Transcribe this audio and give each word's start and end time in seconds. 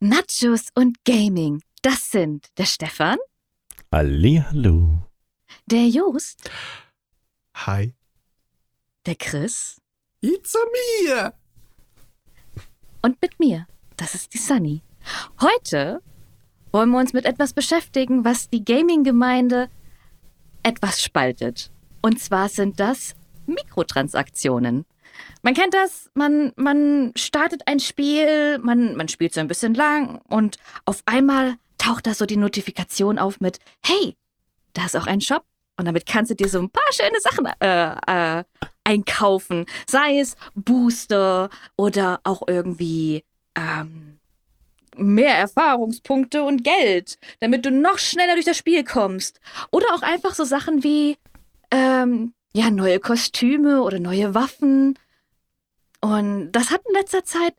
Nachos 0.00 0.68
und 0.74 1.04
Gaming. 1.04 1.62
Das 1.82 2.10
sind 2.10 2.46
der 2.58 2.66
Stefan, 2.66 3.16
Hallihallo. 3.92 5.08
der 5.66 5.88
Jost, 5.88 6.50
Hi. 7.54 7.94
der 9.06 9.14
Chris 9.14 9.80
It's 10.20 10.54
a 10.54 10.58
me! 11.14 11.32
und 13.02 13.20
mit 13.22 13.38
mir. 13.38 13.66
Das 13.96 14.14
ist 14.14 14.34
die 14.34 14.38
Sunny. 14.38 14.82
Heute 15.40 16.02
wollen 16.72 16.90
wir 16.90 16.98
uns 16.98 17.12
mit 17.12 17.24
etwas 17.24 17.52
beschäftigen, 17.54 18.24
was 18.24 18.50
die 18.50 18.64
Gaming-Gemeinde 18.64 19.70
etwas 20.62 21.02
spaltet. 21.02 21.70
Und 22.02 22.20
zwar 22.20 22.48
sind 22.48 22.80
das 22.80 23.14
Mikrotransaktionen. 23.46 24.84
Man 25.42 25.54
kennt 25.54 25.74
das, 25.74 26.10
man, 26.14 26.52
man 26.56 27.12
startet 27.16 27.62
ein 27.66 27.80
Spiel, 27.80 28.58
man, 28.58 28.96
man 28.96 29.08
spielt 29.08 29.34
so 29.34 29.40
ein 29.40 29.48
bisschen 29.48 29.74
lang 29.74 30.20
und 30.28 30.56
auf 30.84 31.02
einmal 31.06 31.56
taucht 31.78 32.06
da 32.06 32.14
so 32.14 32.26
die 32.26 32.36
Notifikation 32.36 33.18
auf 33.18 33.40
mit, 33.40 33.58
hey, 33.84 34.16
da 34.72 34.86
ist 34.86 34.96
auch 34.96 35.06
ein 35.06 35.20
Shop 35.20 35.44
und 35.76 35.86
damit 35.86 36.06
kannst 36.06 36.30
du 36.30 36.34
dir 36.34 36.48
so 36.48 36.58
ein 36.58 36.70
paar 36.70 36.92
schöne 36.92 37.20
Sachen 37.20 37.46
äh, 37.60 38.38
äh, 38.38 38.44
einkaufen. 38.84 39.66
Sei 39.86 40.20
es 40.20 40.36
Booster 40.54 41.50
oder 41.76 42.20
auch 42.24 42.42
irgendwie 42.46 43.24
ähm, 43.54 44.18
mehr 44.96 45.36
Erfahrungspunkte 45.36 46.42
und 46.42 46.64
Geld, 46.64 47.18
damit 47.40 47.66
du 47.66 47.70
noch 47.70 47.98
schneller 47.98 48.34
durch 48.34 48.46
das 48.46 48.56
Spiel 48.56 48.84
kommst. 48.84 49.40
Oder 49.70 49.86
auch 49.94 50.02
einfach 50.02 50.34
so 50.34 50.44
Sachen 50.44 50.82
wie 50.82 51.18
ähm, 51.70 52.32
ja, 52.52 52.70
neue 52.70 53.00
Kostüme 53.00 53.82
oder 53.82 53.98
neue 53.98 54.34
Waffen. 54.34 54.98
Und 56.06 56.52
das 56.52 56.70
hat 56.70 56.82
in 56.86 56.94
letzter 56.94 57.24
Zeit 57.24 57.54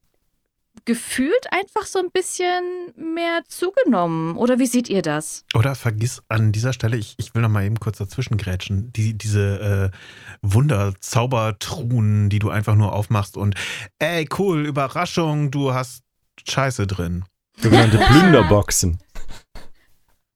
gefühlt 0.86 1.52
einfach 1.52 1.86
so 1.86 2.00
ein 2.00 2.12
bisschen 2.12 2.94
mehr 2.96 3.42
zugenommen. 3.50 4.38
Oder 4.38 4.58
wie 4.58 4.68
seht 4.68 4.88
ihr 4.88 5.02
das? 5.02 5.44
Oder 5.54 5.76
vergiss 5.76 6.22
an 6.30 6.54
dieser 6.54 6.72
Stelle, 6.72 6.96
ich, 6.96 7.16
ich 7.18 7.36
will 7.36 7.42
noch 7.42 7.50
mal 7.50 7.66
eben 7.66 7.78
kurz 7.78 7.98
dazwischen 7.98 8.38
grätschen, 8.38 8.94
die, 8.94 9.18
diese 9.18 9.92
äh, 9.92 9.98
Wunder-Zaubertruhen, 10.44 12.30
die 12.30 12.40
du 12.40 12.50
einfach 12.50 12.76
nur 12.76 12.94
aufmachst 12.94 13.36
und 13.36 13.56
ey, 14.00 14.30
cool, 14.38 14.66
Überraschung, 14.66 15.52
du 15.52 15.74
hast 15.74 16.04
Scheiße 16.48 16.88
drin. 16.88 17.26
Sogenannte 17.60 17.98
Plünderboxen. 18.08 19.00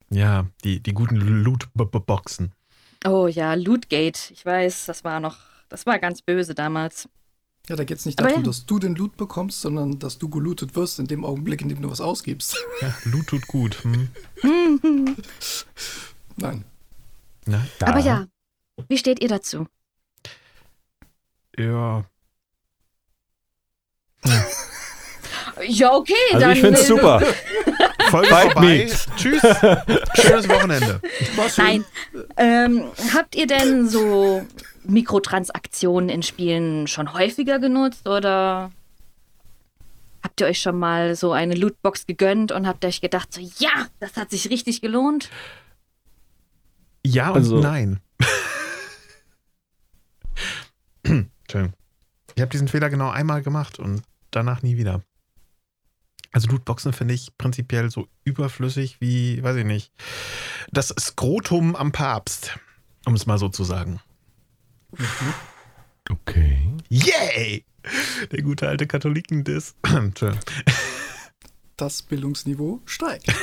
Ja, 0.10 0.48
die, 0.66 0.84
die 0.84 0.94
guten 0.94 1.16
Loot-Boxen. 1.16 2.52
Oh 3.06 3.28
ja, 3.28 3.54
Lootgate. 3.54 4.34
Ich 4.34 4.46
weiß, 4.46 4.88
das 4.88 5.06
war 5.06 5.22
noch, 5.22 5.38
das 5.70 5.86
war 5.86 5.98
ganz 5.98 6.22
böse 6.22 6.54
damals. 6.56 7.08
Ja, 7.70 7.76
da 7.76 7.84
geht 7.84 8.00
es 8.00 8.06
nicht 8.06 8.20
Aber 8.20 8.30
darum, 8.30 8.44
ja. 8.44 8.48
dass 8.48 8.66
du 8.66 8.80
den 8.80 8.96
Loot 8.96 9.16
bekommst, 9.18 9.62
sondern 9.62 10.00
dass 10.00 10.18
du 10.18 10.30
gelootet 10.30 10.76
wirst 10.76 11.00
in 11.00 11.08
dem 11.08 11.24
Augenblick, 11.24 11.62
in 11.62 11.70
dem 11.70 11.82
du 11.82 11.90
was 11.90 12.02
ausgibst. 12.02 12.58
Ja, 12.82 12.94
Loot 13.06 13.28
tut 13.28 13.48
gut. 13.48 13.84
Hm. 13.84 14.10
Nein. 16.38 16.66
Na, 17.46 17.66
Da. 17.80 17.88
Aber 17.88 18.00
ja, 18.00 18.26
wie 18.88 18.98
steht 18.98 19.22
ihr 19.22 19.30
dazu? 19.30 19.68
ja. 21.58 22.04
Ja, 25.68 25.94
okay, 25.94 26.14
Also 26.34 26.48
ich 26.50 26.60
find's 26.62 26.88
super. 26.88 27.22
Folge 28.10 28.28
Fight 28.28 28.52
vorbei. 28.54 28.88
me. 28.88 28.92
Tschüss. 29.18 29.42
Schönes 30.22 30.48
Wochenende. 30.50 31.02
Schön. 31.50 31.66
Nein. 31.66 31.86
Ähm, 32.38 32.92
habt 33.14 33.36
ihr 33.36 33.48
denn 33.48 33.88
so 33.90 34.46
Mikrotransaktionen 34.84 36.10
in 36.10 36.24
Spielen 36.24 36.88
schon 36.88 37.14
häufiger 37.14 37.60
genutzt 37.60 38.08
oder 38.08 38.72
habt 40.24 40.40
ihr 40.42 40.48
euch 40.48 40.60
schon 40.62 40.78
mal 40.80 41.16
so 41.16 41.32
eine 41.34 41.54
Lootbox 41.56 42.06
gegönnt 42.08 42.52
und 42.52 42.66
habt 42.68 42.84
euch 42.86 43.02
gedacht, 43.02 43.34
so 43.34 43.42
ja, 43.60 43.88
das 44.00 44.16
hat 44.18 44.32
sich 44.32 44.50
richtig 44.50 44.82
gelohnt? 44.82 45.30
Ja 47.06 47.30
und 47.30 47.36
Also- 47.38 47.60
nein. 47.60 48.00
Entschuldigung. 51.04 51.74
Ich 52.36 52.42
habe 52.42 52.52
diesen 52.52 52.68
Fehler 52.68 52.90
genau 52.90 53.10
einmal 53.10 53.42
gemacht 53.42 53.80
und 53.80 54.04
danach 54.32 54.62
nie 54.62 54.78
wieder. 54.78 55.02
Also 56.32 56.48
Lootboxen 56.50 56.94
finde 56.94 57.14
ich 57.14 57.38
prinzipiell 57.38 57.90
so 57.92 58.08
überflüssig 58.24 59.02
wie, 59.02 59.44
weiß 59.44 59.58
ich 59.58 59.66
nicht, 59.66 59.92
das 60.72 60.94
Skrotum 60.98 61.76
am 61.76 61.92
Papst, 61.92 62.58
um 63.06 63.14
es 63.14 63.26
mal 63.26 63.38
so 63.38 63.50
zu 63.50 63.64
sagen. 63.64 64.00
Okay. 66.10 66.72
Yay! 66.90 67.66
Der 68.32 68.42
gute 68.44 68.68
alte 68.68 68.88
Katholiken-Diss. 68.88 69.76
Das 71.78 72.04
Bildungsniveau 72.04 72.80
steigt. 72.86 73.34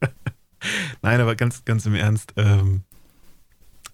Nein, 1.02 1.20
aber 1.20 1.36
ganz, 1.36 1.62
ganz 1.66 1.84
im 1.84 1.94
Ernst. 1.94 2.32
Ähm, 2.36 2.84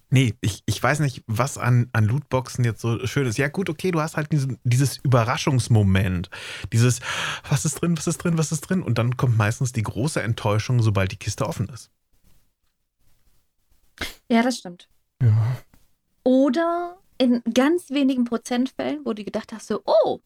nee, 0.09 0.35
ich, 0.41 0.63
ich 0.65 0.81
weiß 0.81 0.99
nicht, 0.99 1.23
was 1.27 1.57
an, 1.57 1.89
an 1.93 2.05
Lootboxen 2.05 2.63
jetzt 2.63 2.81
so 2.81 3.05
schön 3.05 3.27
ist. 3.27 3.37
Ja, 3.37 3.47
gut, 3.47 3.69
okay, 3.69 3.91
du 3.91 3.99
hast 3.99 4.17
halt 4.17 4.31
diesen, 4.31 4.59
dieses 4.63 4.97
Überraschungsmoment. 4.97 6.29
Dieses, 6.73 6.99
was 7.49 7.65
ist 7.65 7.81
drin, 7.81 7.97
was 7.97 8.07
ist 8.07 8.17
drin, 8.19 8.37
was 8.37 8.51
ist 8.51 8.61
drin? 8.61 8.81
Und 8.81 8.97
dann 8.97 9.17
kommt 9.17 9.37
meistens 9.37 9.71
die 9.71 9.83
große 9.83 10.21
Enttäuschung, 10.21 10.81
sobald 10.81 11.11
die 11.11 11.17
Kiste 11.17 11.45
offen 11.47 11.69
ist. 11.69 11.89
Ja, 14.29 14.41
das 14.41 14.57
stimmt. 14.57 14.89
Ja. 15.21 15.57
Oder 16.23 16.97
in 17.17 17.41
ganz 17.53 17.91
wenigen 17.91 18.25
Prozentfällen, 18.25 19.05
wo 19.05 19.13
du 19.13 19.23
gedacht 19.23 19.53
hast, 19.53 19.67
so, 19.67 19.81
oh, 19.85 20.19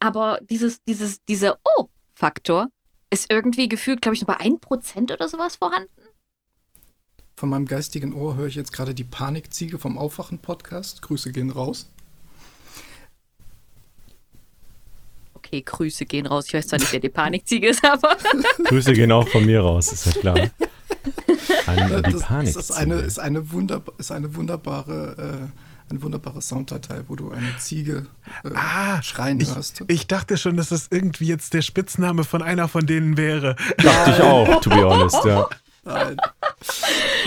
aber 0.00 0.40
dieses, 0.42 0.82
dieses, 0.84 1.22
dieser 1.24 1.58
Oh-Faktor 1.76 2.68
ist 3.10 3.30
irgendwie 3.30 3.68
gefühlt, 3.68 4.00
glaube 4.00 4.14
ich, 4.14 4.26
nur 4.26 4.34
bei 4.34 4.44
1% 4.44 5.12
oder 5.12 5.28
sowas 5.28 5.56
vorhanden. 5.56 5.90
Von 7.40 7.48
meinem 7.48 7.64
geistigen 7.64 8.12
Ohr 8.12 8.36
höre 8.36 8.48
ich 8.48 8.54
jetzt 8.54 8.70
gerade 8.70 8.92
die 8.92 9.02
Panikziege 9.02 9.78
vom 9.78 9.96
Aufwachen-Podcast. 9.96 11.00
Grüße 11.00 11.32
gehen 11.32 11.48
raus. 11.48 11.88
Okay, 15.32 15.62
Grüße 15.62 16.04
gehen 16.04 16.26
raus. 16.26 16.48
Ich 16.48 16.52
weiß 16.52 16.66
zwar 16.66 16.80
nicht, 16.80 16.92
wer 16.92 17.00
die 17.00 17.08
Panikziege 17.08 17.70
ist, 17.70 17.82
aber. 17.82 18.18
Grüße 18.64 18.92
gehen 18.92 19.10
auch 19.10 19.26
von 19.26 19.46
mir 19.46 19.62
raus, 19.62 19.90
ist 19.90 20.04
ja 20.04 20.12
klar. 20.20 20.50
An 21.66 22.02
die 22.04 22.12
das, 22.12 22.20
Panik. 22.20 22.52
das 22.52 22.64
ist 22.68 22.72
eine, 22.72 22.96
ist 22.96 23.18
eine, 23.18 23.50
wunderb 23.50 23.98
ist 23.98 24.12
eine 24.12 24.34
wunderbare, 24.34 25.48
äh, 25.48 25.90
eine 25.90 26.02
wunderbare 26.02 26.42
Sounddatei, 26.42 27.04
wo 27.08 27.16
du 27.16 27.30
eine 27.30 27.56
Ziege 27.56 28.04
äh, 28.44 28.50
Ah, 28.54 29.02
schreien 29.02 29.40
ich, 29.40 29.54
hörst. 29.54 29.82
ich 29.88 30.06
dachte 30.06 30.36
schon, 30.36 30.58
dass 30.58 30.68
das 30.68 30.88
irgendwie 30.90 31.28
jetzt 31.28 31.54
der 31.54 31.62
Spitzname 31.62 32.24
von 32.24 32.42
einer 32.42 32.68
von 32.68 32.84
denen 32.84 33.16
wäre. 33.16 33.56
Dachte 33.78 34.10
ich 34.10 34.20
auch, 34.20 34.60
to 34.60 34.68
be 34.68 34.84
honest, 34.84 35.24
ja. 35.24 35.48
Nein. 35.84 36.16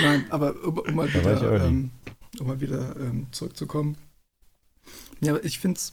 Nein, 0.02 0.26
aber 0.30 0.56
um, 0.64 0.78
um 0.78 0.96
mal 0.96 1.14
wieder, 1.14 1.66
ähm, 1.66 1.92
um 2.40 2.48
mal 2.48 2.62
wieder 2.62 2.96
ähm, 2.98 3.28
zurückzukommen. 3.32 3.98
Ja, 5.22 5.38
ich 5.44 5.60
finde 5.60 5.78
es, 5.78 5.92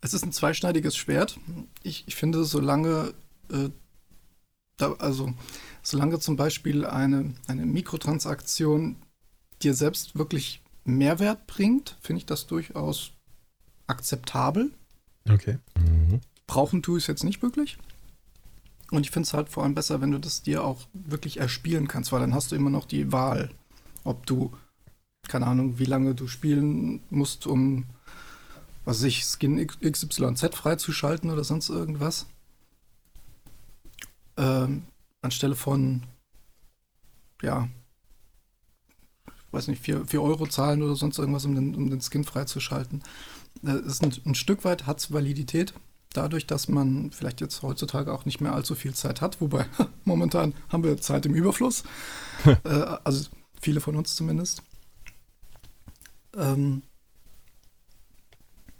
es 0.00 0.14
ist 0.14 0.24
ein 0.24 0.32
zweischneidiges 0.32 0.96
Schwert. 0.96 1.38
Ich, 1.82 2.04
ich 2.06 2.16
finde, 2.16 2.44
solange, 2.44 3.14
äh, 3.50 3.70
da, 4.76 4.92
also, 4.94 5.34
solange 5.82 6.20
zum 6.20 6.36
Beispiel 6.36 6.84
eine, 6.84 7.34
eine 7.46 7.66
Mikrotransaktion 7.66 8.96
dir 9.62 9.74
selbst 9.74 10.16
wirklich 10.16 10.62
Mehrwert 10.84 11.46
bringt, 11.46 11.96
finde 12.00 12.18
ich 12.18 12.26
das 12.26 12.46
durchaus 12.46 13.12
akzeptabel. 13.86 14.72
Okay. 15.28 15.58
Mhm. 15.76 16.20
Brauchen 16.46 16.82
tue 16.82 16.98
ich 16.98 17.04
es 17.04 17.08
jetzt 17.08 17.24
nicht 17.24 17.42
wirklich. 17.42 17.76
Und 18.90 19.04
ich 19.04 19.10
finde 19.10 19.26
es 19.26 19.34
halt 19.34 19.48
vor 19.48 19.64
allem 19.64 19.74
besser, 19.74 20.00
wenn 20.00 20.10
du 20.10 20.18
das 20.18 20.42
dir 20.42 20.64
auch 20.64 20.86
wirklich 20.94 21.38
erspielen 21.38 21.88
kannst, 21.88 22.10
weil 22.12 22.20
dann 22.20 22.34
hast 22.34 22.52
du 22.52 22.56
immer 22.56 22.70
noch 22.70 22.86
die 22.86 23.12
Wahl, 23.12 23.50
ob 24.04 24.24
du, 24.26 24.52
keine 25.28 25.46
Ahnung, 25.46 25.78
wie 25.78 25.84
lange 25.84 26.14
du 26.14 26.26
spielen 26.26 27.02
musst, 27.10 27.46
um, 27.46 27.84
was 28.84 28.98
weiß 28.98 29.04
ich, 29.04 29.24
Skin 29.24 29.66
XYZ 29.66 30.54
freizuschalten 30.54 31.30
oder 31.30 31.44
sonst 31.44 31.68
irgendwas. 31.68 32.26
Ähm, 34.38 34.84
anstelle 35.20 35.56
von, 35.56 36.04
ja, 37.42 37.68
ich 39.26 39.52
weiß 39.52 39.68
nicht, 39.68 39.82
4 39.82 40.22
Euro 40.22 40.46
zahlen 40.46 40.82
oder 40.82 40.94
sonst 40.94 41.18
irgendwas, 41.18 41.44
um 41.44 41.54
den, 41.54 41.74
um 41.74 41.90
den 41.90 42.00
Skin 42.00 42.24
freizuschalten. 42.24 43.02
Äh, 43.66 43.80
ist 43.80 44.02
ein, 44.02 44.14
ein 44.24 44.34
Stück 44.34 44.64
weit 44.64 44.86
hat 44.86 45.00
es 45.00 45.12
Validität, 45.12 45.74
dadurch, 46.12 46.46
dass 46.46 46.68
man 46.68 47.10
vielleicht 47.10 47.40
jetzt 47.40 47.62
heutzutage 47.62 48.12
auch 48.12 48.24
nicht 48.24 48.40
mehr 48.40 48.54
allzu 48.54 48.74
viel 48.74 48.94
Zeit 48.94 49.20
hat, 49.20 49.40
wobei 49.40 49.66
momentan 50.04 50.54
haben 50.68 50.84
wir 50.84 51.00
Zeit 51.00 51.26
im 51.26 51.34
Überfluss. 51.34 51.84
äh, 52.64 52.96
also 53.04 53.30
viele 53.60 53.80
von 53.80 53.96
uns 53.96 54.16
zumindest. 54.16 54.62
Ähm, 56.36 56.82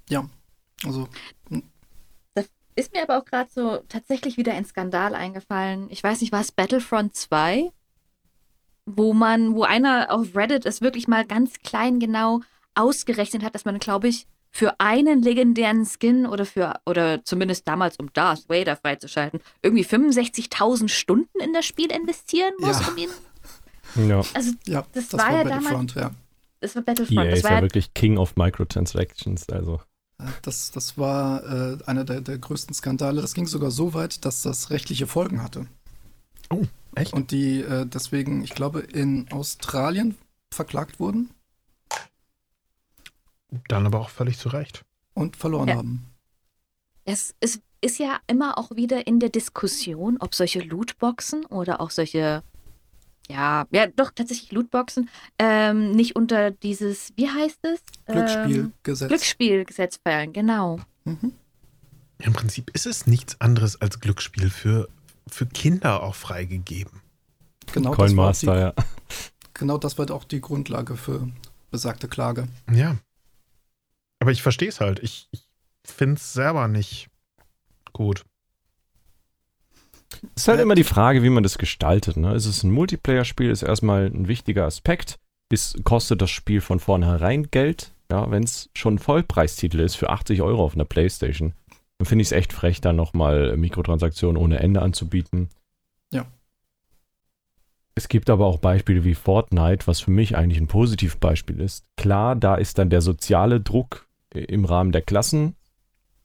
ja, 0.09 0.29
also 0.85 1.09
Ist 2.79 2.93
mir 2.93 3.03
aber 3.03 3.19
auch 3.19 3.25
gerade 3.25 3.51
so 3.53 3.79
tatsächlich 3.89 4.37
wieder 4.37 4.53
ein 4.53 4.65
Skandal 4.65 5.17
eingefallen. 5.17 5.89
Ich 5.91 6.03
weiß 6.05 6.21
nicht, 6.21 6.31
war 6.33 6.43
es 6.43 6.53
Battlefront 6.53 7.17
2? 7.17 7.73
Wo 8.87 9.13
man, 9.13 9.57
wo 9.57 9.65
einer 9.65 10.13
auf 10.13 10.37
Reddit 10.37 10.65
es 10.65 10.81
wirklich 10.81 11.09
mal 11.09 11.27
ganz 11.27 11.59
klein 11.59 11.99
genau 11.99 12.41
ausgerechnet 12.77 13.43
hat, 13.43 13.57
dass 13.57 13.65
man, 13.65 13.81
glaube 13.81 14.07
ich, 14.07 14.29
für 14.59 14.81
einen 14.81 15.23
legendären 15.23 15.87
Skin 15.87 16.27
oder 16.27 16.45
für, 16.45 16.81
oder 16.85 17.25
zumindest 17.25 17.69
damals, 17.69 17.97
um 17.97 18.13
Darth 18.13 18.49
Vader 18.49 18.75
freizuschalten, 18.75 19.39
irgendwie 19.63 19.85
65.000 19.85 20.89
Stunden 20.89 21.39
in 21.39 21.53
das 21.53 21.65
Spiel 21.65 21.93
investieren 21.93 22.53
muss, 22.59 22.81
Ja. 22.81 22.89
um 22.89 22.97
ihn. 22.97 24.09
Ja. 24.09 24.23
Also, 24.35 24.53
Ja, 24.67 24.85
das, 24.93 25.13
war, 25.13 25.31
ja 25.31 25.45
damals. 25.45 25.63
Battlefront, 25.65 25.95
ja. 25.95 26.11
Das 26.61 26.75
war 26.75 26.83
Battlefront. 26.83 27.19
EA 27.21 27.25
das 27.31 27.39
ist 27.39 27.45
war 27.45 27.51
ja 27.53 27.57
ja 27.59 27.63
wirklich 27.63 27.95
King 27.95 28.19
of 28.19 28.35
Microtransactions, 28.35 29.49
also. 29.51 29.81
Das, 30.43 30.73
das 30.73 30.99
war 30.99 31.45
äh, 31.45 31.79
einer 31.87 32.03
der, 32.03 32.21
der 32.21 32.39
größten 32.39 32.75
Skandale. 32.75 33.23
Das 33.23 33.35
ging 33.35 33.47
sogar 33.47 33.71
so 33.71 33.95
weit, 33.95 34.25
dass 34.25 34.43
das 34.43 34.71
rechtliche 34.71 35.07
Folgen 35.07 35.41
hatte. 35.41 35.67
Oh, 36.51 36.65
echt? 36.97 37.13
Und 37.13 37.31
die 37.31 37.61
äh, 37.61 37.87
deswegen, 37.87 38.43
ich 38.43 38.57
glaube, 38.57 38.81
in 38.81 39.31
Australien 39.31 40.17
verklagt 40.53 40.99
wurden 40.99 41.31
Dann 43.69 43.87
aber 43.87 44.01
auch 44.01 44.11
völlig 44.11 44.39
zu 44.39 44.49
Recht. 44.49 44.85
und 45.15 45.37
verloren 45.37 45.69
Ja. 45.69 45.75
haben. 45.77 46.05
Es 47.05 47.35
ist, 47.41 47.61
ist 47.81 47.99
ja 47.99 48.19
immer 48.29 48.57
auch 48.59 48.71
wieder 48.77 49.07
in 49.07 49.19
der 49.19 49.31
Diskussion, 49.31 50.17
ob 50.21 50.35
solche 50.35 50.61
Lootboxen 50.61 51.45
oder 51.47 51.81
auch 51.81 51.91
solche, 51.91 52.43
ja, 53.29 53.67
ja, 53.71 53.87
doch 53.89 54.13
tatsächlich 54.15 54.53
Lootboxen, 54.53 55.09
ähm, 55.39 55.91
nicht 55.93 56.15
unter 56.15 56.51
dieses, 56.53 57.13
wie 57.17 57.29
heißt 57.29 57.59
es? 57.63 57.81
Ähm, 58.07 58.15
Glücksspielgesetz. 58.15 59.09
Glücksspielgesetz 59.09 59.99
fallen, 60.05 60.33
genau. 60.33 60.79
Mhm. 61.05 61.33
Im 62.19 62.33
Prinzip 62.33 62.71
ist 62.75 62.87
es 62.87 63.07
nichts 63.07 63.41
anderes 63.41 63.81
als 63.81 63.99
Glücksspiel 64.01 64.51
für, 64.51 64.89
für 65.27 65.47
Kinder 65.47 66.03
auch 66.03 66.15
freigegeben. 66.15 67.01
Genau, 67.73 67.91
das 67.91 67.99
war 67.99 68.07
Coinmaster, 68.07 68.55
die, 68.55 68.61
ja. 68.61 68.85
genau 69.55 69.79
das 69.79 69.99
war 69.99 70.11
auch 70.11 70.25
die 70.25 70.41
Grundlage 70.41 70.97
für 70.97 71.29
besagte 71.71 72.09
Klage. 72.09 72.49
Ja. 72.73 72.97
Aber 74.21 74.33
ich 74.33 74.43
verstehe 74.43 74.69
es 74.69 74.81
halt. 74.81 75.01
Ich, 75.01 75.29
ich 75.31 75.49
finde 75.85 76.17
es 76.17 76.33
selber 76.33 76.69
nicht 76.69 77.09
gut. 77.93 78.25
Es 80.35 80.43
ist 80.43 80.49
halt 80.49 80.61
immer 80.61 80.75
die 80.75 80.85
Frage, 80.85 81.23
wie 81.23 81.31
man 81.31 81.43
das 81.43 81.59
gestaltet. 81.59 82.17
Ne? 82.17 82.35
Ist 82.35 82.47
es 82.47 82.63
ein 82.63 82.71
Multiplayer-Spiel, 82.71 83.51
ist 83.51 83.63
erstmal 83.63 84.07
ein 84.07 84.29
wichtiger 84.29 84.65
Aspekt. 84.65 85.19
Ist, 85.51 85.85
kostet 85.85 86.21
das 86.21 86.31
Spiel 86.31 86.61
von 86.61 86.81
vornherein 86.81 87.51
Geld? 87.51 87.93
Ja, 88.11 88.31
wenn 88.31 88.43
es 88.43 88.71
schon 88.75 88.95
ein 88.95 88.99
Vollpreistitel 88.99 89.81
ist 89.81 89.97
für 89.97 90.11
80 90.11 90.43
Euro 90.43 90.65
auf 90.65 90.75
einer 90.75 90.85
Playstation, 90.85 91.53
dann 91.99 92.07
finde 92.07 92.23
ich 92.23 92.29
es 92.29 92.33
echt 92.33 92.53
frech, 92.53 92.81
da 92.81 92.93
nochmal 92.93 93.57
Mikrotransaktionen 93.57 94.41
ohne 94.41 94.61
Ende 94.61 94.81
anzubieten. 94.81 95.51
Ja. 96.13 96.27
Es 97.95 98.09
gibt 98.09 98.31
aber 98.31 98.47
auch 98.47 98.59
Beispiele 98.59 99.05
wie 99.05 99.15
Fortnite, 99.15 99.87
was 99.87 100.01
für 100.01 100.11
mich 100.11 100.37
eigentlich 100.37 100.61
ein 100.61 100.69
Positivbeispiel 100.69 101.61
ist. 101.61 101.85
Klar, 101.97 102.37
da 102.37 102.55
ist 102.55 102.79
dann 102.79 102.91
der 102.91 103.01
soziale 103.01 103.61
Druck 103.61 104.08
im 104.35 104.65
Rahmen 104.65 104.93
der 104.93 105.03
Klassen, 105.03 105.55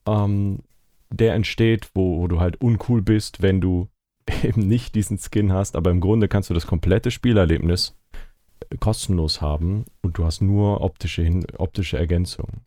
ähm, 0.06 0.60
der 1.10 1.34
entsteht, 1.36 1.90
wo, 1.94 2.20
wo 2.20 2.28
du 2.28 2.40
halt 2.40 2.60
uncool 2.62 3.02
bist, 3.02 3.42
wenn 3.42 3.62
du 3.62 3.88
eben 4.44 4.68
nicht 4.68 4.96
diesen 4.96 5.18
Skin 5.20 5.52
hast, 5.54 5.76
aber 5.76 5.92
im 5.92 6.02
Grunde 6.02 6.28
kannst 6.28 6.50
du 6.50 6.54
das 6.54 6.68
komplette 6.68 7.12
Spielerlebnis 7.12 7.96
äh, 8.70 8.78
kostenlos 8.78 9.42
haben 9.42 9.86
und 10.02 10.18
du 10.18 10.26
hast 10.26 10.42
nur 10.42 10.82
optische, 10.82 11.30
optische 11.58 11.98
Ergänzungen. 11.98 12.62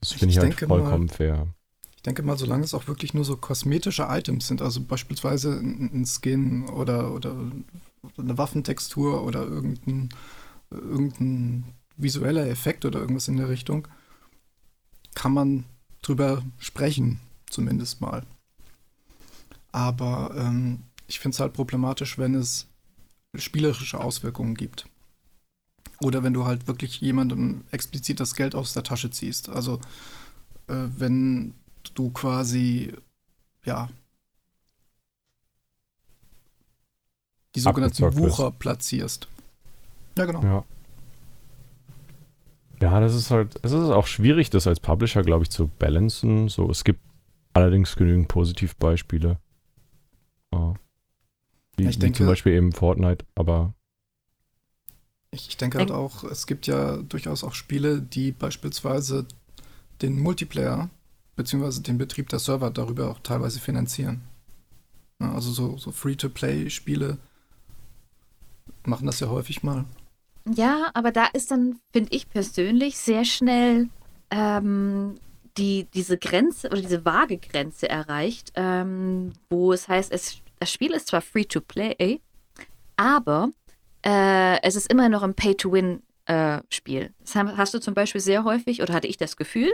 Das 0.00 0.12
Ich 0.12 0.18
finde 0.18 0.32
ich, 0.32 0.38
halt 0.38 0.50
denke 0.52 0.66
mal- 0.66 0.80
vollkommen 0.80 1.08
fair. 1.08 1.48
Ich 1.96 2.02
denke 2.02 2.22
mal, 2.22 2.38
solange 2.38 2.62
es 2.62 2.74
auch 2.74 2.86
wirklich 2.86 3.12
nur 3.12 3.24
so 3.24 3.36
kosmetische 3.36 4.06
Items 4.08 4.46
sind, 4.46 4.62
also 4.62 4.80
beispielsweise 4.82 5.58
ein, 5.58 5.90
ein 5.92 6.06
Skin 6.06 6.68
oder, 6.68 7.12
oder 7.12 7.34
eine 8.16 8.38
Waffentextur 8.38 9.24
oder 9.24 9.42
irgendein, 9.42 10.08
irgendein 10.70 11.64
visueller 11.96 12.46
Effekt 12.48 12.84
oder 12.84 13.00
irgendwas 13.00 13.26
in 13.26 13.36
der 13.36 13.48
Richtung, 13.48 13.88
kann 15.18 15.32
man 15.34 15.64
drüber 16.00 16.44
sprechen, 16.58 17.18
zumindest 17.50 18.00
mal. 18.00 18.24
Aber 19.72 20.32
ähm, 20.36 20.84
ich 21.08 21.18
finde 21.18 21.34
es 21.34 21.40
halt 21.40 21.54
problematisch, 21.54 22.18
wenn 22.18 22.36
es 22.36 22.68
spielerische 23.34 23.98
Auswirkungen 23.98 24.54
gibt. 24.54 24.86
Oder 26.00 26.22
wenn 26.22 26.34
du 26.34 26.44
halt 26.44 26.68
wirklich 26.68 27.00
jemandem 27.00 27.64
explizit 27.72 28.20
das 28.20 28.36
Geld 28.36 28.54
aus 28.54 28.74
der 28.74 28.84
Tasche 28.84 29.10
ziehst. 29.10 29.48
Also 29.48 29.80
äh, 30.68 30.86
wenn 30.96 31.54
du 31.94 32.10
quasi, 32.10 32.92
ja, 33.64 33.88
die 37.56 37.60
sogenannten. 37.60 38.16
Wucher 38.16 38.52
platzierst. 38.52 39.26
Ja, 40.16 40.26
genau. 40.26 40.44
Ja. 40.44 40.64
Ja, 42.80 43.00
das 43.00 43.14
ist 43.14 43.30
halt, 43.30 43.56
es 43.62 43.72
ist 43.72 43.90
auch 43.90 44.06
schwierig, 44.06 44.50
das 44.50 44.66
als 44.66 44.78
Publisher, 44.80 45.22
glaube 45.22 45.42
ich, 45.44 45.50
zu 45.50 45.66
balancen. 45.66 46.48
So, 46.48 46.70
es 46.70 46.84
gibt 46.84 47.00
allerdings 47.52 47.96
genügend 47.96 48.28
Positivbeispiele. 48.28 49.38
Ja. 50.52 50.74
Wie, 51.76 51.88
Ich 51.88 51.96
wie 51.96 52.00
denke- 52.00 52.18
zum 52.18 52.26
Beispiel 52.26 52.52
eben 52.54 52.72
Fortnite, 52.72 53.24
aber 53.34 53.74
Ich, 55.30 55.48
ich 55.48 55.56
denke 55.56 55.78
halt 55.78 55.90
auch, 55.90 56.24
es 56.24 56.46
gibt 56.46 56.66
ja 56.66 56.96
durchaus 56.98 57.44
auch 57.44 57.54
Spiele, 57.54 58.00
die 58.00 58.32
beispielsweise 58.32 59.26
den 60.00 60.18
Multiplayer 60.20 60.88
beziehungsweise 61.36 61.82
den 61.82 61.98
Betrieb 61.98 62.28
der 62.30 62.38
Server 62.38 62.70
darüber 62.70 63.10
auch 63.10 63.18
teilweise 63.20 63.60
finanzieren. 63.60 64.22
Also 65.18 65.50
so, 65.50 65.76
so 65.76 65.90
Free-to-Play-Spiele 65.92 67.18
machen 68.84 69.06
das 69.06 69.20
ja 69.20 69.28
häufig 69.28 69.62
mal. 69.62 69.84
Ja, 70.54 70.90
aber 70.94 71.12
da 71.12 71.26
ist 71.32 71.50
dann, 71.50 71.78
finde 71.92 72.10
ich 72.12 72.28
persönlich, 72.28 72.96
sehr 72.98 73.24
schnell 73.24 73.88
ähm, 74.30 75.14
die, 75.56 75.86
diese 75.92 76.18
Grenze 76.18 76.68
oder 76.68 76.80
diese 76.80 77.04
vage 77.04 77.38
Grenze 77.38 77.88
erreicht, 77.88 78.52
ähm, 78.54 79.32
wo 79.50 79.72
es 79.72 79.88
heißt, 79.88 80.12
es, 80.12 80.38
das 80.60 80.72
Spiel 80.72 80.92
ist 80.92 81.08
zwar 81.08 81.20
free 81.20 81.44
to 81.44 81.60
play, 81.60 82.20
aber 82.96 83.50
äh, 84.04 84.62
es 84.62 84.76
ist 84.76 84.90
immer 84.90 85.08
noch 85.08 85.22
ein 85.22 85.34
Pay-to-Win-Spiel. 85.34 87.12
das 87.20 87.34
haben- 87.34 87.56
hast 87.56 87.74
du 87.74 87.80
zum 87.80 87.94
Beispiel 87.94 88.20
sehr 88.20 88.44
häufig, 88.44 88.82
oder 88.82 88.94
hatte 88.94 89.08
ich 89.08 89.16
das 89.16 89.36
Gefühl, 89.36 89.72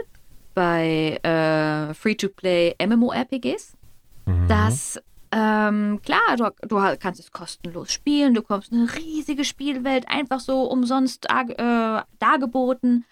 bei 0.53 1.19
äh, 1.21 1.93
Free-to-Play 1.93 2.75
MMORPGs, 2.85 3.73
mhm. 4.25 4.47
dass 4.47 4.99
ähm, 5.35 5.99
klar, 6.01 6.37
du, 6.37 6.49
du 6.65 6.97
kannst 6.97 7.19
es 7.19 7.29
kostenlos 7.29 7.91
spielen, 7.91 8.33
du 8.33 8.41
kommst 8.41 8.71
in 8.71 8.79
eine 8.79 8.95
riesige 8.95 9.43
Spielwelt, 9.43 10.07
einfach 10.07 10.39
so 10.39 10.63
umsonst 10.63 11.25
äh, 11.25 12.01
dargeboten. 12.19 13.03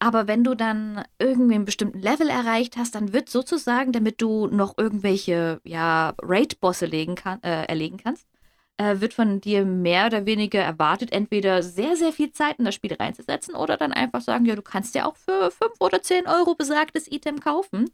Aber 0.00 0.26
wenn 0.26 0.42
du 0.42 0.56
dann 0.56 1.04
irgendwie 1.20 1.54
einen 1.54 1.64
bestimmten 1.64 2.00
Level 2.00 2.28
erreicht 2.30 2.76
hast, 2.76 2.96
dann 2.96 3.12
wird 3.12 3.28
sozusagen, 3.28 3.92
damit 3.92 4.20
du 4.20 4.48
noch 4.48 4.76
irgendwelche 4.76 5.60
ja, 5.62 6.14
Raid-Bosse 6.20 6.88
kann, 7.14 7.42
äh, 7.44 7.66
erlegen 7.66 7.98
kannst, 8.02 8.26
äh, 8.78 9.00
wird 9.00 9.14
von 9.14 9.40
dir 9.40 9.64
mehr 9.64 10.06
oder 10.06 10.26
weniger 10.26 10.60
erwartet, 10.60 11.12
entweder 11.12 11.62
sehr, 11.62 11.94
sehr 11.96 12.12
viel 12.12 12.32
Zeit 12.32 12.58
in 12.58 12.64
das 12.64 12.74
Spiel 12.74 12.94
reinzusetzen 12.94 13.54
oder 13.54 13.76
dann 13.76 13.92
einfach 13.92 14.20
sagen, 14.20 14.46
ja, 14.46 14.56
du 14.56 14.62
kannst 14.62 14.96
dir 14.96 15.06
auch 15.06 15.16
für 15.16 15.52
5 15.52 15.74
oder 15.78 16.02
10 16.02 16.26
Euro 16.26 16.56
besagtes 16.56 17.06
Item 17.10 17.38
kaufen. 17.38 17.88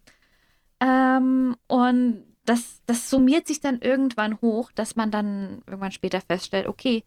Ähm, 0.81 1.57
und 1.69 2.34
das, 2.45 2.81
das 2.87 3.11
summiert 3.11 3.47
sich 3.47 3.61
dann 3.61 3.81
irgendwann 3.81 4.41
hoch, 4.41 4.73
dass 4.73 4.97
man 4.97 5.11
dann 5.11 5.63
irgendwann 5.67 5.93
später 5.93 6.21
feststellt, 6.21 6.67
okay, 6.67 7.05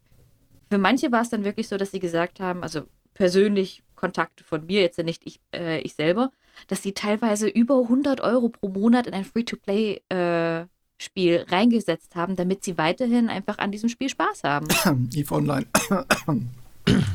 für 0.70 0.78
manche 0.78 1.12
war 1.12 1.22
es 1.22 1.30
dann 1.30 1.44
wirklich 1.44 1.68
so, 1.68 1.78
dass 1.78 1.92
sie 1.92 2.00
gesagt 2.00 2.40
haben, 2.40 2.64
also 2.64 2.82
persönlich 3.14 3.84
Kontakte 3.96 4.44
von 4.44 4.66
mir, 4.66 4.82
jetzt 4.82 4.98
nicht 5.00 5.24
ich, 5.26 5.40
äh, 5.54 5.80
ich 5.80 5.96
selber, 5.96 6.32
dass 6.68 6.84
sie 6.84 6.94
teilweise 6.94 7.48
über 7.48 7.82
100 7.82 8.22
Euro 8.22 8.50
pro 8.50 8.70
Monat 8.70 9.08
in 9.08 9.14
ein 9.14 9.26
Free-to-Play-Spiel 9.26 11.46
reingesetzt 11.50 12.16
haben, 12.16 12.36
damit 12.36 12.64
sie 12.64 12.78
weiterhin 12.78 13.30
einfach 13.30 13.58
an 13.58 13.72
diesem 13.72 13.90
Spiel 13.90 14.10
Spaß 14.10 14.44
haben. 14.44 14.68
EVE 15.14 15.34
Online. 15.34 15.66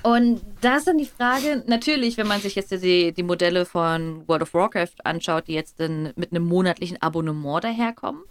Und 0.03 0.41
da 0.61 0.77
ist 0.77 0.87
dann 0.87 0.99
die 0.99 1.07
Frage, 1.07 1.65
natürlich, 1.67 2.17
wenn 2.17 2.27
man 2.27 2.41
sich 2.41 2.55
jetzt 2.55 2.71
die, 2.71 3.13
die 3.13 3.23
Modelle 3.23 3.65
von 3.65 4.27
World 4.29 4.43
of 4.43 4.55
Warcraft 4.55 5.05
anschaut, 5.05 5.49
die 5.49 5.55
jetzt 5.55 5.81
dann 5.81 6.13
mit 6.17 6.31
einem 6.31 6.45
monatlichen 6.45 7.01
Abonnement 7.01 7.65
daherkommen, 7.65 8.23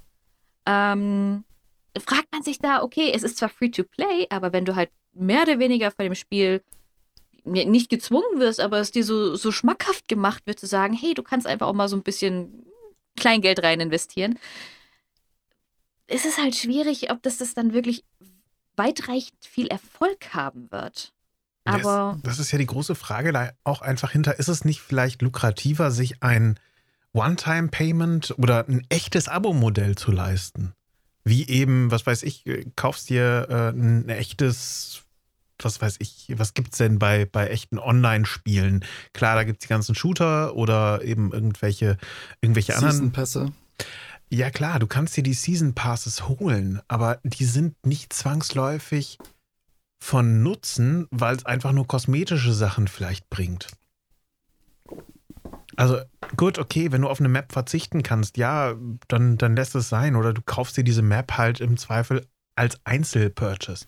ähm, 0.65 1.43
fragt 1.99 2.31
man 2.31 2.43
sich 2.43 2.59
da, 2.59 2.83
okay, 2.83 3.11
es 3.13 3.23
ist 3.23 3.37
zwar 3.37 3.49
free 3.49 3.69
to 3.69 3.83
play, 3.83 4.27
aber 4.29 4.53
wenn 4.53 4.65
du 4.65 4.75
halt 4.75 4.89
mehr 5.13 5.43
oder 5.43 5.59
weniger 5.59 5.91
von 5.91 6.05
dem 6.05 6.15
Spiel 6.15 6.61
nicht 7.43 7.89
gezwungen 7.89 8.39
wirst, 8.39 8.59
aber 8.59 8.79
es 8.79 8.91
dir 8.91 9.03
so, 9.03 9.35
so 9.35 9.51
schmackhaft 9.51 10.07
gemacht 10.07 10.43
wird, 10.45 10.59
zu 10.59 10.67
sagen, 10.67 10.93
hey, 10.93 11.13
du 11.13 11.23
kannst 11.23 11.47
einfach 11.47 11.67
auch 11.67 11.73
mal 11.73 11.89
so 11.89 11.95
ein 11.95 12.03
bisschen 12.03 12.65
Kleingeld 13.17 13.63
rein 13.63 13.79
investieren, 13.79 14.37
ist 16.07 16.25
es 16.25 16.37
halt 16.37 16.55
schwierig, 16.55 17.11
ob 17.11 17.21
das, 17.23 17.37
das 17.37 17.53
dann 17.53 17.73
wirklich 17.73 18.03
weitreichend 18.75 19.43
viel 19.43 19.67
Erfolg 19.67 20.33
haben 20.33 20.71
wird. 20.71 21.13
Aber 21.65 22.17
das, 22.23 22.37
das 22.37 22.39
ist 22.39 22.51
ja 22.51 22.57
die 22.57 22.65
große 22.65 22.95
Frage 22.95 23.31
da 23.31 23.51
auch 23.63 23.81
einfach 23.81 24.11
hinter. 24.11 24.39
Ist 24.39 24.47
es 24.47 24.65
nicht 24.65 24.81
vielleicht 24.81 25.21
lukrativer, 25.21 25.91
sich 25.91 26.23
ein 26.23 26.59
One-Time-Payment 27.13 28.35
oder 28.37 28.67
ein 28.67 28.85
echtes 28.89 29.27
Abo-Modell 29.27 29.95
zu 29.95 30.11
leisten? 30.11 30.73
Wie 31.23 31.47
eben, 31.47 31.91
was 31.91 32.05
weiß 32.05 32.23
ich, 32.23 32.45
kaufst 32.75 33.09
dir 33.09 33.47
äh, 33.49 33.69
ein 33.77 34.09
echtes 34.09 35.03
was 35.63 35.81
weiß 35.81 35.97
ich, 35.99 36.33
was 36.35 36.53
gibt's 36.53 36.77
denn 36.77 36.99
bei, 36.99 37.25
bei 37.25 37.47
echten 37.47 37.77
Online-Spielen? 37.77 38.83
Klar, 39.13 39.35
da 39.35 39.43
gibt's 39.43 39.65
die 39.65 39.69
ganzen 39.69 39.95
Shooter 39.95 40.55
oder 40.55 41.03
eben 41.03 41.31
irgendwelche, 41.31 41.97
irgendwelche 42.41 42.75
anderen. 42.75 42.91
Season-Pässe. 42.91 43.51
Ja 44.29 44.49
klar, 44.49 44.79
du 44.79 44.87
kannst 44.87 45.17
dir 45.17 45.23
die 45.23 45.33
Season 45.33 45.73
Passes 45.73 46.27
holen, 46.27 46.81
aber 46.87 47.19
die 47.23 47.45
sind 47.45 47.75
nicht 47.85 48.13
zwangsläufig 48.13 49.17
von 50.01 50.41
Nutzen, 50.41 51.07
weil 51.11 51.35
es 51.35 51.45
einfach 51.45 51.71
nur 51.71 51.87
kosmetische 51.87 52.53
Sachen 52.53 52.87
vielleicht 52.87 53.29
bringt. 53.29 53.67
Also 55.77 55.99
gut, 56.35 56.57
okay, 56.57 56.91
wenn 56.91 57.01
du 57.01 57.07
auf 57.07 57.19
eine 57.19 57.29
Map 57.29 57.53
verzichten 57.53 58.03
kannst, 58.03 58.37
ja, 58.37 58.73
dann, 59.07 59.37
dann 59.37 59.55
lässt 59.55 59.75
es 59.75 59.89
sein. 59.89 60.15
Oder 60.15 60.33
du 60.33 60.41
kaufst 60.41 60.75
dir 60.75 60.83
diese 60.83 61.03
Map 61.03 61.37
halt 61.37 61.61
im 61.61 61.77
Zweifel 61.77 62.27
als 62.55 62.79
Einzelpurchase. 62.83 63.85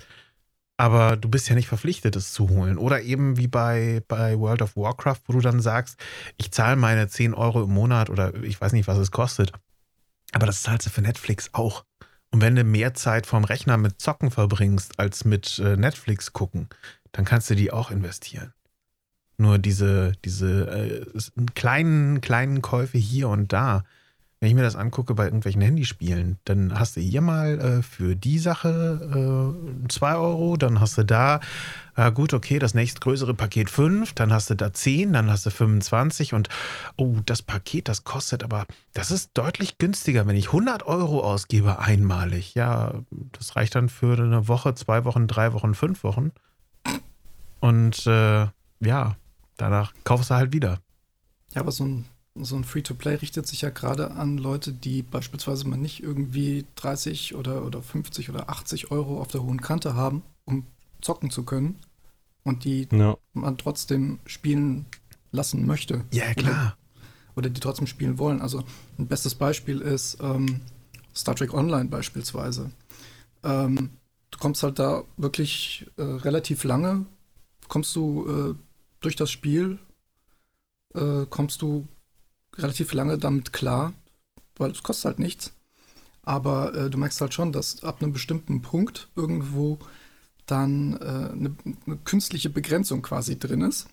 Aber 0.77 1.17
du 1.17 1.29
bist 1.29 1.50
ja 1.50 1.55
nicht 1.55 1.67
verpflichtet, 1.67 2.15
es 2.15 2.32
zu 2.32 2.50
holen. 2.50 2.77
Oder 2.77 3.01
eben 3.01 3.38
wie 3.38 3.48
bei, 3.48 4.01
bei 4.08 4.38
World 4.38 4.62
of 4.62 4.75
Warcraft, 4.75 5.22
wo 5.25 5.34
du 5.34 5.39
dann 5.39 5.62
sagst, 5.62 6.00
ich 6.38 6.51
zahle 6.51 6.75
meine 6.75 7.08
10 7.08 7.34
Euro 7.34 7.63
im 7.63 7.74
Monat 7.74 8.10
oder 8.10 8.34
ich 8.43 8.62
weiß 8.62 8.74
nicht, 8.74 8.88
was 8.88 8.98
es 8.98 9.12
kostet. 9.12 9.51
Aber 10.32 10.46
das 10.46 10.63
zahlst 10.63 10.86
du 10.86 10.89
für 10.89 11.01
Netflix 11.01 11.50
auch. 11.53 11.86
Und 12.34 12.42
wenn 12.42 12.56
du 12.56 12.63
mehr 12.63 12.96
Zeit 12.96 13.28
vorm 13.28 13.44
Rechner 13.44 13.78
mit 13.78 14.02
Zocken 14.02 14.32
verbringst, 14.32 15.00
als 15.00 15.24
mit 15.24 15.60
äh, 15.60 15.78
Netflix 15.78 16.34
gucken, 16.34 16.68
dann 17.12 17.25
kannst 17.25 17.52
du 17.52 17.56
die 17.56 17.72
auch 17.72 17.92
investieren. 17.92 18.54
Nur 19.38 19.60
diese, 19.60 20.13
diese 20.25 20.68
äh, 20.68 21.06
kleinen, 21.54 22.22
kleinen 22.22 22.63
Käufe 22.63 22.98
hier 22.98 23.30
und 23.30 23.54
da, 23.54 23.84
wenn 24.44 24.50
ich 24.50 24.56
mir 24.56 24.64
das 24.64 24.76
angucke 24.76 25.14
bei 25.14 25.24
irgendwelchen 25.24 25.62
Handyspielen, 25.62 26.38
dann 26.44 26.78
hast 26.78 26.98
du 26.98 27.00
hier 27.00 27.22
mal 27.22 27.62
äh, 27.62 27.82
für 27.82 28.14
die 28.14 28.40
Sache 28.40 29.56
2 29.88 30.12
äh, 30.12 30.16
Euro, 30.16 30.58
dann 30.58 30.82
hast 30.82 30.98
du 30.98 31.06
da, 31.06 31.40
äh, 31.96 32.12
gut, 32.12 32.34
okay, 32.34 32.60
das 32.60 32.74
nächstgrößere 32.74 33.36
Paket 33.36 33.70
5, 33.70 34.12
dann 34.12 34.34
hast 34.34 34.50
du 34.50 34.56
da 34.56 34.74
10, 34.74 35.14
dann 35.14 35.32
hast 35.32 35.46
du 35.46 35.50
25 35.50 36.34
und 36.34 36.50
oh, 36.98 37.16
das 37.26 37.42
Paket, 37.42 37.88
das 37.88 38.04
kostet 38.04 38.44
aber, 38.44 38.66
das 38.92 39.12
ist 39.12 39.32
deutlich 39.34 39.78
günstiger, 39.78 40.28
wenn 40.28 40.36
ich 40.36 40.48
100 40.48 40.86
Euro 40.88 41.22
ausgebe 41.22 41.80
einmalig. 41.80 42.54
Ja, 42.54 42.96
das 43.32 43.56
reicht 43.56 43.76
dann 43.76 43.88
für 43.88 44.18
eine 44.18 44.50
Woche, 44.50 44.76
zwei 44.76 45.06
Wochen, 45.06 45.28
drei 45.28 45.54
Wochen, 45.54 45.74
fünf 45.74 46.04
Wochen. 46.04 46.34
Und 47.62 48.06
äh, 48.08 48.48
ja, 48.82 49.16
danach 49.56 49.94
kaufst 50.04 50.32
du 50.32 50.36
halt 50.36 50.52
wieder. 50.52 50.80
Ja, 51.54 51.62
aber 51.62 51.72
so 51.72 51.86
ein 51.86 52.06
so 52.36 52.56
ein 52.56 52.63
Free-to-Play 52.63 53.16
richtet 53.16 53.48
sich 53.48 53.62
ja 53.62 53.70
gerade 53.70 54.12
an 54.12 54.38
Leute, 54.38 54.74
die 54.74 55.04
beispielsweise 55.04 55.68
mal 55.68 55.78
nicht 55.78 56.02
irgendwie 56.02 56.66
30 56.75 57.36
oder, 57.36 57.63
oder 57.63 57.82
50 57.82 58.30
oder 58.30 58.50
80 58.50 58.92
Euro 58.92 59.22
auf 59.22 59.28
der 59.28 59.44
hohen 59.44 59.62
Kante 59.62 59.94
haben, 59.94 60.24
um 60.46 60.66
zocken 61.02 61.30
zu 61.30 61.44
können 61.44 61.80
und 62.44 62.63
die 62.63 62.88
ja. 62.92 63.18
man 63.34 63.58
trotzdem 63.58 64.20
spielen 64.25 64.86
lassen 65.32 65.66
möchte. 65.66 66.06
Ja, 66.12 66.34
klar. 66.34 66.52
Oder, 66.52 66.78
oder, 67.36 67.50
die 67.50 67.62
trotzdem 67.62 67.88
spielen 67.88 68.18
wollen. 68.18 68.42
Also 68.42 68.63
ein 68.98 69.08
bestes 69.08 69.36
Beispiel 69.36 69.80
ist 69.82 70.18
ähm, 70.22 70.62
Star 71.16 71.36
Trek 71.36 71.54
Online 71.54 71.90
beispielsweise. 71.90 72.72
Ähm, 73.44 73.92
du 74.32 74.40
kommst 74.40 74.63
halt 74.63 74.80
da 74.80 75.04
wirklich 75.18 75.86
äh, 75.98 76.02
relativ 76.02 76.63
lange, 76.63 77.06
kommst 77.68 77.96
du 77.96 78.56
äh, 78.56 78.56
durch 79.02 79.16
das 79.16 79.30
Spiel, 79.30 79.78
äh, 80.96 81.25
kommst 81.30 81.62
du 81.62 81.88
relativ 82.58 82.94
lange 82.94 83.18
damit 83.18 83.54
klar, 83.54 83.94
weil 84.56 84.72
es 84.72 84.84
kostet 84.84 85.06
halt 85.06 85.20
nichts. 85.20 85.54
Aber 86.22 86.74
äh, 86.74 86.90
du 86.90 86.98
merkst 86.98 87.20
halt 87.22 87.34
schon, 87.34 87.52
dass 87.52 87.84
ab 87.84 88.02
einem 88.02 88.14
bestimmten 88.14 88.62
Punkt 88.62 89.10
irgendwo 89.16 89.80
dann 90.46 90.94
äh, 90.94 91.06
eine, 91.06 91.56
eine, 91.86 91.98
künstliche 92.06 92.50
Begrenzung 92.50 93.02
quasi 93.02 93.38
drin 93.38 93.62
ist, 93.62 93.88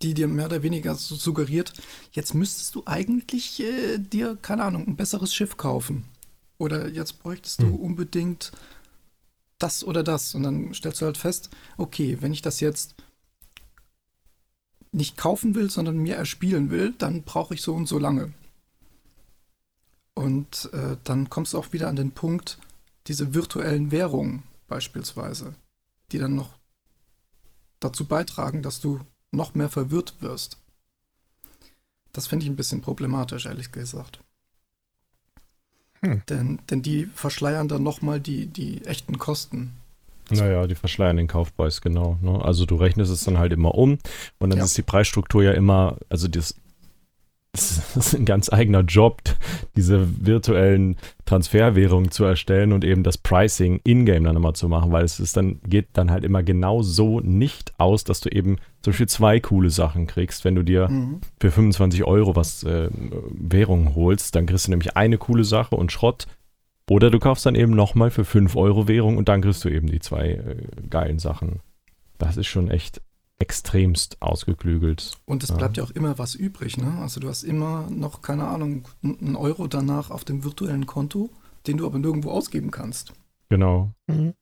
die 0.00 0.14
dir 0.14 0.28
mehr 0.28 0.46
oder 0.46 0.62
weniger 0.62 0.94
so 0.94 1.14
suggeriert, 1.14 1.72
jetzt 2.12 2.34
müsstest 2.34 2.74
du 2.74 2.82
eigentlich 2.86 3.60
äh, 3.60 3.98
dir, 3.98 4.36
keine 4.40 4.64
Ahnung, 4.64 4.86
ein 4.86 4.96
besseres 4.96 5.34
Schiff 5.34 5.56
kaufen. 5.56 6.04
Oder 6.58 6.88
jetzt 6.88 7.22
bräuchtest 7.22 7.60
hm. 7.60 7.70
du 7.70 7.76
unbedingt 7.76 8.52
das 9.58 9.84
oder 9.84 10.02
das. 10.02 10.34
Und 10.34 10.42
dann 10.42 10.74
stellst 10.74 11.00
du 11.00 11.06
halt 11.06 11.18
fest, 11.18 11.50
okay, 11.76 12.18
wenn 12.20 12.32
ich 12.32 12.42
das 12.42 12.60
jetzt 12.60 12.94
nicht 14.92 15.16
kaufen 15.16 15.54
will, 15.54 15.70
sondern 15.70 15.96
mir 15.96 16.16
erspielen 16.16 16.70
will, 16.70 16.94
dann 16.98 17.22
brauche 17.22 17.54
ich 17.54 17.62
so 17.62 17.74
und 17.74 17.86
so 17.86 17.98
lange. 17.98 18.32
Und 20.14 20.70
äh, 20.72 20.96
dann 21.04 21.30
kommst 21.30 21.54
du 21.54 21.58
auch 21.58 21.72
wieder 21.72 21.88
an 21.88 21.96
den 21.96 22.12
Punkt, 22.12 22.58
diese 23.06 23.34
virtuellen 23.34 23.90
Währungen 23.90 24.42
beispielsweise, 24.68 25.54
die 26.12 26.18
dann 26.18 26.34
noch 26.34 26.58
dazu 27.80 28.06
beitragen, 28.06 28.62
dass 28.62 28.80
du 28.80 29.00
noch 29.30 29.54
mehr 29.54 29.70
verwirrt 29.70 30.16
wirst. 30.20 30.58
Das 32.12 32.26
finde 32.26 32.44
ich 32.44 32.50
ein 32.50 32.56
bisschen 32.56 32.82
problematisch, 32.82 33.46
ehrlich 33.46 33.72
gesagt. 33.72 34.20
Hm. 36.00 36.22
Denn, 36.28 36.60
denn 36.68 36.82
die 36.82 37.06
verschleiern 37.06 37.68
dann 37.68 37.82
nochmal 37.82 38.20
die, 38.20 38.46
die 38.46 38.84
echten 38.84 39.18
Kosten. 39.18 39.72
Naja, 40.38 40.66
die 40.66 40.74
verschleiern 40.74 41.16
den 41.16 41.28
Kaufpreis, 41.28 41.80
genau. 41.80 42.18
Ne? 42.20 42.40
Also 42.42 42.66
du 42.66 42.76
rechnest 42.76 43.12
es 43.12 43.24
dann 43.24 43.38
halt 43.38 43.52
immer 43.52 43.74
um 43.74 43.98
und 44.38 44.50
dann 44.50 44.58
ja. 44.58 44.64
ist 44.64 44.76
die 44.76 44.82
Preisstruktur 44.82 45.42
ja 45.42 45.52
immer, 45.52 45.96
also 46.08 46.28
das, 46.28 46.54
das 47.52 47.96
ist 47.96 48.14
ein 48.14 48.24
ganz 48.24 48.50
eigener 48.50 48.80
Job, 48.80 49.20
diese 49.76 50.08
virtuellen 50.24 50.96
Transferwährungen 51.26 52.10
zu 52.10 52.24
erstellen 52.24 52.72
und 52.72 52.82
eben 52.82 53.02
das 53.02 53.18
Pricing 53.18 53.80
in-game 53.84 54.24
dann 54.24 54.36
immer 54.36 54.54
zu 54.54 54.68
machen, 54.68 54.90
weil 54.90 55.04
es 55.04 55.20
ist 55.20 55.36
dann, 55.36 55.60
geht 55.66 55.88
dann 55.92 56.10
halt 56.10 56.24
immer 56.24 56.42
genau 56.42 56.82
so 56.82 57.20
nicht 57.20 57.74
aus, 57.78 58.04
dass 58.04 58.20
du 58.20 58.30
eben 58.30 58.56
zum 58.80 58.92
Beispiel 58.92 59.08
zwei 59.08 59.38
coole 59.38 59.68
Sachen 59.68 60.06
kriegst. 60.06 60.44
Wenn 60.44 60.54
du 60.54 60.62
dir 60.62 60.88
mhm. 60.88 61.20
für 61.40 61.50
25 61.50 62.04
Euro 62.04 62.34
was 62.36 62.64
äh, 62.64 62.88
Währung 63.30 63.94
holst, 63.94 64.34
dann 64.34 64.46
kriegst 64.46 64.66
du 64.66 64.70
nämlich 64.70 64.96
eine 64.96 65.18
coole 65.18 65.44
Sache 65.44 65.76
und 65.76 65.92
Schrott 65.92 66.26
oder 66.90 67.10
du 67.10 67.18
kaufst 67.18 67.46
dann 67.46 67.54
eben 67.54 67.74
nochmal 67.74 68.10
für 68.10 68.24
5 68.24 68.56
Euro 68.56 68.88
Währung 68.88 69.16
und 69.16 69.28
dann 69.28 69.42
kriegst 69.42 69.64
du 69.64 69.68
eben 69.68 69.86
die 69.86 70.00
zwei 70.00 70.30
äh, 70.30 70.56
geilen 70.88 71.18
Sachen. 71.18 71.60
Das 72.18 72.36
ist 72.36 72.46
schon 72.46 72.70
echt 72.70 73.00
extremst 73.38 74.22
ausgeklügelt. 74.22 75.12
Und 75.24 75.42
es 75.42 75.48
ja. 75.48 75.56
bleibt 75.56 75.76
ja 75.76 75.82
auch 75.82 75.90
immer 75.90 76.16
was 76.18 76.36
übrig, 76.36 76.76
ne? 76.76 76.98
Also 77.00 77.18
du 77.18 77.28
hast 77.28 77.42
immer 77.42 77.90
noch, 77.90 78.22
keine 78.22 78.46
Ahnung, 78.46 78.86
einen 79.02 79.34
Euro 79.34 79.66
danach 79.66 80.10
auf 80.10 80.24
dem 80.24 80.44
virtuellen 80.44 80.86
Konto, 80.86 81.28
den 81.66 81.76
du 81.76 81.86
aber 81.86 81.98
nirgendwo 81.98 82.30
ausgeben 82.30 82.70
kannst. 82.70 83.12
Genau. 83.48 83.92
Mhm. 84.06 84.34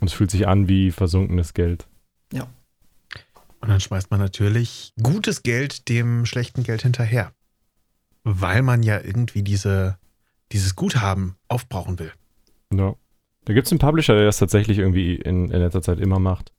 Und 0.00 0.06
es 0.06 0.14
fühlt 0.14 0.30
sich 0.30 0.48
an 0.48 0.68
wie 0.68 0.90
versunkenes 0.90 1.52
Geld. 1.52 1.86
Ja. 2.32 2.48
Und 3.60 3.68
dann 3.68 3.80
schmeißt 3.80 4.10
man 4.10 4.20
natürlich 4.20 4.94
gutes 5.02 5.42
Geld 5.42 5.90
dem 5.90 6.24
schlechten 6.24 6.62
Geld 6.62 6.82
hinterher. 6.82 7.32
Weil 8.24 8.62
man 8.62 8.82
ja 8.82 8.98
irgendwie 9.00 9.42
diese 9.42 9.98
dieses 10.52 10.76
Guthaben 10.76 11.36
aufbrauchen 11.48 11.98
will. 11.98 12.12
Ja. 12.72 12.94
Da 13.44 13.54
gibt 13.54 13.66
es 13.66 13.72
einen 13.72 13.78
Publisher, 13.78 14.14
der 14.14 14.26
das 14.26 14.38
tatsächlich 14.38 14.78
irgendwie 14.78 15.14
in, 15.14 15.50
in 15.50 15.60
letzter 15.60 15.82
Zeit 15.82 15.98
immer 15.98 16.18
macht. 16.18 16.52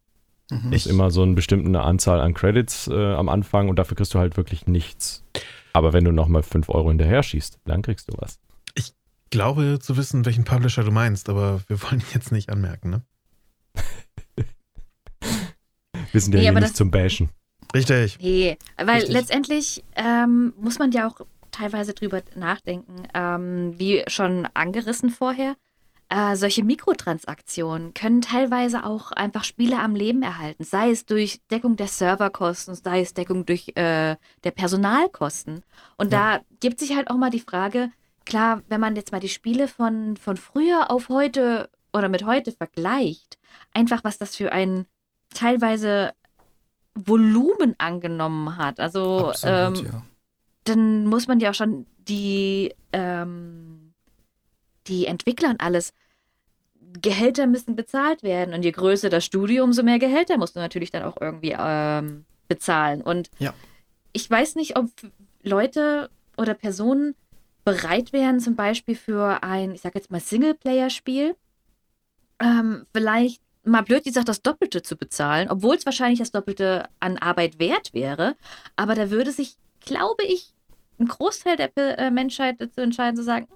Mhm. 0.49 0.73
Ist 0.73 0.87
immer 0.87 1.11
so 1.11 1.21
eine 1.21 1.33
bestimmte 1.33 1.79
Anzahl 1.79 2.19
an 2.19 2.33
Credits 2.33 2.87
äh, 2.87 3.13
am 3.13 3.29
Anfang 3.29 3.69
und 3.69 3.77
dafür 3.77 3.95
kriegst 3.95 4.13
du 4.13 4.19
halt 4.19 4.35
wirklich 4.35 4.67
nichts. 4.67 5.23
Aber 5.73 5.93
wenn 5.93 6.03
du 6.03 6.11
nochmal 6.11 6.43
5 6.43 6.69
Euro 6.69 6.89
hinterher 6.89 7.23
schießt, 7.23 7.59
dann 7.65 7.81
kriegst 7.81 8.09
du 8.09 8.13
was. 8.17 8.39
Ich 8.75 8.93
glaube 9.29 9.79
zu 9.79 9.95
wissen, 9.95 10.25
welchen 10.25 10.43
Publisher 10.43 10.83
du 10.83 10.91
meinst, 10.91 11.29
aber 11.29 11.61
wir 11.67 11.81
wollen 11.83 12.01
ihn 12.01 12.07
jetzt 12.13 12.31
nicht 12.31 12.49
anmerken, 12.49 12.89
ne? 12.89 13.01
wir 16.11 16.19
sind 16.19 16.33
ja 16.33 16.39
nee, 16.39 16.49
hier 16.49 16.59
nicht 16.59 16.75
zum 16.75 16.91
Bashen. 16.91 17.29
Richtig. 17.73 18.17
Nee, 18.19 18.57
weil 18.75 18.95
Richtig. 18.95 19.13
letztendlich 19.13 19.83
ähm, 19.95 20.53
muss 20.59 20.77
man 20.77 20.91
ja 20.91 21.07
auch 21.07 21.21
teilweise 21.51 21.93
drüber 21.93 22.21
nachdenken, 22.35 23.07
ähm, 23.13 23.77
wie 23.77 24.03
schon 24.07 24.47
angerissen 24.53 25.09
vorher. 25.09 25.55
Äh, 26.09 26.35
solche 26.35 26.63
Mikrotransaktionen 26.63 27.93
können 27.93 28.19
teilweise 28.19 28.83
auch 28.83 29.13
einfach 29.13 29.45
Spiele 29.45 29.79
am 29.79 29.95
Leben 29.95 30.23
erhalten, 30.23 30.65
sei 30.65 30.91
es 30.91 31.05
durch 31.05 31.39
Deckung 31.49 31.77
der 31.77 31.87
Serverkosten, 31.87 32.75
sei 32.75 32.99
es 32.99 33.13
Deckung 33.13 33.45
durch 33.45 33.69
äh, 33.75 34.17
der 34.43 34.51
Personalkosten. 34.51 35.63
Und 35.97 36.11
ja. 36.11 36.37
da 36.37 36.43
gibt 36.59 36.79
sich 36.79 36.97
halt 36.97 37.09
auch 37.09 37.15
mal 37.15 37.29
die 37.29 37.39
Frage, 37.39 37.91
klar, 38.25 38.61
wenn 38.67 38.81
man 38.81 38.97
jetzt 38.97 39.13
mal 39.13 39.21
die 39.21 39.29
Spiele 39.29 39.69
von, 39.69 40.17
von 40.17 40.35
früher 40.35 40.91
auf 40.91 41.07
heute 41.07 41.69
oder 41.93 42.09
mit 42.09 42.25
heute 42.25 42.51
vergleicht, 42.51 43.37
einfach 43.73 44.03
was 44.03 44.17
das 44.17 44.35
für 44.35 44.51
ein 44.51 44.87
teilweise 45.33 46.11
Volumen 46.93 47.73
angenommen 47.77 48.57
hat. 48.57 48.81
Also 48.81 49.29
Absolut, 49.29 49.79
ähm, 49.79 49.85
ja 49.85 50.03
dann 50.75 51.05
muss 51.05 51.27
man 51.27 51.39
ja 51.39 51.51
auch 51.51 51.55
schon 51.55 51.85
die, 52.07 52.73
ähm, 52.93 53.93
die 54.87 55.05
Entwickler 55.05 55.49
und 55.49 55.61
alles, 55.61 55.93
Gehälter 56.99 57.47
müssen 57.47 57.75
bezahlt 57.75 58.23
werden. 58.23 58.53
Und 58.53 58.63
je 58.63 58.71
größer 58.71 59.09
das 59.09 59.25
Studio, 59.25 59.63
umso 59.63 59.83
mehr 59.83 59.99
Gehälter 59.99 60.37
musst 60.37 60.55
du 60.55 60.59
natürlich 60.59 60.91
dann 60.91 61.03
auch 61.03 61.17
irgendwie 61.19 61.55
ähm, 61.57 62.25
bezahlen. 62.47 63.01
Und 63.01 63.29
ja. 63.39 63.53
ich 64.13 64.29
weiß 64.29 64.55
nicht, 64.55 64.77
ob 64.77 64.89
Leute 65.43 66.09
oder 66.37 66.53
Personen 66.53 67.15
bereit 67.63 68.13
wären, 68.13 68.39
zum 68.39 68.55
Beispiel 68.55 68.95
für 68.95 69.43
ein, 69.43 69.73
ich 69.73 69.81
sag 69.81 69.95
jetzt 69.95 70.11
mal, 70.11 70.19
Singleplayer-Spiel, 70.19 71.35
ähm, 72.39 72.85
vielleicht 72.93 73.41
mal 73.63 73.83
blöd 73.83 74.03
gesagt, 74.03 74.27
das 74.27 74.41
Doppelte 74.41 74.81
zu 74.81 74.97
bezahlen, 74.97 75.47
obwohl 75.49 75.75
es 75.75 75.85
wahrscheinlich 75.85 76.19
das 76.19 76.31
Doppelte 76.31 76.89
an 76.99 77.17
Arbeit 77.17 77.59
wert 77.59 77.93
wäre. 77.93 78.35
Aber 78.75 78.95
da 78.95 79.11
würde 79.11 79.31
sich, 79.31 79.57
glaube 79.79 80.23
ich, 80.23 80.53
ein 81.01 81.07
Großteil 81.07 81.57
der 81.57 81.71
äh, 81.77 82.11
Menschheit 82.11 82.61
dazu 82.61 82.81
entscheiden, 82.81 83.15
zu 83.15 83.23
sagen, 83.23 83.47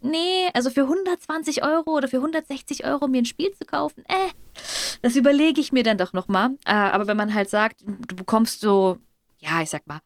nee, 0.00 0.48
also 0.54 0.70
für 0.70 0.82
120 0.82 1.62
Euro 1.62 1.96
oder 1.96 2.08
für 2.08 2.18
160 2.18 2.84
Euro 2.84 3.08
mir 3.08 3.22
ein 3.22 3.26
Spiel 3.26 3.52
zu 3.52 3.64
kaufen, 3.64 4.04
äh, 4.06 4.30
das 5.02 5.16
überlege 5.16 5.60
ich 5.60 5.72
mir 5.72 5.82
dann 5.82 5.98
doch 5.98 6.12
nochmal. 6.12 6.50
Äh, 6.64 6.72
aber 6.72 7.06
wenn 7.06 7.16
man 7.16 7.34
halt 7.34 7.50
sagt, 7.50 7.82
du 7.82 8.16
bekommst 8.16 8.60
so, 8.60 8.98
ja, 9.40 9.60
ich 9.60 9.70
sag 9.70 9.86
mal, 9.86 10.00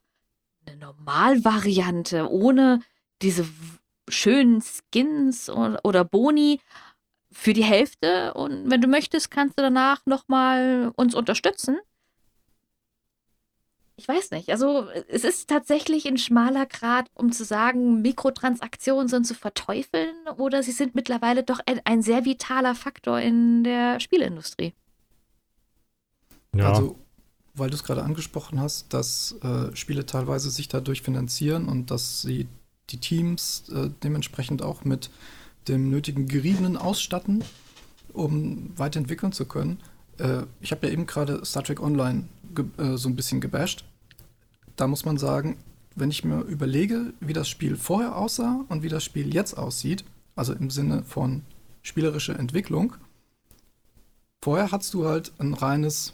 eine 0.65 0.77
Normalvariante 0.77 2.29
ohne 2.29 2.81
diese 3.21 3.47
schönen 4.09 4.61
Skins 4.61 5.49
oder 5.49 6.03
Boni 6.03 6.59
für 7.31 7.53
die 7.53 7.63
Hälfte 7.63 8.33
und 8.33 8.71
wenn 8.71 8.81
du 8.81 8.87
möchtest, 8.87 9.29
kannst 9.29 9.57
du 9.57 9.61
danach 9.61 10.05
nochmal 10.05 10.91
uns 10.95 11.13
unterstützen. 11.13 11.77
Ich 13.99 14.07
weiß 14.07 14.31
nicht. 14.31 14.49
Also 14.49 14.87
es 15.09 15.25
ist 15.25 15.49
tatsächlich 15.49 16.07
ein 16.07 16.17
schmaler 16.17 16.65
Grad, 16.65 17.07
um 17.15 17.33
zu 17.33 17.43
sagen, 17.43 18.01
Mikrotransaktionen 18.01 19.09
sind 19.09 19.27
zu 19.27 19.33
verteufeln 19.33 20.15
oder 20.37 20.63
sie 20.63 20.71
sind 20.71 20.95
mittlerweile 20.95 21.43
doch 21.43 21.59
ein, 21.65 21.81
ein 21.83 22.01
sehr 22.01 22.23
vitaler 22.23 22.75
Faktor 22.75 23.19
in 23.19 23.65
der 23.65 23.99
Spielindustrie. 23.99 24.73
Ja. 26.55 26.69
Also, 26.69 26.95
weil 27.55 27.69
du 27.69 27.75
es 27.75 27.83
gerade 27.83 28.03
angesprochen 28.03 28.61
hast, 28.61 28.93
dass 28.93 29.35
äh, 29.43 29.75
Spiele 29.75 30.05
teilweise 30.05 30.49
sich 30.49 30.69
dadurch 30.69 31.01
finanzieren 31.01 31.67
und 31.67 31.91
dass 31.91 32.21
sie 32.21 32.47
die 32.91 33.01
Teams 33.01 33.67
äh, 33.67 33.89
dementsprechend 34.01 34.61
auch 34.61 34.85
mit 34.85 35.09
dem 35.67 35.89
nötigen 35.89 36.25
Geriebenen 36.29 36.77
ausstatten, 36.77 37.43
um 38.13 38.71
weiterentwickeln 38.77 39.33
zu 39.33 39.43
können. 39.43 39.81
Äh, 40.19 40.43
ich 40.61 40.71
habe 40.71 40.87
ja 40.87 40.93
eben 40.93 41.05
gerade 41.05 41.43
Star 41.43 41.65
Trek 41.65 41.81
Online 41.81 42.29
äh, 42.77 42.95
so 42.95 43.09
ein 43.09 43.17
bisschen 43.17 43.41
gebasht. 43.41 43.83
Da 44.79 44.87
muss 44.87 45.03
man 45.03 45.17
sagen, 45.17 45.57
wenn 45.97 46.09
ich 46.09 46.23
mir 46.23 46.39
überlege, 46.43 47.13
wie 47.19 47.33
das 47.33 47.49
Spiel 47.49 47.75
vorher 47.75 48.15
aussah 48.15 48.63
und 48.69 48.81
wie 48.81 48.87
das 48.87 49.03
Spiel 49.03 49.33
jetzt 49.33 49.55
aussieht, 49.55 50.05
also 50.37 50.53
im 50.53 50.69
Sinne 50.69 51.03
von 51.03 51.41
spielerischer 51.81 52.39
Entwicklung, 52.39 52.95
vorher 54.41 54.71
hattest 54.71 54.93
du 54.93 55.05
halt 55.05 55.33
ein 55.37 55.53
reines, 55.53 56.13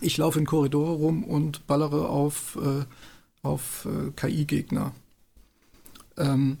ich 0.00 0.16
laufe 0.18 0.38
in 0.38 0.46
Korridore 0.46 0.92
rum 0.92 1.24
und 1.24 1.66
ballere 1.66 2.08
auf, 2.08 2.56
äh, 2.62 2.84
auf 3.42 3.86
äh, 3.86 4.12
KI-Gegner. 4.12 4.92
Ähm, 6.16 6.58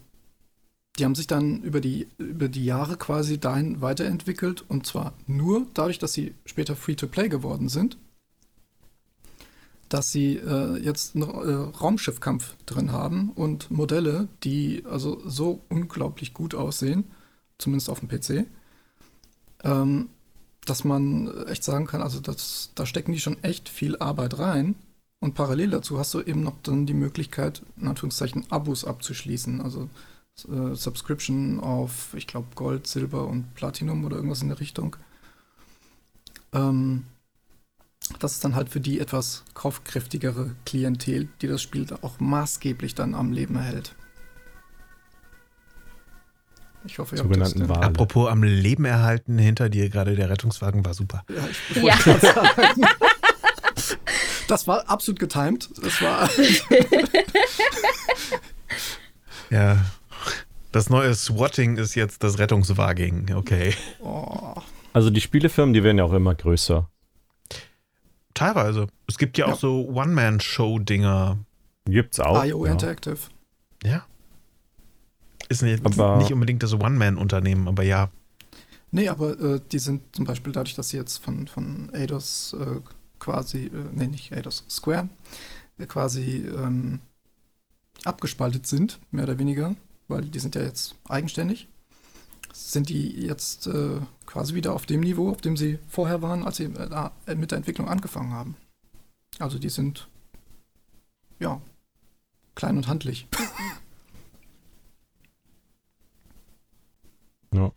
die 0.98 1.04
haben 1.04 1.14
sich 1.14 1.28
dann 1.28 1.62
über 1.62 1.80
die, 1.80 2.08
über 2.18 2.48
die 2.48 2.64
Jahre 2.64 2.96
quasi 2.96 3.38
dahin 3.38 3.80
weiterentwickelt 3.80 4.64
und 4.66 4.84
zwar 4.84 5.12
nur 5.28 5.68
dadurch, 5.74 6.00
dass 6.00 6.12
sie 6.12 6.34
später 6.44 6.74
Free-to-Play 6.74 7.28
geworden 7.28 7.68
sind, 7.68 7.98
dass 9.88 10.12
sie 10.12 10.36
äh, 10.36 10.78
jetzt 10.78 11.14
einen 11.14 11.28
äh, 11.28 11.76
Raumschiffkampf 11.76 12.56
drin 12.66 12.92
haben 12.92 13.30
und 13.30 13.70
Modelle, 13.70 14.28
die 14.42 14.84
also 14.88 15.20
so 15.26 15.60
unglaublich 15.68 16.34
gut 16.34 16.54
aussehen, 16.54 17.04
zumindest 17.58 17.90
auf 17.90 18.00
dem 18.00 18.08
PC, 18.08 18.46
ähm, 19.62 20.08
dass 20.66 20.84
man 20.84 21.46
echt 21.46 21.64
sagen 21.64 21.86
kann, 21.86 22.02
also 22.02 22.20
das, 22.20 22.70
da 22.74 22.86
stecken 22.86 23.12
die 23.12 23.20
schon 23.20 23.42
echt 23.42 23.68
viel 23.68 23.96
Arbeit 23.98 24.38
rein. 24.38 24.74
Und 25.20 25.34
parallel 25.34 25.70
dazu 25.70 25.98
hast 25.98 26.12
du 26.14 26.20
eben 26.20 26.42
noch 26.42 26.56
dann 26.62 26.86
die 26.86 26.94
Möglichkeit, 26.94 27.62
in 27.80 27.88
Anführungszeichen, 27.88 28.50
Abos 28.50 28.84
abzuschließen. 28.84 29.60
Also 29.60 29.88
äh, 30.48 30.74
Subscription 30.74 31.60
auf, 31.60 32.12
ich 32.14 32.26
glaube, 32.26 32.48
Gold, 32.54 32.86
Silber 32.86 33.26
und 33.26 33.54
Platinum 33.54 34.04
oder 34.04 34.16
irgendwas 34.16 34.42
in 34.42 34.48
der 34.48 34.60
Richtung. 34.60 34.96
Ähm, 36.52 37.04
das 38.18 38.32
ist 38.32 38.44
dann 38.44 38.54
halt 38.54 38.68
für 38.68 38.80
die 38.80 39.00
etwas 39.00 39.44
kaufkräftigere 39.54 40.54
Klientel, 40.66 41.28
die 41.40 41.46
das 41.46 41.62
Spiel 41.62 41.86
auch 42.02 42.20
maßgeblich 42.20 42.94
dann 42.94 43.14
am 43.14 43.32
Leben 43.32 43.56
erhält. 43.56 43.94
Ich 46.86 46.98
hoffe, 46.98 47.16
ihr 47.16 47.22
Sogenannten 47.22 47.62
habt 47.62 47.70
das, 47.70 47.76
Wale. 47.76 47.86
Apropos 47.86 48.30
am 48.30 48.42
Leben 48.42 48.84
erhalten, 48.84 49.38
hinter 49.38 49.70
dir 49.70 49.88
gerade 49.88 50.16
der 50.16 50.28
Rettungswagen 50.28 50.84
war 50.84 50.92
super. 50.92 51.24
Ja, 51.28 51.48
ich 51.48 51.82
ja. 51.82 52.18
sagen. 52.18 52.86
Das 54.46 54.66
war 54.66 54.90
absolut 54.90 55.18
getimed. 55.18 55.70
Das 55.82 56.02
war. 56.02 56.28
ja. 59.50 59.78
Das 60.70 60.90
neue 60.90 61.14
Swatting 61.14 61.78
ist 61.78 61.94
jetzt 61.94 62.22
das 62.22 62.38
Rettungswagen, 62.38 63.34
okay. 63.34 63.74
Oh. 64.00 64.54
Also 64.92 65.10
die 65.10 65.20
Spielefirmen, 65.20 65.72
die 65.72 65.82
werden 65.82 65.98
ja 65.98 66.04
auch 66.04 66.12
immer 66.12 66.34
größer. 66.34 66.90
Teilweise. 68.34 68.88
Es 69.06 69.16
gibt 69.18 69.38
ja, 69.38 69.46
ja. 69.46 69.54
auch 69.54 69.58
so 69.58 69.88
One-Man-Show-Dinger. 69.88 71.38
Gibt's 71.86 72.20
auch. 72.20 72.44
IO 72.44 72.66
ja. 72.66 72.72
Interactive. 72.72 73.18
Ja. 73.84 74.04
Ist 75.48 75.62
nicht, 75.62 75.84
aber 75.84 76.16
nicht 76.16 76.32
unbedingt 76.32 76.62
das 76.62 76.72
One-Man-Unternehmen, 76.72 77.68
aber 77.68 77.82
ja. 77.82 78.10
Nee, 78.90 79.08
aber 79.08 79.38
äh, 79.40 79.60
die 79.72 79.78
sind 79.78 80.02
zum 80.14 80.24
Beispiel 80.24 80.52
dadurch, 80.52 80.74
dass 80.74 80.90
sie 80.90 80.96
jetzt 80.96 81.18
von, 81.18 81.46
von 81.46 81.90
Eidos 81.92 82.56
äh, 82.58 82.80
quasi, 83.18 83.66
äh, 83.66 83.70
nee, 83.92 84.06
nicht 84.06 84.32
Eidos, 84.32 84.64
Square, 84.70 85.08
äh, 85.78 85.86
quasi 85.86 86.46
ähm, 86.46 87.00
abgespaltet 88.04 88.66
sind, 88.66 89.00
mehr 89.10 89.24
oder 89.24 89.38
weniger, 89.38 89.74
weil 90.08 90.22
die 90.22 90.38
sind 90.38 90.54
ja 90.54 90.62
jetzt 90.62 90.94
eigenständig, 91.08 91.68
sind 92.54 92.88
die 92.88 93.26
jetzt 93.26 93.66
äh, 93.66 94.00
quasi 94.26 94.54
wieder 94.54 94.74
auf 94.74 94.86
dem 94.86 95.00
Niveau, 95.00 95.30
auf 95.30 95.40
dem 95.40 95.56
sie 95.56 95.80
vorher 95.88 96.22
waren, 96.22 96.44
als 96.44 96.58
sie 96.58 96.64
äh, 96.64 97.10
mit 97.34 97.50
der 97.50 97.58
Entwicklung 97.58 97.88
angefangen 97.88 98.32
haben. 98.32 98.56
Also 99.40 99.58
die 99.58 99.68
sind 99.68 100.08
ja 101.40 101.60
klein 102.54 102.76
und 102.76 102.86
handlich. 102.86 103.26
ja. 107.52 107.72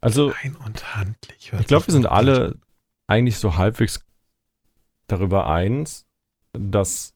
Also 0.00 0.30
klein 0.30 0.56
und 0.56 0.96
handlich. 0.96 1.52
Ich 1.52 1.66
glaube, 1.66 1.88
wir 1.88 1.92
sind 1.92 2.06
alle 2.06 2.58
eigentlich 3.06 3.38
so 3.38 3.56
halbwegs 3.56 4.00
darüber 5.08 5.46
eins, 5.46 6.06
dass 6.54 7.12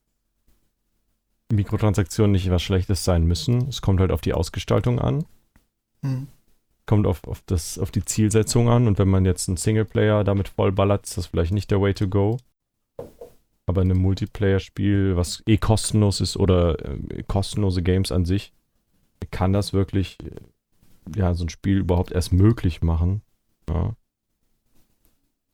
Mikrotransaktionen 1.51 2.33
nicht 2.33 2.51
was 2.51 2.63
Schlechtes 2.63 3.05
sein 3.05 3.25
müssen. 3.25 3.69
Es 3.69 3.81
kommt 3.81 4.01
halt 4.01 4.13
auf 4.13 4.21
die 4.21 4.35
Ausgestaltung 4.35 4.99
an. 4.99 5.25
Mhm. 6.03 6.29
Kommt 6.87 7.07
auf, 7.07 7.25
auf, 7.27 7.43
das, 7.47 7.79
auf 7.79 7.91
die 7.91 8.05
Zielsetzung 8.05 8.69
an. 8.69 8.87
Und 8.87 8.99
wenn 8.99 9.09
man 9.09 9.25
jetzt 9.25 9.49
einen 9.49 9.57
Singleplayer 9.57 10.25
damit 10.25 10.49
vollballert, 10.49 11.07
ist 11.07 11.17
das 11.17 11.27
vielleicht 11.27 11.53
nicht 11.53 11.71
der 11.71 11.81
Way 11.81 11.95
to 11.95 12.09
go. 12.09 12.39
Aber 13.67 13.83
in 13.83 13.91
einem 13.91 14.03
Multiplayer-Spiel, 14.03 15.17
was 15.17 15.43
eh 15.47 15.57
kostenlos 15.57 16.21
ist 16.21 16.37
oder 16.37 16.85
äh, 16.85 17.23
kostenlose 17.29 17.83
Games 17.83 18.11
an 18.11 18.25
sich, 18.25 18.53
kann 19.31 19.53
das 19.53 19.73
wirklich 19.73 20.19
äh, 20.25 21.19
ja, 21.19 21.35
so 21.35 21.45
ein 21.45 21.49
Spiel 21.49 21.79
überhaupt 21.79 22.11
erst 22.13 22.33
möglich 22.33 22.83
machen. 22.83 23.23
Ja. 23.69 23.95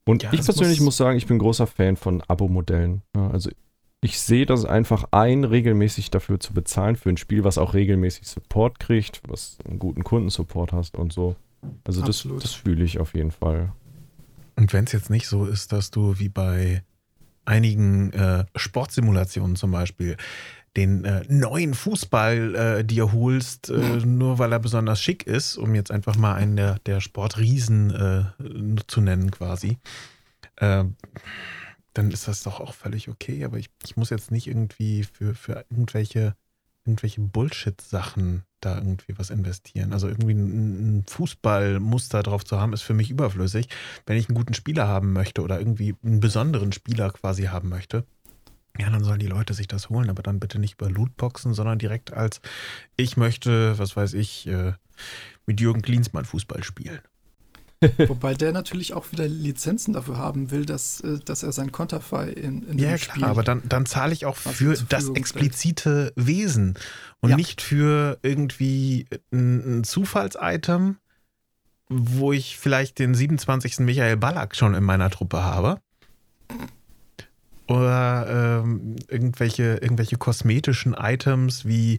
Und 0.06 0.22
ja, 0.22 0.32
ich 0.32 0.44
persönlich 0.44 0.78
muss, 0.78 0.86
muss, 0.86 0.96
sagen, 0.96 1.18
ich 1.18 1.26
bin 1.26 1.38
großer 1.38 1.66
Fan 1.66 1.96
von 1.96 2.22
Abo-Modellen. 2.22 3.02
Ja, 3.14 3.28
also 3.30 3.50
ich 4.00 4.20
sehe 4.20 4.46
das 4.46 4.64
einfach 4.64 5.04
ein, 5.10 5.44
regelmäßig 5.44 6.10
dafür 6.10 6.38
zu 6.38 6.52
bezahlen 6.52 6.96
für 6.96 7.08
ein 7.08 7.16
Spiel, 7.16 7.44
was 7.44 7.58
auch 7.58 7.74
regelmäßig 7.74 8.28
Support 8.28 8.78
kriegt, 8.78 9.22
was 9.28 9.58
einen 9.66 9.78
guten 9.78 10.04
Kundensupport 10.04 10.72
hast 10.72 10.96
und 10.96 11.12
so. 11.12 11.36
Also 11.84 12.02
das, 12.02 12.26
das 12.40 12.52
fühle 12.52 12.84
ich 12.84 12.98
auf 12.98 13.14
jeden 13.14 13.30
Fall. 13.30 13.72
Und 14.56 14.72
wenn 14.72 14.84
es 14.84 14.92
jetzt 14.92 15.10
nicht 15.10 15.26
so 15.26 15.46
ist, 15.46 15.72
dass 15.72 15.90
du 15.90 16.18
wie 16.18 16.28
bei 16.28 16.82
einigen 17.44 18.12
äh, 18.12 18.44
Sportsimulationen 18.54 19.56
zum 19.56 19.70
Beispiel 19.70 20.16
den 20.76 21.04
äh, 21.04 21.24
neuen 21.28 21.74
Fußball 21.74 22.54
äh, 22.54 22.84
dir 22.84 23.12
holst, 23.12 23.70
äh, 23.70 23.98
nur 24.04 24.38
weil 24.38 24.52
er 24.52 24.58
besonders 24.58 25.00
schick 25.00 25.26
ist, 25.26 25.56
um 25.56 25.74
jetzt 25.74 25.90
einfach 25.90 26.16
mal 26.16 26.34
einen 26.34 26.56
der, 26.56 26.78
der 26.80 27.00
Sportriesen 27.00 27.90
äh, 27.90 28.84
zu 28.86 29.00
nennen 29.00 29.30
quasi. 29.30 29.78
Äh, 30.56 30.84
dann 31.96 32.10
ist 32.10 32.28
das 32.28 32.42
doch 32.42 32.60
auch 32.60 32.74
völlig 32.74 33.08
okay. 33.08 33.44
Aber 33.44 33.58
ich, 33.58 33.70
ich 33.84 33.96
muss 33.96 34.10
jetzt 34.10 34.30
nicht 34.30 34.46
irgendwie 34.46 35.04
für, 35.04 35.34
für 35.34 35.64
irgendwelche, 35.70 36.36
irgendwelche 36.84 37.20
Bullshit-Sachen 37.20 38.42
da 38.60 38.76
irgendwie 38.76 39.14
was 39.16 39.30
investieren. 39.30 39.92
Also 39.92 40.08
irgendwie 40.08 40.34
ein, 40.34 40.98
ein 40.98 41.04
Fußballmuster 41.06 42.22
drauf 42.22 42.44
zu 42.44 42.60
haben, 42.60 42.72
ist 42.72 42.82
für 42.82 42.94
mich 42.94 43.10
überflüssig. 43.10 43.68
Wenn 44.04 44.18
ich 44.18 44.28
einen 44.28 44.36
guten 44.36 44.54
Spieler 44.54 44.88
haben 44.88 45.12
möchte 45.12 45.42
oder 45.42 45.58
irgendwie 45.58 45.94
einen 46.04 46.20
besonderen 46.20 46.72
Spieler 46.72 47.10
quasi 47.10 47.44
haben 47.44 47.68
möchte, 47.68 48.04
ja, 48.78 48.90
dann 48.90 49.04
sollen 49.04 49.20
die 49.20 49.26
Leute 49.26 49.54
sich 49.54 49.68
das 49.68 49.88
holen, 49.88 50.10
aber 50.10 50.22
dann 50.22 50.38
bitte 50.38 50.58
nicht 50.58 50.74
über 50.74 50.90
Lootboxen, 50.90 51.54
sondern 51.54 51.78
direkt 51.78 52.12
als 52.12 52.42
ich 52.96 53.16
möchte, 53.16 53.78
was 53.78 53.96
weiß 53.96 54.12
ich, 54.12 54.46
äh, 54.48 54.74
mit 55.46 55.60
Jürgen 55.62 55.80
Klinsmann 55.80 56.26
Fußball 56.26 56.62
spielen. 56.62 57.00
Wobei 58.08 58.34
der 58.34 58.52
natürlich 58.52 58.94
auch 58.94 59.12
wieder 59.12 59.28
Lizenzen 59.28 59.92
dafür 59.92 60.16
haben 60.16 60.50
will, 60.50 60.64
dass, 60.64 61.00
äh, 61.00 61.18
dass 61.24 61.42
er 61.42 61.52
sein 61.52 61.72
Konterfei 61.72 62.28
in, 62.28 62.62
in 62.62 62.78
ja, 62.78 62.90
dem 62.90 62.98
Spiel. 62.98 63.22
Ja, 63.22 63.28
aber 63.28 63.42
dann, 63.42 63.62
dann 63.68 63.84
zahle 63.86 64.12
ich 64.12 64.24
auch 64.24 64.36
für 64.36 64.76
das 64.88 65.10
explizite 65.10 66.12
stellt. 66.12 66.26
Wesen 66.26 66.78
und 67.20 67.30
ja. 67.30 67.36
nicht 67.36 67.60
für 67.60 68.18
irgendwie 68.22 69.06
ein, 69.30 69.80
ein 69.80 69.84
Zufallsitem, 69.84 70.96
wo 71.88 72.32
ich 72.32 72.58
vielleicht 72.58 72.98
den 72.98 73.14
27. 73.14 73.80
Michael 73.80 74.16
Ballack 74.16 74.56
schon 74.56 74.74
in 74.74 74.84
meiner 74.84 75.10
Truppe 75.10 75.42
habe. 75.42 75.80
Oder 77.68 78.62
ähm, 78.62 78.96
irgendwelche, 79.08 79.78
irgendwelche 79.82 80.16
kosmetischen 80.16 80.94
Items 80.94 81.64
wie 81.64 81.98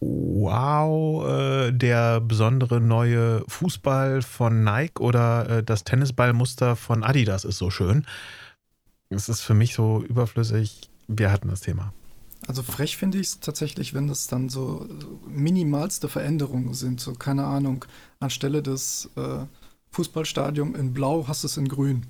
Wow, 0.00 1.26
äh, 1.28 1.72
der 1.72 2.20
besondere 2.20 2.80
neue 2.80 3.44
Fußball 3.48 4.22
von 4.22 4.64
Nike 4.64 5.00
oder 5.00 5.58
äh, 5.58 5.62
das 5.62 5.84
Tennisballmuster 5.84 6.74
von 6.74 7.04
Adidas 7.04 7.44
ist 7.44 7.58
so 7.58 7.68
schön. 7.68 8.06
Es 9.10 9.28
ist 9.28 9.42
für 9.42 9.54
mich 9.54 9.74
so 9.74 10.02
überflüssig. 10.02 10.90
Wir 11.06 11.30
hatten 11.30 11.48
das 11.48 11.60
Thema. 11.60 11.92
Also 12.46 12.62
frech 12.62 12.96
finde 12.96 13.18
ich 13.18 13.26
es 13.26 13.40
tatsächlich, 13.40 13.92
wenn 13.92 14.06
das 14.06 14.26
dann 14.26 14.48
so 14.48 14.88
minimalste 15.28 16.08
Veränderungen 16.08 16.72
sind. 16.72 17.00
So, 17.00 17.12
keine 17.12 17.44
Ahnung, 17.44 17.84
anstelle 18.20 18.62
des 18.62 19.10
äh, 19.16 19.44
Fußballstadiums 19.90 20.78
in 20.78 20.94
Blau 20.94 21.28
hast 21.28 21.42
du 21.42 21.46
es 21.46 21.56
in 21.58 21.68
Grün. 21.68 22.06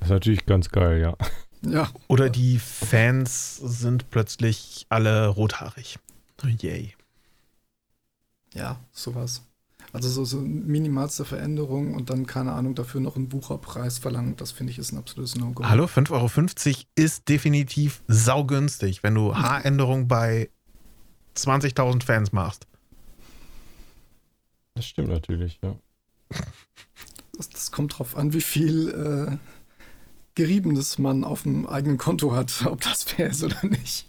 Das 0.00 0.08
ist 0.08 0.12
natürlich 0.12 0.46
ganz 0.46 0.70
geil, 0.70 1.00
ja. 1.00 1.16
Ja. 1.62 1.90
Oder 2.08 2.30
die 2.30 2.58
Fans 2.58 3.56
sind 3.56 4.10
plötzlich 4.10 4.86
alle 4.88 5.28
rothaarig. 5.28 5.98
Yay. 6.42 6.94
Ja, 8.54 8.80
sowas. 8.92 9.42
Also 9.92 10.08
so, 10.08 10.24
so 10.24 10.40
minimalste 10.40 11.24
Veränderung 11.24 11.94
und 11.94 12.10
dann, 12.10 12.26
keine 12.26 12.52
Ahnung, 12.52 12.74
dafür 12.76 13.00
noch 13.00 13.16
einen 13.16 13.32
Wucherpreis 13.32 13.98
verlangen, 13.98 14.36
das 14.36 14.52
finde 14.52 14.72
ich 14.72 14.78
ist 14.78 14.92
ein 14.92 14.98
absolutes 14.98 15.34
No-Go. 15.34 15.64
Hallo, 15.64 15.86
5,50 15.86 16.68
Euro 16.68 16.76
ist 16.94 17.28
definitiv 17.28 18.02
saugünstig, 18.06 19.02
wenn 19.02 19.14
du 19.14 19.34
Haaränderungen 19.34 20.06
bei 20.06 20.48
20.000 21.36 22.04
Fans 22.04 22.32
machst. 22.32 22.66
Das 24.74 24.86
stimmt 24.86 25.08
natürlich, 25.08 25.58
ja. 25.62 25.76
Das, 27.36 27.48
das 27.48 27.72
kommt 27.72 27.98
drauf 27.98 28.16
an, 28.16 28.32
wie 28.32 28.40
viel 28.40 28.90
äh, 28.90 29.36
Geriebenes 30.40 30.98
man 30.98 31.22
auf 31.22 31.42
dem 31.42 31.66
eigenen 31.66 31.98
Konto 31.98 32.34
hat, 32.34 32.62
ob 32.64 32.80
das 32.80 33.04
fair 33.04 33.28
ist 33.28 33.44
oder 33.44 33.62
nicht. 33.66 34.06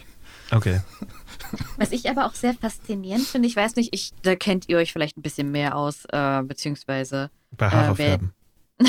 Okay. 0.50 0.80
Was 1.78 1.92
ich 1.92 2.10
aber 2.10 2.26
auch 2.26 2.34
sehr 2.36 2.54
faszinierend 2.54 3.26
finde, 3.28 3.50
ich 3.50 3.56
weiß 3.56 3.76
nicht, 3.76 3.94
ich, 3.94 4.14
da 4.22 4.36
kennt 4.36 4.70
ihr 4.70 4.78
euch 4.78 4.94
vielleicht 4.94 5.18
ein 5.18 5.22
bisschen 5.22 5.52
mehr 5.52 5.76
aus, 5.76 6.06
äh, 6.12 6.42
beziehungsweise. 6.44 7.30
Bei 7.52 7.70
Haare 7.70 7.96
färben. 7.98 8.34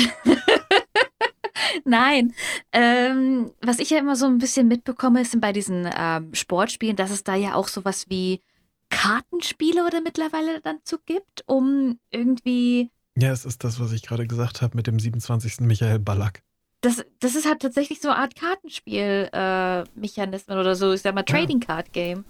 Nein. 1.85 2.33
Ähm, 2.71 3.51
was 3.61 3.79
ich 3.79 3.89
ja 3.89 3.99
immer 3.99 4.15
so 4.15 4.25
ein 4.25 4.37
bisschen 4.37 4.69
mitbekomme, 4.69 5.21
ist 5.21 5.39
bei 5.41 5.51
diesen 5.51 5.89
ähm, 5.97 6.33
Sportspielen, 6.33 6.95
dass 6.95 7.11
es 7.11 7.25
da 7.25 7.35
ja 7.35 7.55
auch 7.55 7.67
sowas 7.67 8.05
wie 8.07 8.39
Kartenspiele 8.89 9.85
oder 9.85 9.99
mittlerweile 9.99 10.61
dann 10.61 10.77
zu 10.85 10.97
gibt, 11.05 11.43
um 11.45 11.99
irgendwie. 12.09 12.89
Ja, 13.17 13.31
es 13.31 13.43
ist 13.43 13.65
das, 13.65 13.81
was 13.81 13.91
ich 13.91 14.03
gerade 14.03 14.27
gesagt 14.27 14.61
habe 14.61 14.77
mit 14.77 14.87
dem 14.87 14.97
27. 14.97 15.59
Michael 15.61 15.99
Ballack. 15.99 16.41
Das, 16.83 17.03
das 17.21 17.35
ist 17.35 17.47
halt 17.47 17.61
tatsächlich 17.61 18.01
so 18.01 18.09
eine 18.09 18.17
Art 18.17 18.35
Kartenspiel-Mechanismen 18.35 20.57
äh, 20.57 20.59
oder 20.59 20.75
so, 20.75 20.91
ich 20.91 21.01
sag 21.01 21.15
mal, 21.15 21.23
Trading 21.23 21.61
Card 21.61 21.93
Game. 21.93 22.25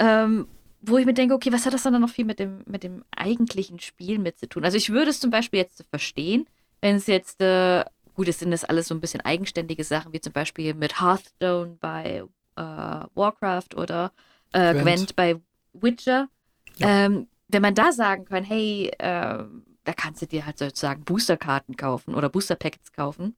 Ähm, 0.00 0.48
wo 0.82 0.98
ich 0.98 1.06
mir 1.06 1.14
denke, 1.14 1.34
okay, 1.34 1.52
was 1.52 1.66
hat 1.66 1.72
das 1.72 1.84
dann 1.84 2.00
noch 2.00 2.10
viel 2.10 2.24
mit 2.24 2.40
dem, 2.40 2.64
mit 2.66 2.82
dem 2.82 3.04
eigentlichen 3.16 3.78
Spiel 3.78 4.18
mit 4.18 4.38
zu 4.38 4.48
tun? 4.48 4.64
Also 4.64 4.76
ich 4.76 4.90
würde 4.90 5.10
es 5.10 5.20
zum 5.20 5.30
Beispiel 5.30 5.60
jetzt 5.60 5.84
verstehen, 5.88 6.48
wenn 6.80 6.96
es 6.96 7.06
jetzt, 7.06 7.40
äh, 7.40 7.84
gut, 8.14 8.26
es 8.28 8.40
sind 8.40 8.50
das 8.50 8.64
alles 8.64 8.88
so 8.88 8.94
ein 8.94 9.00
bisschen 9.00 9.20
eigenständige 9.20 9.84
Sachen, 9.84 10.12
wie 10.12 10.20
zum 10.20 10.32
Beispiel 10.32 10.74
mit 10.74 11.00
Hearthstone 11.00 11.76
bei 11.80 12.24
äh, 12.56 12.60
Warcraft 12.60 13.76
oder 13.76 14.10
äh, 14.52 14.72
Gwent. 14.72 14.82
Gwent 14.82 15.16
bei 15.16 15.40
Witcher. 15.74 16.28
Ja. 16.76 17.06
Ähm, 17.06 17.28
wenn 17.48 17.62
man 17.62 17.76
da 17.76 17.92
sagen 17.92 18.24
kann, 18.24 18.42
hey, 18.42 18.90
äh, 18.98 19.44
da 19.84 19.92
kannst 19.96 20.22
du 20.22 20.26
dir 20.26 20.44
halt 20.44 20.58
sozusagen 20.58 21.04
Boosterkarten 21.04 21.76
kaufen 21.76 22.14
oder 22.14 22.28
Booster-Packets 22.28 22.92
kaufen. 22.92 23.36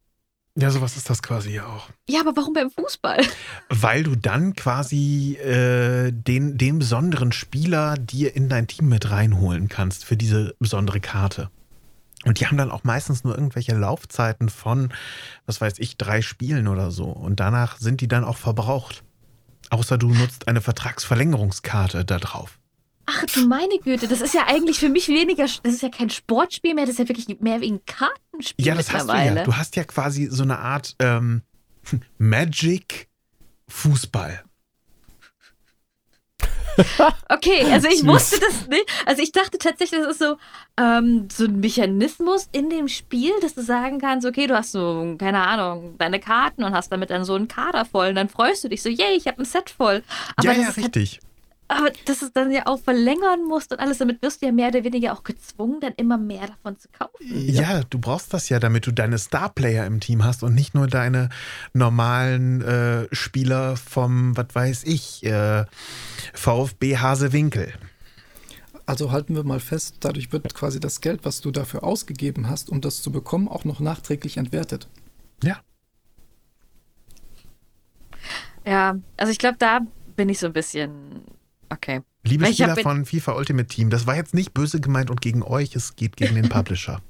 Ja, 0.57 0.71
sowas 0.71 0.97
ist 0.97 1.09
das 1.09 1.23
quasi 1.23 1.51
ja 1.51 1.67
auch. 1.67 1.89
Ja, 2.09 2.21
aber 2.21 2.37
warum 2.37 2.53
beim 2.53 2.71
Fußball? 2.71 3.25
Weil 3.69 4.03
du 4.03 4.17
dann 4.17 4.55
quasi 4.55 5.35
äh, 5.37 6.11
den, 6.11 6.59
den 6.59 6.81
besonderen 6.81 7.31
Spieler 7.31 7.97
dir 7.97 8.35
in 8.35 8.49
dein 8.49 8.67
Team 8.67 8.89
mit 8.89 9.11
reinholen 9.11 9.69
kannst 9.69 10.05
für 10.05 10.17
diese 10.17 10.57
besondere 10.59 10.99
Karte. 11.01 11.51
Und 12.25 12.41
die 12.41 12.47
haben 12.47 12.57
dann 12.57 12.73
auch 12.73 12.83
meistens 12.83 13.23
nur 13.23 13.35
irgendwelche 13.35 13.77
Laufzeiten 13.77 14.49
von, 14.49 14.93
was 15.47 15.61
weiß 15.61 15.75
ich, 15.79 15.97
drei 15.97 16.23
Spielen 16.23 16.67
oder 16.67 16.91
so. 16.91 17.05
Und 17.05 17.39
danach 17.39 17.79
sind 17.79 18.01
die 18.01 18.09
dann 18.09 18.25
auch 18.25 18.37
verbraucht. 18.37 19.05
Außer 19.71 19.99
du 19.99 20.09
nutzt 20.09 20.49
eine 20.49 20.61
Vertragsverlängerungskarte 20.61 22.05
da 22.05 22.19
drauf. 22.19 22.59
Ach 23.07 23.25
du 23.25 23.47
meine 23.47 23.79
Güte, 23.79 24.07
das 24.07 24.21
ist 24.21 24.35
ja 24.35 24.47
eigentlich 24.47 24.79
für 24.79 24.91
mich 24.91 25.09
weniger, 25.09 25.45
das 25.45 25.73
ist 25.73 25.83
ja 25.83 25.89
kein 25.89 26.11
Sportspiel 26.11 26.75
mehr, 26.75 26.85
das 26.85 26.95
ist 26.95 26.99
ja 26.99 27.09
wirklich 27.09 27.41
mehr 27.41 27.63
wie 27.63 27.73
ein 27.73 27.81
Kartenspiel. 28.39 28.67
Ja, 28.67 28.75
das 28.75 28.93
hast 28.93 29.09
du 29.09 29.15
ja. 29.15 29.45
Du 29.45 29.57
hast 29.57 29.77
ja 29.77 29.85
quasi 29.85 30.29
so 30.31 30.43
eine 30.43 30.59
Art 30.59 30.95
ähm, 31.01 31.43
Magic 32.19 33.09
Fußball. 33.69 34.43
Okay, 37.29 37.65
also 37.73 37.89
ich 37.89 38.07
wusste 38.07 38.39
das 38.39 38.69
nicht. 38.69 38.87
Also 39.05 39.21
ich 39.21 39.33
dachte 39.33 39.59
tatsächlich, 39.59 40.01
das 40.01 40.13
ist 40.13 40.21
so, 40.21 40.37
ähm, 40.77 41.27
so 41.29 41.47
ein 41.47 41.59
Mechanismus 41.59 42.49
in 42.53 42.71
dem 42.71 42.87
Spiel, 42.87 43.33
dass 43.41 43.55
du 43.55 43.63
sagen 43.63 43.99
kannst, 43.99 44.25
okay, 44.25 44.47
du 44.47 44.55
hast 44.55 44.71
so, 44.71 45.17
keine 45.19 45.45
Ahnung, 45.45 45.97
deine 45.99 46.21
Karten 46.21 46.63
und 46.63 46.73
hast 46.75 46.93
damit 46.93 47.11
dann 47.11 47.25
so 47.25 47.35
einen 47.35 47.49
Kader 47.49 47.85
voll 47.85 48.11
und 48.11 48.15
dann 48.15 48.29
freust 48.29 48.63
du 48.63 48.69
dich 48.69 48.81
so, 48.81 48.89
yay, 48.89 49.17
ich 49.17 49.27
habe 49.27 49.43
ein 49.43 49.45
Set 49.45 49.71
voll. 49.71 50.05
Aber 50.37 50.53
ja, 50.53 50.61
ja, 50.63 50.69
richtig. 50.69 51.19
Aber 51.69 51.91
dass 52.07 52.23
es 52.23 52.33
dann 52.33 52.51
ja 52.51 52.63
auch 52.67 52.81
verlängern 52.81 53.45
musst 53.47 53.73
und 53.73 53.79
alles, 53.79 53.99
damit 53.99 54.23
wirst 54.23 54.41
du 54.41 54.47
ja 54.47 54.53
mehr 54.53 54.69
oder 54.69 54.85
weniger 54.85 55.13
auch 55.13 55.23
gezwungen, 55.23 55.81
dann 55.81 55.93
immer 55.97 56.17
mehr 56.17 56.47
davon 56.47 56.79
zu 56.79 56.89
kaufen. 56.89 57.13
Ja, 57.21 57.83
du 57.91 57.99
brauchst 57.99 58.33
das 58.33 58.49
ja, 58.49 58.59
damit 58.59 58.87
du 58.87 58.93
deine 58.93 59.19
Starplayer 59.19 59.85
im 59.85 60.01
Team 60.01 60.25
hast 60.25 60.43
und 60.43 60.55
nicht 60.55 60.75
nur 60.75 60.87
deine 60.87 61.29
normalen 61.75 62.63
äh, 62.63 63.15
Spieler 63.15 63.77
vom, 63.77 64.35
was 64.35 64.47
weiß 64.55 64.85
ich, 64.85 65.23
äh, 65.25 65.67
VfB 66.33 66.97
Hasewinkel. 66.97 67.75
Also 68.87 69.13
halten 69.13 69.37
wir 69.37 69.45
mal 69.45 69.61
fest, 69.61 69.97
dadurch 70.01 70.33
wird 70.33 70.55
quasi 70.55 70.81
das 70.81 71.03
Geld, 71.03 71.27
was 71.27 71.43
du 71.43 71.51
dafür 71.51 71.85
ausgegeben 71.85 72.49
hast, 72.49 72.71
um 72.71 72.81
das 72.81 73.03
zu 73.03 73.13
bekommen, 73.13 73.47
auch 73.47 73.67
noch 73.67 73.81
nachträglich 73.81 74.39
entwertet. 74.39 74.89
Ja. 75.43 75.59
Ja, 78.65 78.97
also 79.19 79.31
ich 79.31 79.39
glaube, 79.39 79.57
da 79.59 79.81
bin 80.17 80.31
ich 80.31 80.39
so 80.39 80.47
ein 80.47 80.55
bisschen 80.55 81.23
Okay. 81.71 82.03
Liebe 82.25 82.45
Weil 82.45 82.53
Spieler 82.53 82.77
von 82.77 83.07
FIFA 83.07 83.37
Ultimate 83.37 83.69
Team, 83.69 83.91
das 83.91 84.07
war 84.07 84.17
jetzt 84.17 84.35
nicht 84.35 84.53
böse 84.53 84.81
gemeint 84.81 85.11
und 85.11 85.21
gegen 85.21 85.43
euch, 85.43 85.75
es 85.75 85.97
geht 85.97 86.17
gegen 86.17 86.35
den 86.35 86.49
Publisher. 86.49 87.01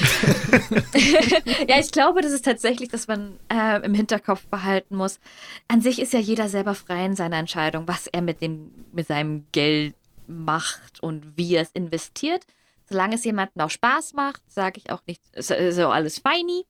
ja, 1.68 1.78
ich 1.78 1.90
glaube, 1.90 2.20
das 2.20 2.32
ist 2.32 2.44
tatsächlich, 2.44 2.88
dass 2.88 3.06
man 3.06 3.38
äh, 3.48 3.84
im 3.84 3.94
Hinterkopf 3.94 4.46
behalten 4.46 4.96
muss. 4.96 5.20
An 5.68 5.80
sich 5.80 6.00
ist 6.00 6.12
ja 6.12 6.18
jeder 6.18 6.48
selber 6.48 6.74
frei 6.74 7.06
in 7.06 7.16
seiner 7.16 7.36
Entscheidung, 7.36 7.86
was 7.86 8.06
er 8.08 8.20
mit, 8.20 8.42
dem, 8.42 8.70
mit 8.92 9.06
seinem 9.06 9.46
Geld 9.52 9.94
macht 10.26 11.02
und 11.02 11.36
wie 11.36 11.54
er 11.54 11.62
es 11.62 11.70
investiert. 11.72 12.44
Solange 12.88 13.14
es 13.16 13.24
jemandem 13.24 13.62
auch 13.62 13.70
Spaß 13.70 14.14
macht, 14.14 14.42
sage 14.48 14.80
ich 14.82 14.90
auch 14.90 15.02
nicht, 15.06 15.22
so 15.36 15.88
alles 15.88 16.18
feini. 16.18 16.64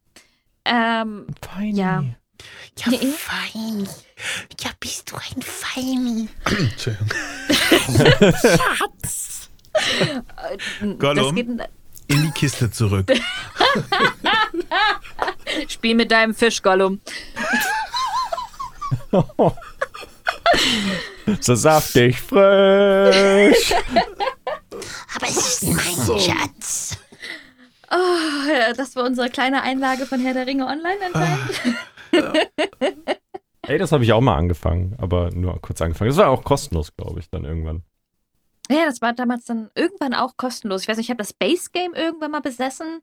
Ähm, 0.65 1.27
feini. 1.41 1.79
Ja. 1.79 2.05
Ja, 2.79 2.91
nee. 2.91 2.99
fein. 3.17 3.89
Ja, 4.61 4.71
bist 4.79 5.11
du 5.11 5.17
ein 5.17 5.43
Feini. 5.43 6.29
Entschuldigung. 6.45 7.09
Schatz. 8.33 9.51
Gollum, 10.99 11.37
in 12.09 12.23
die 12.23 12.31
Kiste 12.33 12.71
zurück. 12.71 13.11
Spiel 15.69 15.95
mit 15.95 16.11
deinem 16.11 16.35
Fisch, 16.35 16.63
Gollum. 16.63 17.01
so 21.41 21.55
saftig 21.55 22.21
frisch. 22.21 23.73
Aber 25.15 25.27
es 25.29 25.37
ist 25.37 25.63
mein 25.65 25.95
so. 25.97 26.19
Schatz. 26.19 26.97
Oh, 27.91 28.75
das 28.77 28.97
war 28.97 29.05
unsere 29.05 29.31
kleine 29.31 29.63
Einlage 29.63 30.05
von 30.07 30.21
Herr 30.21 30.35
der 30.35 30.47
Ringe 30.47 30.67
Online 30.67 30.99
anscheinend. 31.07 31.79
Ey, 33.63 33.79
das 33.79 33.93
habe 33.93 34.05
ich 34.05 34.13
auch 34.13 34.21
mal 34.21 34.37
angefangen, 34.37 34.95
aber 34.99 35.31
nur 35.31 35.61
kurz 35.61 35.83
angefangen. 35.83 36.09
Das 36.09 36.17
war 36.17 36.31
auch 36.31 36.43
kostenlos, 36.43 36.97
glaube 36.97 37.21
ich, 37.21 37.29
dann 37.29 37.45
irgendwann. 37.45 37.83
Ja, 38.71 38.87
das 38.87 39.01
war 39.01 39.13
damals 39.13 39.45
dann 39.45 39.71
irgendwann 39.75 40.15
auch 40.15 40.37
kostenlos. 40.37 40.83
Ich 40.83 40.89
weiß 40.89 40.97
nicht, 40.97 41.07
ich 41.07 41.11
habe 41.11 41.19
das 41.19 41.33
Base 41.33 41.71
Game 41.73 41.95
irgendwann 41.95 42.31
mal 42.31 42.41
besessen. 42.41 43.01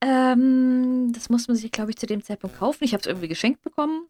Ähm, 0.00 1.12
das 1.12 1.30
musste 1.30 1.52
man 1.52 1.56
sich, 1.56 1.70
glaube 1.70 1.90
ich, 1.90 1.96
zu 1.96 2.06
dem 2.06 2.22
Zeitpunkt 2.22 2.58
kaufen. 2.58 2.84
Ich 2.84 2.92
habe 2.92 3.00
es 3.00 3.06
irgendwie 3.06 3.28
geschenkt 3.28 3.62
bekommen. 3.62 4.08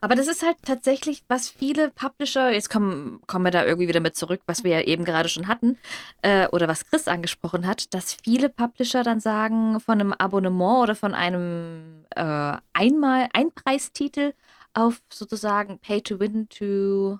Aber 0.00 0.14
das 0.14 0.28
ist 0.28 0.44
halt 0.44 0.56
tatsächlich, 0.62 1.24
was 1.28 1.48
viele 1.48 1.90
Publisher, 1.90 2.52
jetzt 2.52 2.70
kommen, 2.70 3.20
kommen 3.26 3.44
wir 3.44 3.50
da 3.50 3.64
irgendwie 3.64 3.88
wieder 3.88 4.00
mit 4.00 4.16
zurück, 4.16 4.40
was 4.46 4.64
wir 4.64 4.70
ja 4.70 4.80
eben 4.82 5.04
gerade 5.04 5.28
schon 5.28 5.48
hatten, 5.48 5.78
äh, 6.22 6.46
oder 6.48 6.68
was 6.68 6.86
Chris 6.86 7.08
angesprochen 7.08 7.66
hat, 7.66 7.92
dass 7.94 8.14
viele 8.14 8.48
Publisher 8.48 9.02
dann 9.02 9.20
sagen, 9.20 9.80
von 9.80 10.00
einem 10.00 10.12
Abonnement 10.12 10.82
oder 10.82 10.94
von 10.94 11.14
einem 11.14 12.04
äh, 12.14 12.56
einmal 12.72 13.28
Einpreistitel 13.32 14.34
auf 14.74 15.00
sozusagen 15.10 15.78
Pay 15.78 16.02
to 16.02 16.20
Win 16.20 16.48
to, 16.48 17.18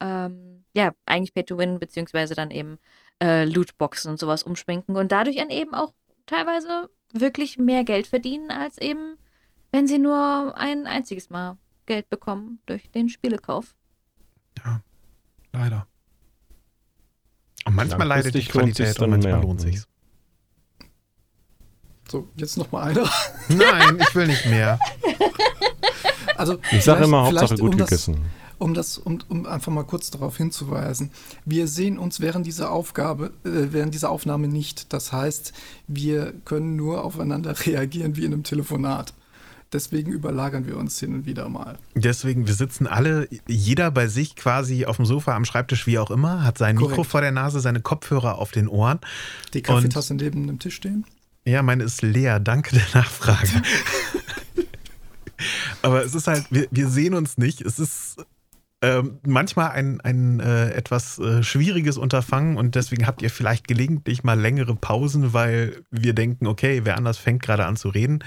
ähm, 0.00 0.64
ja, 0.74 0.92
eigentlich 1.06 1.34
Pay 1.34 1.44
to 1.44 1.58
Win, 1.58 1.78
beziehungsweise 1.78 2.34
dann 2.34 2.50
eben 2.50 2.78
äh, 3.22 3.44
Lootboxen 3.44 4.10
und 4.10 4.18
sowas 4.18 4.42
umschwenken 4.42 4.96
und 4.96 5.12
dadurch 5.12 5.36
dann 5.36 5.50
eben 5.50 5.74
auch 5.74 5.92
teilweise 6.26 6.90
wirklich 7.12 7.58
mehr 7.58 7.84
Geld 7.84 8.06
verdienen, 8.06 8.50
als 8.50 8.78
eben, 8.78 9.16
wenn 9.72 9.86
sie 9.86 9.98
nur 9.98 10.54
ein 10.56 10.86
einziges 10.86 11.30
Mal 11.30 11.56
Geld 11.90 12.08
bekommen 12.08 12.60
durch 12.66 12.88
den 12.92 13.08
Spielekauf. 13.08 13.74
Ja, 14.64 14.80
leider. 15.52 15.88
Und 17.64 17.74
manchmal 17.74 18.06
leidet 18.06 18.32
die 18.32 18.44
Qualität 18.44 18.96
und 19.00 19.10
manchmal 19.10 19.32
mehr. 19.32 19.42
lohnt 19.42 19.60
sich's. 19.60 19.88
So, 22.08 22.28
jetzt 22.36 22.56
noch 22.56 22.70
mal 22.70 22.84
einer. 22.90 23.10
Nein, 23.48 23.98
ich 24.00 24.14
will 24.14 24.28
nicht 24.28 24.46
mehr. 24.46 24.78
Also, 26.36 26.58
Ich 26.70 26.84
sage 26.84 27.04
immer, 27.04 27.26
Hauptsache 27.26 27.56
gut 27.56 27.72
um 27.72 27.78
das, 27.78 27.90
gegessen. 27.90 28.24
um 28.56 28.72
das, 28.72 28.96
um, 28.96 29.18
um 29.28 29.44
einfach 29.44 29.70
mal 29.70 29.82
kurz 29.84 30.10
darauf 30.10 30.38
hinzuweisen. 30.38 31.10
Wir 31.44 31.66
sehen 31.68 31.98
uns 31.98 32.20
während 32.20 32.46
dieser 32.46 32.70
Aufgabe, 32.70 33.34
äh, 33.44 33.72
während 33.72 33.92
dieser 33.92 34.10
Aufnahme 34.10 34.48
nicht. 34.48 34.92
Das 34.94 35.12
heißt, 35.12 35.52
wir 35.86 36.32
können 36.46 36.76
nur 36.76 37.04
aufeinander 37.04 37.54
reagieren 37.66 38.16
wie 38.16 38.24
in 38.24 38.32
einem 38.32 38.44
Telefonat. 38.44 39.12
Deswegen 39.72 40.10
überlagern 40.10 40.66
wir 40.66 40.76
uns 40.76 40.98
hin 40.98 41.14
und 41.14 41.26
wieder 41.26 41.48
mal. 41.48 41.78
Deswegen, 41.94 42.48
wir 42.48 42.54
sitzen 42.54 42.88
alle, 42.88 43.28
jeder 43.46 43.92
bei 43.92 44.08
sich 44.08 44.34
quasi 44.34 44.84
auf 44.84 44.96
dem 44.96 45.06
Sofa, 45.06 45.36
am 45.36 45.44
Schreibtisch, 45.44 45.86
wie 45.86 45.98
auch 45.98 46.10
immer, 46.10 46.44
hat 46.44 46.58
sein 46.58 46.74
Korrekt. 46.76 46.92
Mikro 46.92 47.04
vor 47.04 47.20
der 47.20 47.30
Nase, 47.30 47.60
seine 47.60 47.80
Kopfhörer 47.80 48.38
auf 48.38 48.50
den 48.50 48.66
Ohren. 48.66 48.98
Die 49.54 49.62
Kaffeetasse 49.62 50.14
neben 50.14 50.48
dem 50.48 50.58
Tisch 50.58 50.74
stehen. 50.74 51.04
Ja, 51.44 51.62
meine 51.62 51.84
ist 51.84 52.02
leer, 52.02 52.40
danke 52.40 52.74
der 52.74 52.86
Nachfrage. 52.94 53.62
Aber 55.82 56.04
es 56.04 56.14
ist 56.14 56.26
halt, 56.26 56.46
wir, 56.50 56.66
wir 56.70 56.88
sehen 56.88 57.14
uns 57.14 57.38
nicht. 57.38 57.62
Es 57.62 57.78
ist 57.78 58.16
ähm, 58.82 59.18
manchmal 59.26 59.70
ein, 59.70 60.00
ein 60.00 60.40
äh, 60.40 60.70
etwas 60.70 61.18
äh, 61.18 61.42
schwieriges 61.42 61.98
Unterfangen 61.98 62.56
und 62.56 62.74
deswegen 62.74 63.06
habt 63.06 63.22
ihr 63.22 63.30
vielleicht 63.30 63.68
gelegentlich 63.68 64.24
mal 64.24 64.38
längere 64.38 64.74
Pausen, 64.74 65.32
weil 65.32 65.82
wir 65.90 66.14
denken, 66.14 66.46
okay, 66.46 66.80
wer 66.84 66.96
anders 66.96 67.18
fängt 67.18 67.42
gerade 67.42 67.66
an 67.66 67.76
zu 67.76 67.88
reden. 67.88 68.24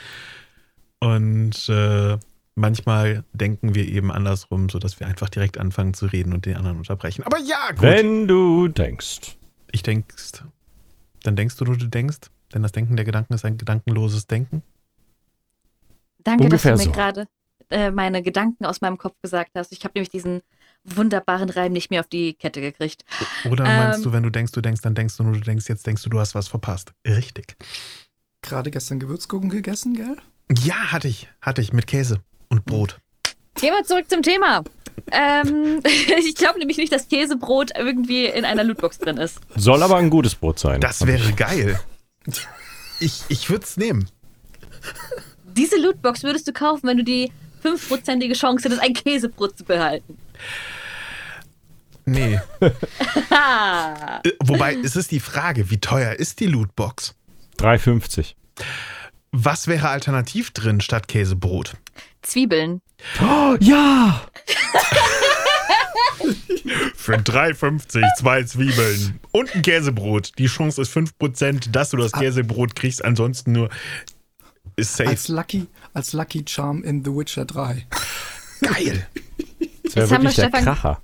Und 1.03 1.67
äh, 1.67 2.17
manchmal 2.55 3.25
denken 3.33 3.75
wir 3.75 3.85
eben 3.85 4.09
andersrum, 4.09 4.69
sodass 4.69 5.01
wir 5.01 5.07
einfach 5.07 5.27
direkt 5.27 5.57
anfangen 5.57 5.93
zu 5.93 6.05
reden 6.05 6.31
und 6.31 6.45
den 6.45 6.55
anderen 6.55 6.77
unterbrechen. 6.77 7.23
Aber 7.23 7.37
ja, 7.39 7.71
gut. 7.71 7.81
Wenn 7.81 8.25
du 8.25 8.69
denkst. 8.69 9.35
ich 9.73 9.83
denkst, 9.83 10.43
dann 11.23 11.35
denkst 11.35 11.57
du, 11.57 11.65
du 11.65 11.75
denkst. 11.75 12.19
Denn 12.53 12.61
das 12.61 12.71
Denken 12.71 12.95
der 12.95 13.03
Gedanken 13.03 13.33
ist 13.33 13.43
ein 13.43 13.57
gedankenloses 13.57 14.27
Denken. 14.27 14.63
Danke, 16.23 16.45
Ungefähr 16.45 16.71
dass 16.71 16.81
du 16.83 16.87
mir 16.87 16.93
so. 16.93 16.97
gerade 16.97 17.27
äh, 17.69 17.91
meine 17.91 18.21
Gedanken 18.21 18.65
aus 18.65 18.79
meinem 18.79 18.97
Kopf 18.97 19.15
gesagt 19.21 19.51
hast. 19.55 19.73
Ich 19.73 19.83
habe 19.83 19.93
nämlich 19.95 20.09
diesen 20.09 20.41
wunderbaren 20.85 21.49
Reim 21.49 21.73
nicht 21.73 21.89
mehr 21.89 21.99
auf 21.99 22.07
die 22.07 22.33
Kette 22.35 22.61
gekriegt. 22.61 23.03
Oder 23.49 23.65
meinst 23.65 23.97
Ähm. 23.99 24.03
du, 24.03 24.13
wenn 24.13 24.23
du 24.23 24.29
denkst, 24.29 24.53
du 24.53 24.61
denkst, 24.61 24.81
dann 24.81 24.95
denkst 24.95 25.17
du 25.17 25.23
nur, 25.23 25.33
du 25.33 25.41
denkst, 25.41 25.67
jetzt 25.67 25.85
denkst 25.85 26.03
du, 26.03 26.09
du 26.09 26.19
hast 26.19 26.33
was 26.33 26.47
verpasst. 26.47 26.93
Richtig. 27.05 27.57
Gerade 28.41 28.71
gestern 28.71 28.99
Gewürzgurken 28.99 29.49
gegessen, 29.49 29.95
gell? 29.95 30.15
Ja, 30.63 30.91
hatte 30.91 31.08
ich. 31.08 31.27
Hatte 31.41 31.62
ich 31.62 31.73
mit 31.73 31.88
Käse 31.88 32.19
und 32.49 32.65
Brot. 32.65 32.99
Gehen 33.56 33.73
wir 33.73 33.84
zurück 33.84 34.10
zum 34.10 34.21
Thema. 34.21 34.63
Ähm, 35.12 35.82
ich 36.25 36.36
glaube 36.36 36.60
nämlich 36.60 36.77
nicht, 36.77 36.91
dass 36.91 37.08
Käsebrot 37.08 37.71
irgendwie 37.77 38.25
in 38.25 38.45
einer 38.45 38.63
Lootbox 38.63 38.99
drin 38.99 39.17
ist. 39.17 39.39
Soll 39.56 39.84
aber 39.84 39.97
ein 39.97 40.10
gutes 40.10 40.36
Brot 40.36 40.60
sein. 40.60 40.82
Das 40.82 41.06
wäre 41.06 41.34
geil. 41.34 41.79
Ich, 42.99 43.23
ich 43.27 43.49
würde 43.49 43.63
es 43.65 43.77
nehmen. 43.77 44.10
Diese 45.56 45.77
Lootbox 45.77 46.23
würdest 46.23 46.47
du 46.47 46.53
kaufen, 46.53 46.88
wenn 46.88 46.97
du 46.97 47.03
die 47.03 47.32
fünfprozentige 47.62 48.34
Chance 48.34 48.65
hättest, 48.65 48.82
ein 48.82 48.93
Käsebrot 48.93 49.58
zu 49.58 49.63
behalten. 49.63 50.17
Nee. 52.06 52.39
Äh, 54.25 54.32
Wobei, 54.43 54.75
es 54.75 54.95
ist 54.95 55.12
die 55.12 55.19
Frage, 55.19 55.69
wie 55.69 55.79
teuer 55.79 56.13
ist 56.13 56.39
die 56.39 56.45
Lootbox? 56.45 57.15
3,50. 57.58 58.36
Was 59.35 59.65
wäre 59.67 59.89
alternativ 59.89 60.51
drin 60.51 60.79
statt 60.79 61.07
Käsebrot? 61.07 61.75
Zwiebeln. 62.21 62.81
Oh, 63.19 63.55
ja! 63.59 64.21
Für 66.95 67.15
3,50 67.15 68.05
zwei 68.19 68.43
Zwiebeln 68.43 69.19
und 69.31 69.53
ein 69.55 69.63
Käsebrot. 69.63 70.37
Die 70.37 70.45
Chance 70.45 70.81
ist 70.83 70.95
5%, 70.95 71.71
dass 71.71 71.89
du 71.89 71.97
das 71.97 72.11
Käsebrot 72.11 72.75
kriegst, 72.75 73.03
ansonsten 73.03 73.53
nur 73.53 73.69
ist 74.75 74.95
safe. 74.95 75.09
Als 75.09 75.27
Lucky, 75.27 75.65
als 75.93 76.13
Lucky 76.13 76.45
Charm 76.47 76.83
in 76.83 77.03
The 77.03 77.11
Witcher 77.11 77.45
3. 77.45 77.85
Geil. 78.61 79.07
Das 79.83 79.95
wäre 79.95 80.05
haben 80.15 80.23
wir 80.23 80.29
wirklich 80.29 80.35
der 80.35 80.43
Stefan- 80.47 80.63
Kracher. 80.63 81.01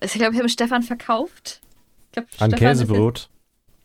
Ich 0.00 0.12
glaube, 0.14 0.32
ich 0.32 0.38
habe 0.38 0.48
Stefan 0.48 0.82
verkauft. 0.82 1.60
Ich 2.06 2.12
glaub, 2.12 2.26
An 2.38 2.50
Stefan 2.50 2.58
Käsebrot. 2.58 3.28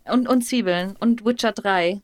Und, 0.06 0.28
und 0.28 0.43
Zwiebeln. 0.43 0.95
Und 0.99 1.23
Witcher 1.25 1.52
3. 1.52 2.02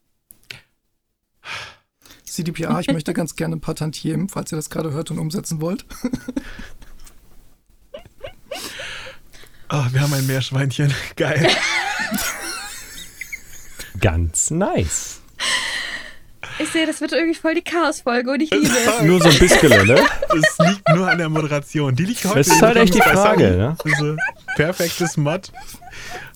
CDPA, 2.36 2.80
ich 2.80 2.88
möchte 2.88 3.14
ganz 3.14 3.36
gerne 3.36 3.56
ein 3.56 3.62
paar 3.62 3.76
Tantiemen, 3.76 4.30
falls 4.30 4.52
ihr 4.52 4.58
das 4.58 4.70
gerade 4.70 4.92
hört 4.92 5.12
und 5.12 5.20
umsetzen 5.20 5.62
wollt. 5.62 5.86
Ah, 9.68 9.88
wir 9.92 10.02
haben 10.02 10.14
ein 10.14 10.28
Meerschweinchen. 10.28 10.94
Geil. 11.16 11.50
Ganz 14.00 14.52
nice. 14.52 15.22
Ich 16.60 16.70
sehe, 16.70 16.86
das 16.86 17.02
wird 17.02 17.12
irgendwie 17.12 17.34
voll 17.34 17.56
die 17.56 17.64
Chaos-Folge 17.64 18.32
und 18.32 18.42
ich 18.42 18.52
liebe 18.52 18.68
es. 18.68 19.02
Nur 19.02 19.20
so 19.22 19.28
ein 19.28 19.40
bisschen, 19.40 19.88
ne? 19.88 19.96
Es 20.38 20.58
liegt 20.68 20.88
nur 20.90 21.10
an 21.10 21.18
der 21.18 21.30
Moderation. 21.30 21.96
Die 21.96 22.06
liegt 22.06 22.24
heute 22.26 22.38
Das 22.38 22.48
ist 22.48 22.62
halt 22.62 22.78
echt 22.78 22.94
die 22.94 23.02
Frage, 23.02 23.76
ne? 23.76 24.18
Perfektes 24.56 25.18
Mod. 25.18 25.52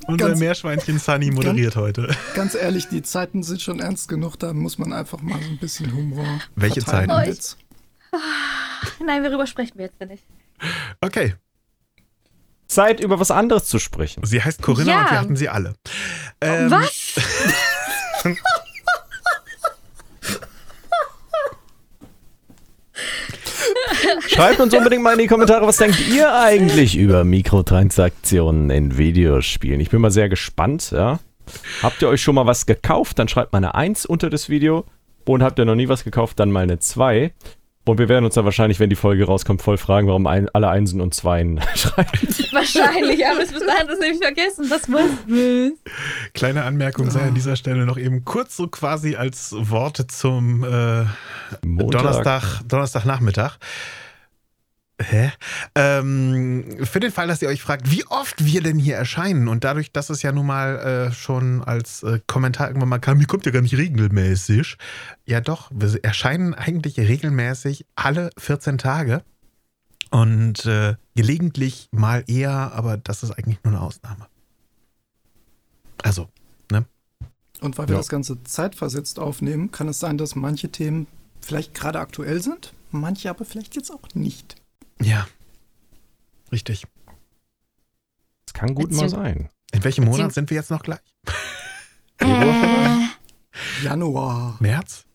Unser 0.07 0.27
Ganz- 0.29 0.39
Meerschweinchen 0.39 0.99
Sunny 0.99 1.31
moderiert 1.31 1.75
heute. 1.75 2.15
Ganz 2.35 2.55
ehrlich, 2.55 2.87
die 2.87 3.01
Zeiten 3.03 3.43
sind 3.43 3.61
schon 3.61 3.79
ernst 3.79 4.07
genug, 4.07 4.37
da 4.37 4.53
muss 4.53 4.77
man 4.77 4.91
einfach 4.93 5.21
mal 5.21 5.39
so 5.41 5.49
ein 5.49 5.57
bisschen 5.59 5.93
Humor. 5.93 6.25
Welche 6.55 6.83
Zeiten? 6.83 7.11
jetzt. 7.25 7.57
Nein, 9.05 9.23
worüber 9.23 9.45
sprechen 9.45 9.73
wir 9.77 9.85
jetzt 9.85 9.99
nicht? 10.09 10.23
Okay. 11.01 11.35
Zeit, 12.67 12.99
über 12.99 13.19
was 13.19 13.31
anderes 13.31 13.65
zu 13.65 13.79
sprechen. 13.79 14.23
Sie 14.25 14.41
heißt 14.43 14.61
Corinna 14.61 14.91
Ja. 14.91 15.01
und 15.01 15.11
wir 15.11 15.19
hatten 15.19 15.35
sie 15.35 15.49
alle. 15.49 15.73
Ähm, 16.41 16.69
Was? 16.71 17.15
Schreibt 24.39 24.61
uns 24.61 24.73
unbedingt 24.73 25.03
mal 25.03 25.11
in 25.11 25.19
die 25.19 25.27
Kommentare, 25.27 25.67
was 25.67 25.75
denkt 25.75 25.99
ihr 26.07 26.33
eigentlich 26.33 26.95
über 26.95 27.25
Mikrotransaktionen 27.25 28.69
in 28.69 28.97
Videospielen? 28.97 29.81
Ich 29.81 29.89
bin 29.89 29.99
mal 29.99 30.11
sehr 30.11 30.29
gespannt, 30.29 30.91
ja. 30.91 31.19
Habt 31.83 32.01
ihr 32.01 32.07
euch 32.07 32.21
schon 32.21 32.35
mal 32.35 32.45
was 32.45 32.65
gekauft? 32.65 33.19
Dann 33.19 33.27
schreibt 33.27 33.51
mal 33.51 33.57
eine 33.57 33.75
1 33.75 34.05
unter 34.05 34.29
das 34.29 34.47
Video. 34.47 34.85
Und 35.25 35.43
habt 35.43 35.59
ihr 35.59 35.65
noch 35.65 35.75
nie 35.75 35.89
was 35.89 36.05
gekauft, 36.05 36.39
dann 36.39 36.51
mal 36.51 36.61
eine 36.61 36.79
2. 36.79 37.33
Und 37.85 37.97
wir 37.97 38.07
werden 38.07 38.23
uns 38.23 38.35
dann 38.35 38.45
wahrscheinlich, 38.45 38.79
wenn 38.79 38.89
die 38.89 38.95
Folge 38.95 39.25
rauskommt, 39.25 39.61
voll 39.61 39.77
fragen, 39.77 40.07
warum 40.07 40.25
ein, 40.25 40.47
alle 40.47 40.69
Einsen 40.69 41.01
und 41.01 41.13
Zweien 41.13 41.59
schreiben. 41.75 42.09
Wahrscheinlich, 42.53 43.25
aber 43.25 43.39
bis 43.39 43.49
dahin 43.49 43.87
das 43.87 43.99
nämlich 43.99 44.21
vergessen. 44.21 44.69
Was 44.69 44.87
muss 44.87 45.01
das? 45.27 46.31
Kleine 46.33 46.63
Anmerkung 46.63 47.11
sei 47.11 47.23
an 47.23 47.35
dieser 47.35 47.57
Stelle 47.57 47.85
noch 47.85 47.97
eben 47.97 48.23
kurz 48.23 48.55
so 48.55 48.67
quasi 48.67 49.17
als 49.17 49.53
Worte 49.53 50.07
zum 50.07 50.63
äh. 50.63 51.03
Donnerstag, 51.61 52.61
Donnerstagnachmittag. 52.65 53.57
Hä? 55.01 55.31
Ähm, 55.75 56.85
für 56.85 56.99
den 56.99 57.11
Fall, 57.11 57.27
dass 57.27 57.41
ihr 57.41 57.47
euch 57.47 57.61
fragt, 57.61 57.89
wie 57.89 58.05
oft 58.07 58.43
wir 58.43 58.61
denn 58.61 58.77
hier 58.77 58.97
erscheinen 58.97 59.47
und 59.47 59.63
dadurch, 59.63 59.93
dass 59.93 60.09
es 60.09 60.21
ja 60.23 60.33
nun 60.33 60.45
mal 60.45 61.07
äh, 61.09 61.13
schon 61.13 61.63
als 61.63 62.03
äh, 62.03 62.19
Kommentar 62.27 62.67
irgendwann 62.67 62.89
mal 62.89 62.99
kam, 62.99 63.17
hier 63.17 63.27
kommt 63.27 63.45
ja 63.45 63.51
gar 63.53 63.61
nicht 63.61 63.77
regelmäßig. 63.77 64.77
Ja 65.25 65.39
doch, 65.39 65.71
wir 65.73 66.03
erscheinen 66.03 66.53
eigentlich 66.53 66.99
regelmäßig 66.99 67.85
alle 67.95 68.29
14 68.37 68.77
Tage 68.77 69.23
und 70.09 70.65
äh, 70.65 70.95
gelegentlich 71.15 71.87
mal 71.91 72.23
eher, 72.27 72.73
aber 72.73 72.97
das 72.97 73.23
ist 73.23 73.31
eigentlich 73.31 73.59
nur 73.63 73.73
eine 73.73 73.81
Ausnahme. 73.81 74.27
Also, 76.03 76.27
ne? 76.71 76.85
Und 77.61 77.77
weil 77.77 77.87
wir 77.87 77.93
Ja. 77.95 77.99
das 77.99 78.09
Ganze 78.09 78.43
zeitversetzt 78.43 79.17
aufnehmen, 79.19 79.71
kann 79.71 79.87
es 79.87 79.99
sein, 79.99 80.17
dass 80.17 80.35
manche 80.35 80.69
Themen 80.69 81.07
vielleicht 81.41 81.73
gerade 81.73 81.99
aktuell 81.99 82.41
sind, 82.41 82.73
manche 82.91 83.29
aber 83.29 83.45
vielleicht 83.45 83.75
jetzt 83.75 83.91
auch 83.91 84.01
nicht. 84.13 84.58
Ja. 85.01 85.27
Richtig. 86.51 86.85
Das 88.45 88.53
kann 88.53 88.75
gut 88.75 88.91
mal 88.91 89.09
sein. 89.09 89.49
In 89.71 89.83
welchem 89.83 90.05
Monat 90.05 90.33
sind 90.33 90.49
wir 90.49 90.57
jetzt 90.57 90.71
noch 90.71 90.83
gleich? 90.83 90.99
Äh, 92.17 93.05
Januar. 93.83 94.57
März? 94.59 95.05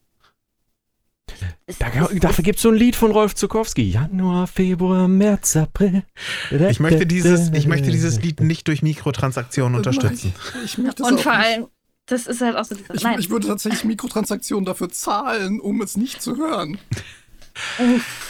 Da, 1.78 1.88
dafür 1.88 2.44
gibt 2.44 2.56
es 2.56 2.62
so 2.62 2.68
ein 2.68 2.74
Lied 2.74 2.94
von 2.94 3.10
Rolf 3.10 3.34
Zukowski. 3.34 3.82
Januar, 3.90 4.46
Februar, 4.46 5.08
März, 5.08 5.56
April. 5.56 6.04
Ich 6.50 6.78
möchte 6.78 7.06
dieses, 7.06 7.50
ich 7.52 7.66
möchte 7.66 7.90
dieses 7.90 8.20
Lied 8.20 8.40
nicht 8.40 8.68
durch 8.68 8.82
Mikrotransaktionen 8.82 9.76
unterstützen. 9.76 10.34
Ich 10.64 10.78
es 10.78 11.00
und 11.00 11.20
vor 11.20 11.32
allem, 11.32 11.66
das 12.06 12.26
ist 12.26 12.42
halt 12.42 12.56
auch 12.56 12.64
so. 12.64 12.76
Ich, 12.92 13.02
Nein, 13.02 13.18
ich 13.18 13.30
würde 13.30 13.48
tatsächlich 13.48 13.84
Mikrotransaktionen 13.84 14.66
dafür 14.66 14.90
zahlen, 14.90 15.58
um 15.58 15.80
es 15.80 15.96
nicht 15.96 16.20
zu 16.20 16.36
hören. 16.36 16.78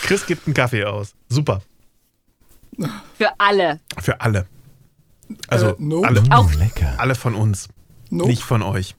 Chris 0.02 0.26
gibt 0.26 0.46
einen 0.46 0.54
Kaffee 0.54 0.84
aus. 0.84 1.14
Super. 1.28 1.62
für 3.16 3.28
alle. 3.38 3.80
Für 4.00 4.20
alle. 4.20 4.46
Also 5.48 5.68
Äh, 5.70 5.74
nope. 5.78 6.06
alle, 6.08 6.22
Auch- 6.30 6.52
lecker. 6.54 6.94
alle 6.98 7.14
von 7.14 7.34
uns, 7.34 7.68
Nope. 8.10 8.30
nicht 8.30 8.42
von 8.42 8.62
euch. 8.62 8.94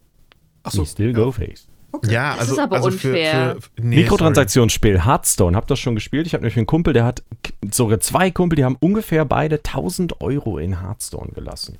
Achso. 0.63 0.81
We 0.81 0.85
still 0.87 1.13
go 1.13 1.31
face. 1.31 1.67
Ja, 2.05 2.31
Das 2.31 2.39
also, 2.41 2.53
ist 2.53 2.59
aber 2.59 2.75
also 2.77 2.87
unfair. 2.89 3.55
Für, 3.55 3.61
für, 3.61 3.69
nee, 3.81 3.95
Mikrotransaktionsspiel 3.97 5.05
Hearthstone. 5.05 5.55
Habt 5.55 5.69
ihr 5.69 5.73
das 5.75 5.79
schon 5.79 5.95
gespielt? 5.95 6.27
Ich 6.27 6.33
habe 6.33 6.41
nämlich 6.41 6.57
einen 6.57 6.65
Kumpel, 6.65 6.93
der 6.93 7.05
hat 7.05 7.23
sogar 7.71 7.99
zwei 8.01 8.31
Kumpel, 8.31 8.55
die 8.57 8.65
haben 8.65 8.75
ungefähr 8.79 9.23
beide 9.23 9.57
1000 9.63 10.19
Euro 10.21 10.57
in 10.57 10.81
Hearthstone 10.81 11.31
gelassen. 11.33 11.77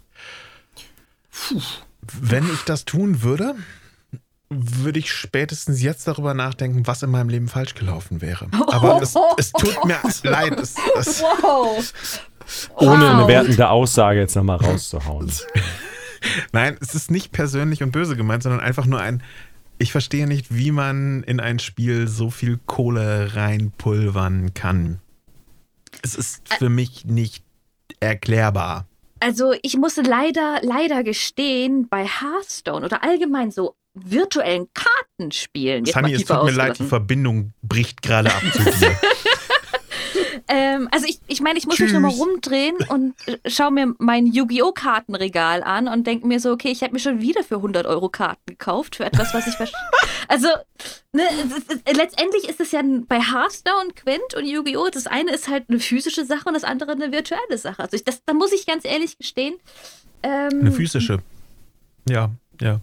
sorry. 1.32 1.64
Wenn 2.22 2.46
ich 2.54 2.62
das 2.64 2.86
tun 2.86 3.24
würde, 3.24 3.56
würde 4.50 5.00
ich 5.00 5.12
spätestens 5.12 5.82
jetzt 5.82 6.08
darüber 6.08 6.34
nachdenken, 6.34 6.86
was 6.86 7.02
in 7.04 7.10
meinem 7.10 7.30
Leben 7.30 7.48
falsch 7.48 7.74
gelaufen 7.74 8.22
wäre. 8.22 8.48
Aber 8.68 9.02
es, 9.02 9.16
es 9.38 9.52
tut 9.52 9.86
mir 9.86 10.00
leid. 10.24 10.60
Es, 10.60 10.76
es, 10.98 11.22
Wow. 11.22 11.94
Ohne 12.76 13.06
Wow. 13.06 13.14
eine 13.16 13.28
wertende 13.28 13.70
Aussage 13.70 14.20
jetzt 14.20 14.36
nochmal 14.36 14.58
rauszuhauen. 14.58 15.32
nein, 16.52 16.78
es 16.80 16.94
ist 16.94 17.10
nicht 17.10 17.32
persönlich 17.32 17.82
und 17.82 17.92
böse 17.92 18.16
gemeint, 18.16 18.44
sondern 18.44 18.62
einfach 18.62 18.86
nur 18.86 19.00
ein. 19.02 19.24
Ich 19.78 19.92
verstehe 19.92 20.28
nicht, 20.28 20.56
wie 20.56 20.72
man 20.72 21.24
in 21.24 21.40
ein 21.40 21.60
Spiel 21.60 22.08
so 22.08 22.30
viel 22.30 22.60
Kohle 22.66 23.36
reinpulvern 23.36 24.54
kann. 24.54 25.00
Es 26.02 26.16
ist 26.16 26.48
für 26.54 26.70
mich 26.70 27.06
nicht 27.06 27.44
erklärbar. 28.00 28.86
Also 29.20 29.54
ich 29.64 29.78
muss 29.78 29.98
leider, 29.98 30.60
leider 30.62 31.04
gestehen, 31.04 31.88
bei 31.90 32.06
Hearthstone 32.06 32.86
oder 32.86 33.04
allgemein 33.04 33.50
so 33.52 33.76
virtuellen 33.96 34.68
Kartenspielen. 34.74 35.86
jetzt 35.86 35.96
Sunny, 35.96 36.14
es 36.14 36.26
tut 36.26 36.44
mir 36.44 36.52
leid, 36.52 36.80
die. 36.80 36.84
Verbindung 36.84 37.54
bricht 37.62 38.02
gerade 38.02 38.30
ab 38.34 38.42
zu 38.54 38.64
dir. 38.64 39.00
Ähm, 40.48 40.88
also 40.92 41.08
ich, 41.08 41.20
ich 41.28 41.42
meine, 41.42 41.58
ich 41.58 41.66
muss 41.66 41.80
mich 41.80 41.92
nochmal 41.92 42.12
Tschüss. 42.12 42.22
rumdrehen 42.22 42.76
und 42.90 43.16
äh, 43.28 43.50
schaue 43.50 43.72
mir 43.72 43.96
mein 43.98 44.28
Yu-Gi-Oh! 44.28 44.74
Kartenregal 44.74 45.64
an 45.64 45.88
und 45.88 46.06
denke 46.06 46.28
mir 46.28 46.40
so, 46.40 46.52
okay, 46.52 46.70
ich 46.70 46.84
habe 46.84 46.94
mir 46.94 47.00
schon 47.00 47.20
wieder 47.20 47.44
für 47.44 47.56
100 47.56 47.88
Euro 47.88 48.10
Karten 48.10 48.44
gekauft 48.46 48.98
für 48.98 49.06
etwas, 49.06 49.34
was 49.34 49.48
ich 49.48 49.56
verstehe. 49.56 49.80
Also, 50.28 50.48
ne, 51.14 51.22
ist, 51.44 51.72
es, 51.72 51.96
letztendlich 51.96 52.50
ist 52.50 52.60
es 52.60 52.72
ja 52.72 52.82
bei 53.08 53.20
Hearthstone, 53.20 53.92
Quint 53.96 54.34
und 54.36 54.46
Yu-Gi-Oh! 54.46 54.90
Das 54.92 55.06
eine 55.06 55.32
ist 55.32 55.48
halt 55.48 55.66
eine 55.70 55.80
physische 55.80 56.26
Sache 56.26 56.46
und 56.48 56.56
das 56.56 56.64
andere 56.64 56.94
eine 56.94 57.12
virtuelle 57.12 57.58
Sache. 57.58 57.84
Also 57.84 57.96
ich, 57.96 58.04
das, 58.04 58.24
da 58.26 58.34
muss 58.34 58.52
ich 58.52 58.66
ganz 58.66 58.86
ehrlich 58.86 59.18
gestehen. 59.20 59.56
Ähm, 60.24 60.62
Eine 60.62 60.72
physische. 60.72 61.20
Ja, 62.10 62.32
ja. 62.60 62.82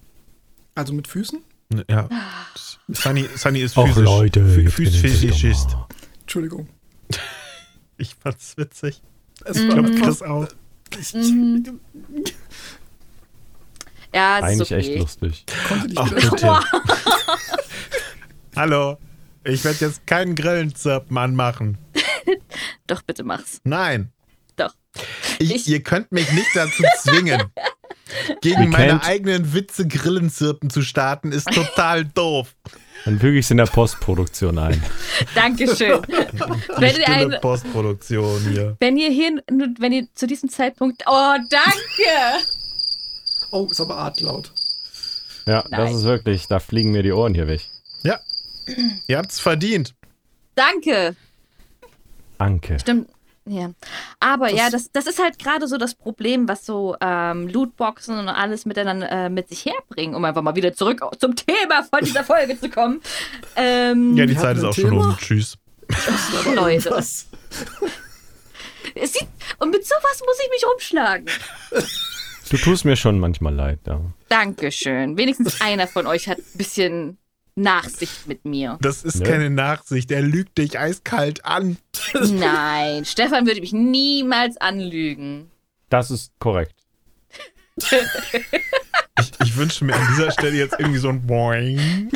Also 0.74 0.92
mit 0.94 1.06
Füßen? 1.08 1.42
Ja. 1.88 2.08
Sunny, 2.88 3.28
Sunny 3.34 3.60
ist 3.60 3.76
Och, 3.76 3.86
physisch. 3.88 4.04
Leute, 4.04 4.40
Phy- 4.40 4.62
jetzt 4.62 4.74
phys- 4.74 4.84
benimmt 4.84 4.92
sich 4.92 5.30
doch 5.30 5.36
Physicist. 5.38 5.70
mal. 5.72 5.86
Entschuldigung. 6.20 6.68
Ich 7.98 8.16
fand's 8.16 8.56
witzig. 8.56 9.00
Es 9.44 9.58
glaube, 9.58 9.92
fast- 9.92 10.02
Chris 10.02 10.22
auch. 10.22 10.48
ich, 10.98 11.14
Mhm. 11.14 11.80
Ja, 14.14 14.38
es 14.38 14.44
Eigentlich 14.44 14.60
ist 14.60 14.72
okay. 14.72 14.90
echt 14.92 14.98
lustig. 14.98 15.44
konnte 15.68 15.92
Ach, 15.96 16.10
bitte. 16.12 16.60
Hallo. 18.56 18.98
Ich 19.44 19.64
werde 19.64 19.84
jetzt 19.86 20.06
keinen 20.06 20.34
Grillenzirpen 20.34 21.16
anmachen. 21.16 21.78
Doch, 22.86 23.02
bitte 23.02 23.24
mach's. 23.24 23.60
Nein. 23.64 24.12
Doch. 24.56 24.74
Ich, 25.38 25.54
Ich- 25.54 25.68
ihr 25.68 25.82
könnt 25.82 26.12
mich 26.12 26.30
nicht 26.32 26.48
dazu 26.54 26.82
zwingen. 27.00 27.42
Gegen 28.40 28.70
meine 28.70 29.02
eigenen 29.02 29.54
Witze 29.54 29.86
Grillenzirpen 29.86 30.70
zu 30.70 30.82
starten, 30.82 31.32
ist 31.32 31.50
total 31.52 32.04
doof. 32.14 32.54
Dann 33.04 33.18
füge 33.18 33.38
ich 33.38 33.46
es 33.46 33.50
in 33.50 33.56
der 33.56 33.66
Postproduktion 33.66 34.58
ein. 34.58 34.82
Dankeschön. 35.34 36.02
Die 36.02 36.12
wenn, 36.12 36.96
ihr 36.96 37.02
stille 37.02 37.34
ein, 37.34 37.40
Postproduktion 37.40 38.40
hier. 38.48 38.76
wenn 38.78 38.96
ihr 38.96 39.10
hier, 39.10 39.42
wenn 39.48 39.92
ihr 39.92 40.06
zu 40.14 40.26
diesem 40.26 40.48
Zeitpunkt. 40.48 41.02
Oh, 41.06 41.36
danke! 41.50 42.46
Oh, 43.54 43.66
ist 43.70 43.82
aber 43.82 43.98
artlaut. 43.98 44.50
Ja, 45.44 45.60
das 45.60 45.70
Nein. 45.70 45.94
ist 45.94 46.04
wirklich, 46.04 46.48
da 46.48 46.58
fliegen 46.58 46.90
mir 46.92 47.02
die 47.02 47.12
Ohren 47.12 47.34
hier 47.34 47.48
weg. 47.48 47.60
Ja. 48.02 48.18
Ihr 49.06 49.18
habt's 49.18 49.40
verdient. 49.40 49.94
Danke! 50.54 51.14
Anke. 52.38 52.78
Stimmt. 52.80 53.10
Ja. 53.44 53.72
Aber 54.20 54.50
ja, 54.50 54.70
das, 54.70 54.92
das 54.92 55.06
ist 55.06 55.20
halt 55.20 55.38
gerade 55.38 55.66
so 55.66 55.76
das 55.76 55.94
Problem, 55.94 56.48
was 56.48 56.64
so 56.64 56.96
ähm, 57.00 57.48
Lootboxen 57.48 58.16
und 58.18 58.28
alles 58.28 58.66
miteinander 58.66 59.10
äh, 59.10 59.28
mit 59.28 59.48
sich 59.48 59.66
herbringen, 59.66 60.14
um 60.14 60.24
einfach 60.24 60.42
mal 60.42 60.54
wieder 60.54 60.72
zurück 60.72 61.00
zum 61.18 61.34
Thema 61.34 61.82
von 61.82 62.04
dieser 62.04 62.24
Folge 62.24 62.58
zu 62.58 62.68
kommen. 62.70 63.00
Ähm, 63.56 64.16
Ja, 64.16 64.24
die 64.26 64.36
Zeit 64.36 64.56
ist 64.56 64.64
auch 64.64 64.72
schon 64.72 64.90
Thema. 64.90 65.08
um. 65.08 65.16
Tschüss. 65.18 65.58
Leute. 66.54 66.90
Was? 66.90 67.26
es 68.94 69.12
sieht, 69.12 69.28
und 69.58 69.70
mit 69.70 69.84
sowas 69.86 70.20
muss 70.24 70.38
ich 70.42 70.50
mich 70.50 70.64
rumschlagen. 70.72 71.26
Du 72.50 72.56
tust 72.56 72.84
mir 72.84 72.96
schon 72.96 73.18
manchmal 73.18 73.54
leid, 73.54 73.80
ja. 73.86 74.00
Dankeschön. 74.28 75.16
Wenigstens 75.18 75.60
einer 75.60 75.86
von 75.86 76.06
euch 76.06 76.28
hat 76.28 76.38
ein 76.38 76.58
bisschen 76.58 77.18
Nachsicht 77.54 78.26
mit 78.26 78.44
mir. 78.44 78.78
Das 78.80 79.04
ist 79.04 79.20
Ne? 79.20 79.28
keine 79.28 79.50
Nachsicht. 79.50 80.10
Er 80.10 80.22
lügt 80.22 80.56
dich 80.58 80.78
eiskalt 80.78 81.44
an. 81.44 81.76
Nein, 82.14 83.04
Stefan 83.04 83.46
würde 83.46 83.60
mich 83.60 83.72
niemals 83.72 84.56
anlügen. 84.56 85.50
Das 85.90 86.10
ist 86.10 86.32
korrekt. 86.38 86.74
Ich, 87.76 89.32
ich 89.44 89.56
wünsche 89.56 89.84
mir 89.84 89.94
an 89.94 90.06
dieser 90.10 90.30
Stelle 90.30 90.56
jetzt 90.56 90.74
irgendwie 90.78 90.98
so 90.98 91.08
ein 91.10 91.26
Boing. 91.26 92.10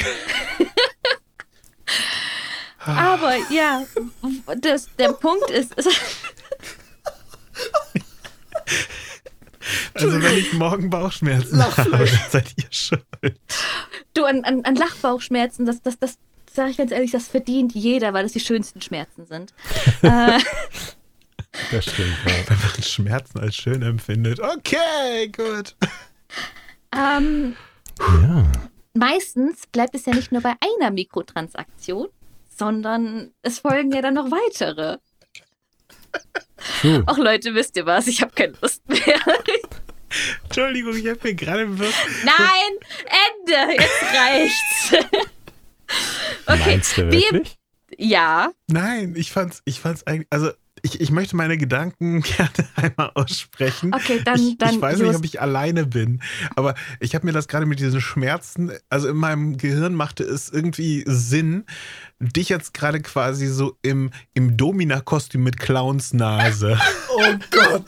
Aber 2.79 3.35
ja, 3.51 3.85
das, 4.61 4.88
der 4.99 5.12
Punkt 5.12 5.51
ist, 5.51 5.75
Also 9.94 10.22
wenn 10.22 10.38
ich 10.38 10.52
morgen 10.52 10.90
Bauchschmerzen 10.90 11.62
habe, 11.62 11.90
dann 11.90 12.09
seid 12.31 12.55
ihr 12.57 12.64
schuld. 12.70 13.40
du 14.14 14.24
an, 14.24 14.44
an, 14.44 14.64
an 14.64 14.76
Lachbauchschmerzen, 14.76 15.66
das, 15.66 15.83
das, 15.83 15.98
das 15.98 16.18
sage 16.52 16.70
ich 16.70 16.76
ganz 16.76 16.90
ehrlich, 16.90 17.11
das 17.11 17.29
verdient 17.29 17.74
jeder, 17.74 18.12
weil 18.12 18.22
das 18.22 18.33
die 18.33 18.40
schönsten 18.40 18.81
Schmerzen 18.81 19.26
sind. 19.26 19.52
äh, 20.02 20.38
Das 21.70 21.85
stimmt, 21.85 22.16
ja. 22.26 22.33
Wenn 22.48 22.59
man 22.59 22.83
Schmerzen 22.83 23.40
als 23.40 23.57
schön 23.57 23.83
empfindet. 23.83 24.40
Okay, 24.40 25.29
gut. 25.29 25.74
ähm, 26.94 27.57
ja. 27.98 28.44
meistens 28.94 29.66
bleibt 29.72 29.94
es 29.94 30.07
ja 30.07 30.14
nicht 30.14 30.33
nur 30.33 30.42
bei 30.42 30.55
einer 30.61 30.90
Mikrotransaktion, 30.90 32.09
sondern 32.48 33.33
es 33.42 33.61
folgen 33.61 33.92
ja 33.92 34.02
dann 34.02 34.14
noch 34.14 34.31
weitere. 34.31 34.98
True. 36.81 37.05
Ach 37.07 37.18
Leute, 37.18 37.55
wisst 37.55 37.76
ihr 37.76 37.87
was? 37.87 38.07
Ich 38.07 38.22
habe 38.22 38.33
keine 38.35 38.55
Lust 38.61 38.87
mehr. 38.88 39.20
Entschuldigung, 40.44 40.94
ich 40.96 41.07
habe 41.09 41.18
mir 41.22 41.35
gerade. 41.35 41.66
Nein, 41.66 42.72
Ende. 43.46 43.72
Jetzt 43.83 44.02
reicht's. 44.02 44.92
okay, 46.46 46.61
Meinst 46.66 46.96
du 46.96 47.02
wir, 47.11 47.12
wirklich? 47.12 47.57
ja, 47.98 48.50
Nein, 48.68 49.14
ich 49.16 49.33
fand's, 49.33 49.62
ich 49.64 49.81
fand's 49.81 50.07
eigentlich. 50.07 50.26
Also, 50.31 50.50
ich, 50.83 51.00
ich 51.00 51.11
möchte 51.11 51.35
meine 51.37 51.57
Gedanken 51.57 52.20
gerne 52.37 52.50
einmal 52.76 53.11
aussprechen. 53.14 53.92
Okay, 53.94 54.20
dann- 54.24 54.38
ich, 54.40 54.59
dann 54.59 54.74
ich 54.74 54.81
weiß 54.81 54.98
nicht, 54.98 55.07
los. 55.07 55.16
ob 55.16 55.24
ich 55.24 55.40
alleine 55.40 55.87
bin, 55.87 56.22
aber 56.55 56.74
ich 57.00 57.14
habe 57.14 57.26
mir 57.26 57.33
das 57.33 57.48
gerade 57.48 57.66
mit 57.66 57.81
diesen 57.81 58.00
Schmerzen, 58.00 58.70
also 58.88 59.09
in 59.09 59.16
meinem 59.16 59.57
Gehirn 59.57 59.94
machte 59.94 60.22
es 60.22 60.48
irgendwie 60.50 61.02
Sinn, 61.07 61.64
dich 62.20 62.50
jetzt 62.50 62.74
gerade 62.74 63.00
quasi 63.00 63.46
so 63.46 63.79
im, 63.83 64.11
im 64.35 64.57
Domina-Kostüm 64.57 65.42
mit 65.42 65.59
Clownsnase. 65.59 66.79
Oh 67.18 67.35
Gott. 67.50 67.87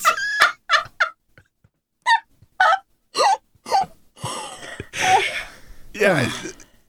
Ja, 6.00 6.20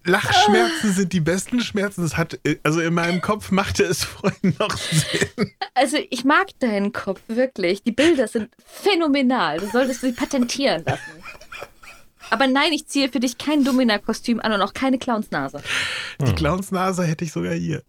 Lachschmerzen 0.06 0.94
sind 0.94 1.14
die 1.14 1.20
besten 1.20 1.62
Schmerzen. 1.62 2.02
Das 2.02 2.18
hat, 2.18 2.40
also 2.64 2.80
in 2.80 2.94
meinem 2.94 3.22
Kopf 3.22 3.52
machte 3.52 3.84
es 3.84 4.04
vorhin 4.04 4.56
noch 4.58 4.76
Sinn. 4.78 5.52
also 5.74 5.98
ich 6.10 6.24
mag 6.24 6.48
deinen 6.60 6.92
Kopf 6.94 7.22
wirklich. 7.28 7.84
Die 7.84 7.92
Bilder 7.92 8.28
sind 8.28 8.50
phänomenal. 8.66 9.60
Du 9.60 9.68
solltest 9.70 10.02
sie 10.02 10.12
patentieren 10.14 10.84
lassen. 10.86 11.02
Aber 12.32 12.48
nein, 12.48 12.72
ich 12.74 12.88
ziehe 12.88 13.10
für 13.10 13.20
dich 13.20 13.38
kein 13.38 13.64
Domina-Kostüm 13.64 14.40
an 14.40 14.54
und 14.54 14.62
auch 14.62 14.74
keine 14.74 15.00
Clownsnase. 15.00 15.62
Die 16.22 16.34
Clownsnase 16.34 17.04
hätte 17.04 17.26
ich 17.26 17.32
sogar 17.32 17.54
hier. 17.54 17.84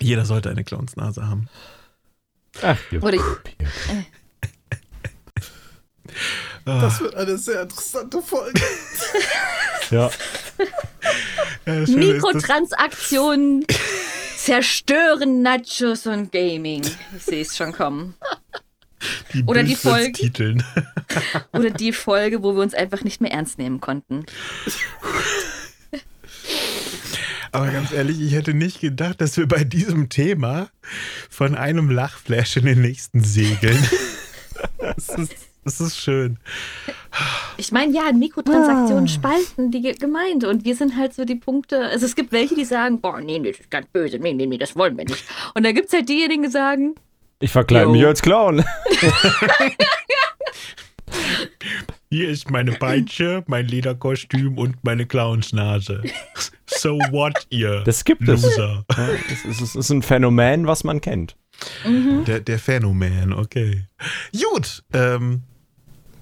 Jeder 0.00 0.24
sollte 0.24 0.48
eine 0.50 0.64
Clownsnase 0.64 1.26
haben. 1.26 1.48
Ach, 2.62 2.78
ihr 2.90 3.02
Oder- 3.02 3.18
Kupier. 3.18 3.68
Das 6.64 7.00
wird 7.00 7.14
eine 7.14 7.36
sehr 7.38 7.62
interessante 7.62 8.20
Folge. 8.22 8.60
Ja, 9.90 10.08
Ja, 11.66 11.74
Mikrotransaktionen 11.88 13.66
zerstören 14.36 15.42
Nachos 15.42 16.06
und 16.06 16.30
Gaming. 16.30 16.82
Ich 17.16 17.24
sehe 17.24 17.42
es 17.42 17.56
schon 17.56 17.72
kommen. 17.72 18.14
die 19.34 19.42
oder 19.44 19.64
die 19.64 19.74
Folge- 19.74 20.12
Bildwitz-Titeln. 20.12 20.62
Oder 21.52 21.70
die 21.70 21.92
Folge, 21.92 22.44
wo 22.44 22.54
wir 22.54 22.62
uns 22.62 22.72
einfach 22.74 23.02
nicht 23.02 23.20
mehr 23.20 23.32
ernst 23.32 23.58
nehmen 23.58 23.80
konnten. 23.80 24.24
Aber 27.52 27.66
ganz 27.72 27.90
ehrlich, 27.90 28.20
ich 28.20 28.32
hätte 28.32 28.54
nicht 28.54 28.80
gedacht, 28.80 29.20
dass 29.20 29.36
wir 29.36 29.48
bei 29.48 29.64
diesem 29.64 30.08
Thema 30.08 30.68
von 31.28 31.56
einem 31.56 31.90
Lachflash 31.90 32.56
in 32.58 32.66
den 32.66 32.80
nächsten 32.80 33.24
segeln. 33.24 33.82
Das 34.78 35.08
ist, 35.18 35.32
das 35.64 35.80
ist 35.80 35.98
schön. 35.98 36.38
Ich 37.56 37.70
meine, 37.72 37.92
ja, 37.94 38.12
Mikrotransaktionen 38.12 39.08
spalten 39.08 39.70
die 39.70 39.80
Ge- 39.82 39.94
Gemeinde 39.94 40.48
und 40.48 40.64
wir 40.64 40.74
sind 40.76 40.96
halt 40.96 41.12
so 41.14 41.24
die 41.24 41.34
Punkte. 41.34 41.80
Also 41.86 42.06
es 42.06 42.14
gibt 42.14 42.32
welche, 42.32 42.54
die 42.54 42.64
sagen, 42.64 43.00
boah, 43.00 43.20
nee, 43.20 43.38
nee, 43.38 43.50
das 43.50 43.60
ist 43.60 43.70
ganz 43.70 43.86
böse, 43.92 44.18
nee, 44.18 44.32
nee, 44.32 44.46
nee, 44.46 44.58
das 44.58 44.74
wollen 44.76 44.96
wir 44.96 45.04
nicht. 45.04 45.24
Und 45.54 45.64
dann 45.64 45.74
gibt 45.74 45.88
es 45.88 45.92
halt 45.92 46.08
diejenigen, 46.08 46.42
die 46.44 46.48
sagen, 46.50 46.94
Ich 47.40 47.50
verkleide 47.50 47.90
mich 47.90 48.04
als 48.06 48.22
Clown. 48.22 48.64
Hier 52.12 52.28
ist 52.28 52.50
meine 52.50 52.72
Peitsche, 52.72 53.44
mein 53.46 53.66
Lederkostüm 53.68 54.58
und 54.58 54.82
meine 54.82 55.06
Clownsnase. 55.06 56.02
So 56.66 56.98
what, 57.10 57.46
ihr 57.50 57.82
Das 57.84 58.04
gibt 58.04 58.28
es. 58.28 58.42
Loser. 58.42 58.84
Ja, 58.96 59.08
Es 59.30 59.44
ist, 59.44 59.60
es 59.60 59.76
ist 59.76 59.90
ein 59.90 60.02
Phänomen, 60.02 60.66
was 60.66 60.82
man 60.82 61.00
kennt. 61.00 61.36
Der, 62.26 62.40
der 62.40 62.58
Phänomen, 62.58 63.32
okay. 63.32 63.84
Gut, 64.32 64.82
ähm, 64.92 65.42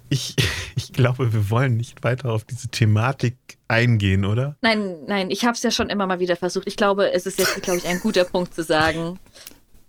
ich, 0.09 0.37
ich 0.77 0.93
glaube, 0.93 1.33
wir 1.33 1.51
wollen 1.51 1.77
nicht 1.77 2.03
weiter 2.05 2.31
auf 2.33 2.45
diese 2.45 2.69
Thematik 2.69 3.37
eingehen, 3.69 4.25
oder? 4.25 4.57
nein, 4.63 4.97
nein, 5.07 5.31
ich 5.31 5.45
habe 5.45 5.53
es 5.53 5.63
ja 5.63 5.71
schon 5.71 5.91
immer 5.91 6.07
mal 6.07 6.21
wieder 6.21 6.37
versucht. 6.37 6.67
Ich 6.67 6.77
glaube, 6.77 7.13
es 7.13 7.27
ist 7.27 7.39
jetzt, 7.39 7.63
glaube 7.63 7.79
ich, 7.79 7.87
ein 7.87 8.01
guter 8.01 8.25
Punkt 8.25 8.55
zu 8.55 8.63
sagen, 8.63 9.19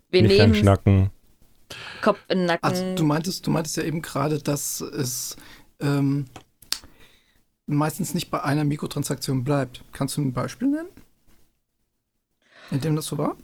wir 0.10 0.22
Nicht 0.22 0.38
nehmen 0.38 0.56
schnacken. 0.56 1.10
Kopf 2.02 2.20
in 2.30 2.40
den 2.40 2.48
Nacken. 2.48 2.66
Also 2.66 2.96
du 2.96 3.04
meintest, 3.04 3.46
du 3.46 3.52
meintest 3.52 3.78
ja 3.78 3.84
eben 3.84 4.02
gerade, 4.02 4.40
dass 4.40 4.82
es 4.82 5.38
ähm, 5.80 6.26
meistens 7.66 8.14
nicht 8.14 8.32
bei 8.32 8.44
einer 8.44 8.64
Mikrotransaktion 8.64 9.44
bleibt. 9.44 9.84
Kannst 9.92 10.18
du 10.18 10.22
ein 10.22 10.34
Beispiel 10.34 10.70
nennen? 10.70 10.90
In 12.72 12.82
dem 12.82 12.96
das 12.96 13.06
so 13.06 13.18
war? 13.18 13.38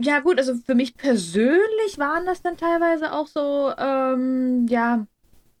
Ja, 0.00 0.20
gut, 0.20 0.38
also 0.38 0.54
für 0.54 0.74
mich 0.74 0.96
persönlich 0.96 1.98
waren 1.98 2.26
das 2.26 2.42
dann 2.42 2.56
teilweise 2.56 3.12
auch 3.12 3.26
so, 3.26 3.72
ähm, 3.76 4.66
ja, 4.68 5.06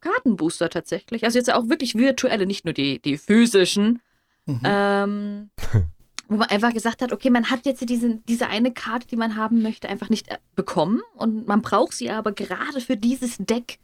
Kartenbooster 0.00 0.68
tatsächlich. 0.68 1.24
Also 1.24 1.38
jetzt 1.38 1.52
auch 1.52 1.68
wirklich 1.68 1.94
virtuelle, 1.94 2.46
nicht 2.46 2.64
nur 2.64 2.74
die, 2.74 3.00
die 3.00 3.18
physischen. 3.18 4.00
Mhm. 4.46 4.60
Ähm, 4.64 5.50
wo 6.32 6.38
man 6.38 6.48
einfach 6.48 6.72
gesagt 6.72 7.02
hat, 7.02 7.12
okay, 7.12 7.30
man 7.30 7.50
hat 7.50 7.66
jetzt 7.66 7.88
diese, 7.88 8.16
diese 8.28 8.48
eine 8.48 8.72
Karte, 8.72 9.06
die 9.06 9.16
man 9.16 9.36
haben 9.36 9.62
möchte, 9.62 9.88
einfach 9.88 10.08
nicht 10.08 10.28
äh, 10.28 10.38
bekommen 10.56 11.02
und 11.14 11.46
man 11.46 11.62
braucht 11.62 11.92
sie 11.92 12.10
aber 12.10 12.32
gerade 12.32 12.80
für 12.80 12.96
dieses 12.96 13.36
Deck. 13.38 13.78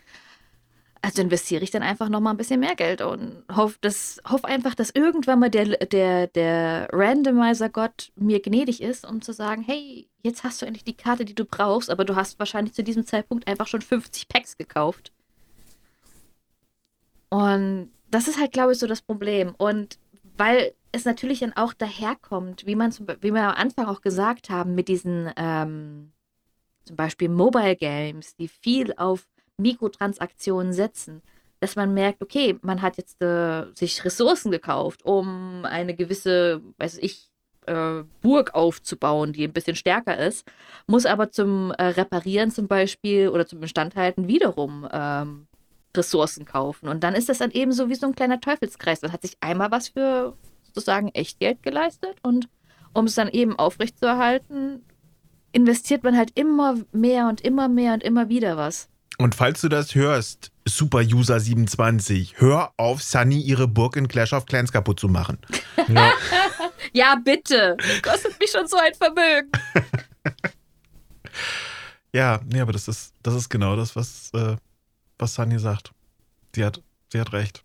Also 1.00 1.22
investiere 1.22 1.62
ich 1.62 1.70
dann 1.70 1.82
einfach 1.82 2.08
nochmal 2.08 2.34
ein 2.34 2.36
bisschen 2.36 2.60
mehr 2.60 2.74
Geld 2.74 3.00
und 3.00 3.44
hoffe 3.54 3.78
hoff 4.28 4.44
einfach, 4.44 4.74
dass 4.74 4.90
irgendwann 4.90 5.38
mal 5.38 5.50
der, 5.50 5.76
der, 5.86 6.26
der 6.26 6.88
Randomizer-Gott 6.92 8.12
mir 8.16 8.40
gnädig 8.40 8.82
ist, 8.82 9.06
um 9.06 9.22
zu 9.22 9.32
sagen, 9.32 9.62
hey, 9.62 10.08
jetzt 10.22 10.44
hast 10.44 10.60
du 10.60 10.66
endlich 10.66 10.84
die 10.84 10.96
Karte, 10.96 11.24
die 11.24 11.34
du 11.34 11.44
brauchst, 11.44 11.90
aber 11.90 12.04
du 12.04 12.16
hast 12.16 12.38
wahrscheinlich 12.38 12.74
zu 12.74 12.82
diesem 12.82 13.06
Zeitpunkt 13.06 13.46
einfach 13.46 13.66
schon 13.66 13.82
50 13.82 14.28
Packs 14.28 14.56
gekauft. 14.56 15.12
Und 17.30 17.90
das 18.10 18.26
ist 18.26 18.40
halt, 18.40 18.52
glaube 18.52 18.72
ich, 18.72 18.78
so 18.78 18.86
das 18.86 19.02
Problem. 19.02 19.54
Und 19.56 19.98
weil 20.36 20.72
es 20.92 21.04
natürlich 21.04 21.40
dann 21.40 21.52
auch 21.52 21.74
daherkommt, 21.74 22.66
wie 22.66 22.74
man 22.74 22.92
zum, 22.92 23.06
wie 23.20 23.32
wir 23.32 23.42
am 23.42 23.54
Anfang 23.54 23.86
auch 23.86 24.00
gesagt 24.00 24.50
haben, 24.50 24.74
mit 24.74 24.88
diesen 24.88 25.30
ähm, 25.36 26.12
zum 26.84 26.96
Beispiel 26.96 27.28
Mobile 27.28 27.76
Games, 27.76 28.34
die 28.36 28.48
viel 28.48 28.94
auf 28.96 29.26
Mikrotransaktionen 29.58 30.72
setzen, 30.72 31.22
dass 31.60 31.76
man 31.76 31.92
merkt, 31.92 32.22
okay, 32.22 32.58
man 32.62 32.82
hat 32.82 32.96
jetzt 32.96 33.20
äh, 33.22 33.66
sich 33.74 34.04
Ressourcen 34.04 34.50
gekauft, 34.50 35.04
um 35.04 35.64
eine 35.64 35.94
gewisse, 35.94 36.62
weiß 36.78 36.98
ich, 36.98 37.30
äh, 37.66 38.04
Burg 38.22 38.54
aufzubauen, 38.54 39.32
die 39.32 39.44
ein 39.44 39.52
bisschen 39.52 39.76
stärker 39.76 40.16
ist, 40.16 40.50
muss 40.86 41.06
aber 41.06 41.30
zum 41.30 41.72
äh, 41.72 41.84
Reparieren 41.84 42.50
zum 42.50 42.66
Beispiel 42.66 43.28
oder 43.28 43.46
zum 43.46 43.62
Instandhalten 43.62 44.28
wiederum 44.28 44.88
ähm, 44.90 45.46
Ressourcen 45.96 46.44
kaufen. 46.44 46.88
Und 46.88 47.04
dann 47.04 47.14
ist 47.14 47.28
das 47.28 47.38
dann 47.38 47.50
eben 47.50 47.72
so 47.72 47.88
wie 47.88 47.94
so 47.94 48.06
ein 48.06 48.14
kleiner 48.14 48.40
Teufelskreis. 48.40 49.02
Man 49.02 49.12
hat 49.12 49.22
sich 49.22 49.36
einmal 49.40 49.70
was 49.70 49.88
für 49.88 50.34
sozusagen 50.62 51.08
Echtgeld 51.08 51.62
geleistet 51.62 52.16
und 52.22 52.48
um 52.94 53.06
es 53.06 53.14
dann 53.14 53.28
eben 53.28 53.58
aufrechtzuerhalten, 53.58 54.82
investiert 55.52 56.04
man 56.04 56.16
halt 56.16 56.32
immer 56.38 56.76
mehr 56.92 57.28
und 57.28 57.40
immer 57.40 57.68
mehr 57.68 57.94
und 57.94 58.02
immer 58.02 58.28
wieder 58.28 58.56
was. 58.56 58.88
Und 59.20 59.34
falls 59.34 59.60
du 59.60 59.68
das 59.68 59.96
hörst, 59.96 60.52
Super 60.64 61.00
User 61.00 61.40
27, 61.40 62.40
hör 62.40 62.72
auf, 62.76 63.02
Sunny 63.02 63.40
ihre 63.40 63.66
Burg 63.66 63.96
in 63.96 64.06
Clash 64.06 64.32
of 64.32 64.46
Clans 64.46 64.72
kaputt 64.72 65.00
zu 65.00 65.08
machen. 65.08 65.38
Ja. 65.88 66.12
Ja, 66.92 67.16
bitte. 67.16 67.76
Das 67.78 68.02
kostet 68.02 68.38
mich 68.38 68.50
schon 68.50 68.66
so 68.66 68.76
ein 68.76 68.94
Vermögen. 68.94 69.50
Ja, 72.12 72.40
nee, 72.46 72.60
aber 72.60 72.72
das 72.72 72.88
ist, 72.88 73.14
das 73.22 73.34
ist 73.34 73.48
genau 73.48 73.76
das, 73.76 73.94
was, 73.94 74.30
äh, 74.32 74.56
was 75.18 75.34
Sunny 75.34 75.58
sagt. 75.58 75.92
Sie 76.54 76.64
hat, 76.64 76.82
sie 77.12 77.20
hat 77.20 77.32
recht. 77.32 77.62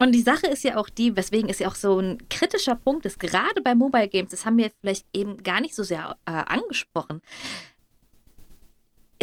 Und 0.00 0.12
die 0.12 0.22
Sache 0.22 0.48
ist 0.48 0.64
ja 0.64 0.76
auch 0.76 0.88
die, 0.88 1.16
weswegen 1.16 1.48
es 1.48 1.60
ja 1.60 1.68
auch 1.68 1.76
so 1.76 2.00
ein 2.00 2.28
kritischer 2.28 2.74
Punkt 2.74 3.06
ist, 3.06 3.20
gerade 3.20 3.62
bei 3.62 3.76
Mobile 3.76 4.08
Games, 4.08 4.32
das 4.32 4.44
haben 4.44 4.56
wir 4.56 4.72
vielleicht 4.80 5.06
eben 5.12 5.42
gar 5.42 5.60
nicht 5.60 5.74
so 5.74 5.84
sehr 5.84 6.16
äh, 6.26 6.32
angesprochen. 6.32 7.22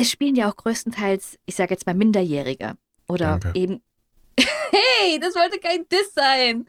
Es 0.02 0.10
spielen 0.10 0.36
ja 0.36 0.50
auch 0.50 0.56
größtenteils, 0.56 1.38
ich 1.46 1.56
sage 1.56 1.72
jetzt 1.76 1.86
mal 1.86 1.94
Minderjährige. 1.94 2.74
Oder 3.08 3.38
Danke. 3.38 3.60
eben. 3.60 3.82
hey, 4.40 5.20
das 5.20 5.36
wollte 5.36 5.60
kein 5.60 5.88
Diss 5.90 6.14
sein. 6.16 6.66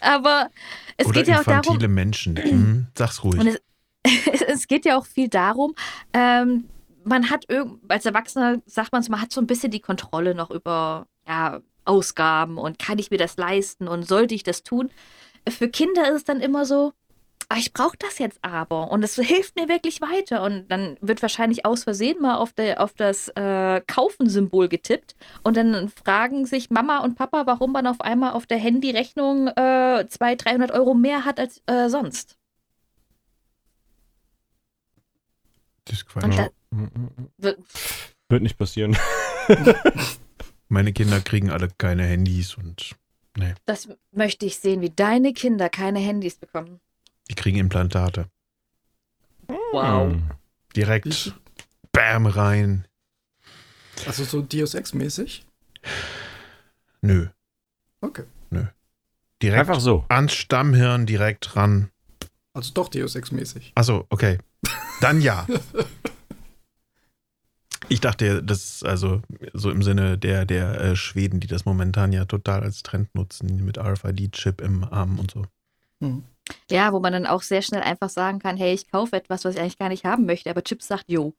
Aber 0.00 0.50
es 0.98 1.06
Oder 1.06 1.14
geht 1.14 1.28
ja 1.28 1.40
auch 1.40 1.44
darum. 1.44 1.78
Menschen. 1.94 2.36
Hm, 2.36 2.86
sag's 2.94 3.24
ruhig. 3.24 3.40
Und 3.40 3.46
es, 3.46 3.60
es 4.48 4.68
geht 4.68 4.84
ja 4.84 4.98
auch 4.98 5.06
viel 5.06 5.28
darum, 5.28 5.74
ähm, 6.12 6.68
man 7.04 7.30
hat 7.30 7.46
als 7.88 8.04
Erwachsener 8.04 8.60
sagt 8.66 8.92
man 8.92 9.00
es, 9.00 9.08
man 9.08 9.20
hat 9.20 9.32
so 9.32 9.40
ein 9.40 9.46
bisschen 9.46 9.70
die 9.70 9.80
Kontrolle 9.80 10.34
noch 10.34 10.50
über 10.50 11.06
ja, 11.26 11.60
Ausgaben 11.84 12.58
und 12.58 12.80
kann 12.80 12.98
ich 12.98 13.10
mir 13.10 13.18
das 13.18 13.36
leisten 13.36 13.86
und 13.86 14.06
sollte 14.06 14.34
ich 14.34 14.42
das 14.42 14.64
tun. 14.64 14.90
Für 15.48 15.68
Kinder 15.68 16.08
ist 16.08 16.16
es 16.16 16.24
dann 16.24 16.40
immer 16.40 16.64
so, 16.64 16.92
"Ah, 17.48 17.56
ich 17.58 17.72
brauche 17.72 17.96
das 17.98 18.18
jetzt 18.18 18.38
aber 18.42 18.90
und 18.90 19.02
es 19.02 19.14
hilft 19.16 19.56
mir 19.56 19.68
wirklich 19.68 20.00
weiter 20.00 20.42
und 20.42 20.68
dann 20.68 20.96
wird 21.00 21.22
wahrscheinlich 21.22 21.64
aus 21.64 21.84
Versehen 21.84 22.20
mal 22.20 22.36
auf, 22.36 22.52
der, 22.52 22.82
auf 22.82 22.92
das 22.94 23.28
äh, 23.28 23.80
Kaufen-Symbol 23.86 24.68
getippt 24.68 25.14
und 25.42 25.56
dann 25.56 25.88
fragen 25.88 26.46
sich 26.46 26.70
Mama 26.70 26.98
und 26.98 27.14
Papa, 27.16 27.46
warum 27.46 27.72
man 27.72 27.86
auf 27.86 28.00
einmal 28.00 28.32
auf 28.32 28.46
der 28.46 28.58
Handyrechnung 28.58 29.48
äh, 29.48 30.06
200, 30.08 30.44
300 30.44 30.70
Euro 30.72 30.94
mehr 30.94 31.24
hat 31.24 31.38
als 31.38 31.62
äh, 31.66 31.88
sonst. 31.88 32.36
das 35.86 35.98
ist 35.98 36.06
Quatsch. 36.06 36.24
Und 36.24 36.36
da, 37.38 37.54
Wird 38.28 38.42
nicht 38.42 38.58
passieren. 38.58 38.96
Meine 40.68 40.92
Kinder 40.92 41.20
kriegen 41.20 41.50
alle 41.50 41.68
keine 41.78 42.04
Handys 42.04 42.56
und 42.56 42.96
Das 43.66 43.88
möchte 44.10 44.46
ich 44.46 44.58
sehen, 44.58 44.80
wie 44.80 44.90
deine 44.90 45.32
Kinder 45.32 45.68
keine 45.68 46.00
Handys 46.00 46.36
bekommen. 46.36 46.80
Die 47.30 47.34
kriegen 47.34 47.58
Implantate. 47.58 48.28
Wow. 49.72 50.12
Hm. 50.12 50.30
Direkt 50.74 51.06
Ich- 51.06 51.32
Bam 51.92 52.26
rein. 52.26 52.86
Also 54.06 54.24
so 54.24 54.42
Deus 54.42 54.74
Ex-mäßig? 54.74 55.46
Nö. 57.00 57.28
Okay. 58.00 58.24
Direkt 59.42 59.60
Einfach 59.68 59.80
so. 59.80 60.04
ans 60.08 60.32
Stammhirn 60.32 61.04
direkt 61.04 61.56
ran. 61.56 61.90
Also 62.54 62.72
doch 62.72 62.88
Deus 62.88 63.14
Ex-mäßig. 63.16 63.72
Achso, 63.74 64.06
okay. 64.08 64.38
Dann 65.00 65.20
ja. 65.20 65.46
Ich 67.88 68.00
dachte, 68.00 68.42
das 68.42 68.64
ist 68.64 68.84
also 68.84 69.22
so 69.52 69.70
im 69.70 69.80
Sinne 69.82 70.18
der, 70.18 70.44
der 70.44 70.80
äh, 70.80 70.96
Schweden, 70.96 71.38
die 71.38 71.46
das 71.46 71.66
momentan 71.66 72.12
ja 72.12 72.24
total 72.24 72.62
als 72.64 72.82
Trend 72.82 73.14
nutzen, 73.14 73.64
mit 73.64 73.78
RFID-Chip 73.78 74.60
im 74.60 74.82
Arm 74.82 75.20
und 75.20 75.30
so. 75.30 75.44
Hm. 76.02 76.24
Ja, 76.70 76.92
wo 76.92 77.00
man 77.00 77.12
dann 77.12 77.26
auch 77.26 77.42
sehr 77.42 77.62
schnell 77.62 77.82
einfach 77.82 78.08
sagen 78.08 78.38
kann, 78.38 78.56
hey, 78.56 78.72
ich 78.72 78.90
kaufe 78.90 79.16
etwas, 79.16 79.44
was 79.44 79.54
ich 79.54 79.60
eigentlich 79.60 79.78
gar 79.78 79.88
nicht 79.88 80.04
haben 80.04 80.26
möchte, 80.26 80.50
aber 80.50 80.62
Chips 80.62 80.86
sagt, 80.86 81.04
jo. 81.08 81.34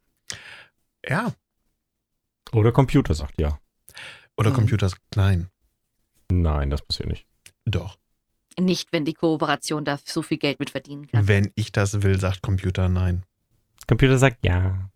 Ja. 1.08 1.34
Oder 2.52 2.72
Computer 2.72 3.14
sagt 3.14 3.40
ja. 3.40 3.60
Oder 4.38 4.52
Mhm. 4.52 4.56
Computer 4.56 4.86
ist 4.88 4.98
klein. 5.12 5.50
Nein, 6.30 6.70
das 6.70 6.82
passiert 6.82 7.10
nicht. 7.10 7.26
Doch. 7.66 7.98
Nicht, 8.60 8.92
wenn 8.92 9.06
die 9.06 9.14
Kooperation 9.14 9.86
da 9.86 10.00
so 10.04 10.22
viel 10.22 10.38
Geld 10.38 10.60
mit 10.60 10.70
verdienen 10.72 11.08
kann. 11.08 11.28
Wenn 11.28 11.52
ich 11.56 11.72
das 11.72 12.02
will, 12.02 12.20
sagt 12.20 12.42
Computer 12.42 12.90
nein. 12.90 13.24
Computer 13.88 14.18
sagt 14.18 14.44
ja. 14.44 14.90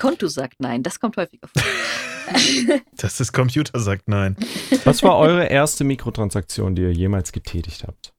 Konto 0.00 0.26
sagt 0.26 0.60
nein, 0.60 0.82
das 0.82 0.98
kommt 0.98 1.16
häufiger 1.16 1.48
vor. 1.48 1.62
Das 2.96 3.18
ist 3.18 3.32
Computer 3.32 3.80
sagt 3.80 4.06
nein. 4.06 4.36
Was 4.84 5.02
war 5.02 5.18
eure 5.18 5.46
erste 5.46 5.82
Mikrotransaktion, 5.82 6.76
die 6.76 6.82
ihr 6.82 6.92
jemals 6.92 7.32
getätigt 7.32 7.84
habt? 7.84 8.14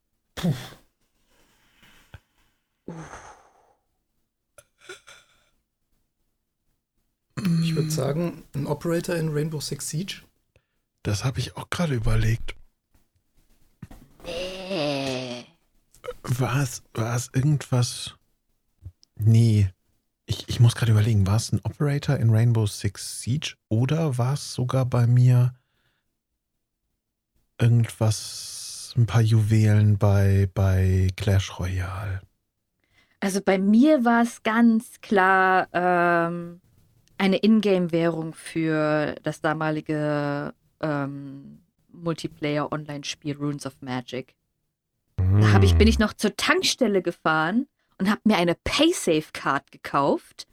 Ich 7.63 7.73
würde 7.73 7.89
sagen, 7.89 8.43
ein 8.53 8.67
Operator 8.67 9.15
in 9.15 9.29
Rainbow 9.29 9.61
Six 9.61 9.87
Siege. 9.87 10.23
Das 11.03 11.23
habe 11.23 11.39
ich 11.39 11.55
auch 11.55 11.69
gerade 11.69 11.93
überlegt. 11.93 12.55
War 16.23 16.61
es, 16.61 16.83
war 16.93 17.15
es 17.15 17.29
irgendwas? 17.33 18.15
Nee. 19.15 19.69
Ich, 20.31 20.47
ich 20.47 20.61
muss 20.61 20.75
gerade 20.75 20.93
überlegen, 20.93 21.27
war 21.27 21.35
es 21.35 21.51
ein 21.51 21.59
Operator 21.65 22.15
in 22.15 22.29
Rainbow 22.29 22.65
Six 22.65 23.21
Siege 23.21 23.55
oder 23.67 24.17
war 24.17 24.35
es 24.35 24.53
sogar 24.53 24.85
bei 24.85 25.05
mir 25.05 25.53
irgendwas, 27.59 28.93
ein 28.95 29.05
paar 29.05 29.19
Juwelen 29.21 29.97
bei, 29.97 30.47
bei 30.53 31.09
Clash 31.17 31.59
Royale? 31.59 32.21
Also 33.19 33.41
bei 33.41 33.57
mir 33.57 34.05
war 34.05 34.21
es 34.21 34.41
ganz 34.41 35.01
klar 35.01 35.67
ähm, 35.73 36.61
eine 37.17 37.35
Ingame-Währung 37.35 38.33
für 38.33 39.15
das 39.23 39.41
damalige 39.41 40.53
ähm, 40.79 41.59
Multiplayer-Online-Spiel 41.91 43.35
Runes 43.35 43.65
of 43.65 43.81
Magic. 43.81 44.33
Da 45.17 45.61
ich, 45.61 45.75
bin 45.75 45.89
ich 45.89 45.99
noch 45.99 46.13
zur 46.13 46.37
Tankstelle 46.37 47.01
gefahren 47.01 47.67
und 48.01 48.09
habe 48.09 48.21
mir 48.23 48.35
eine 48.37 48.55
Paysafe-Card 48.55 49.71
gekauft, 49.71 50.47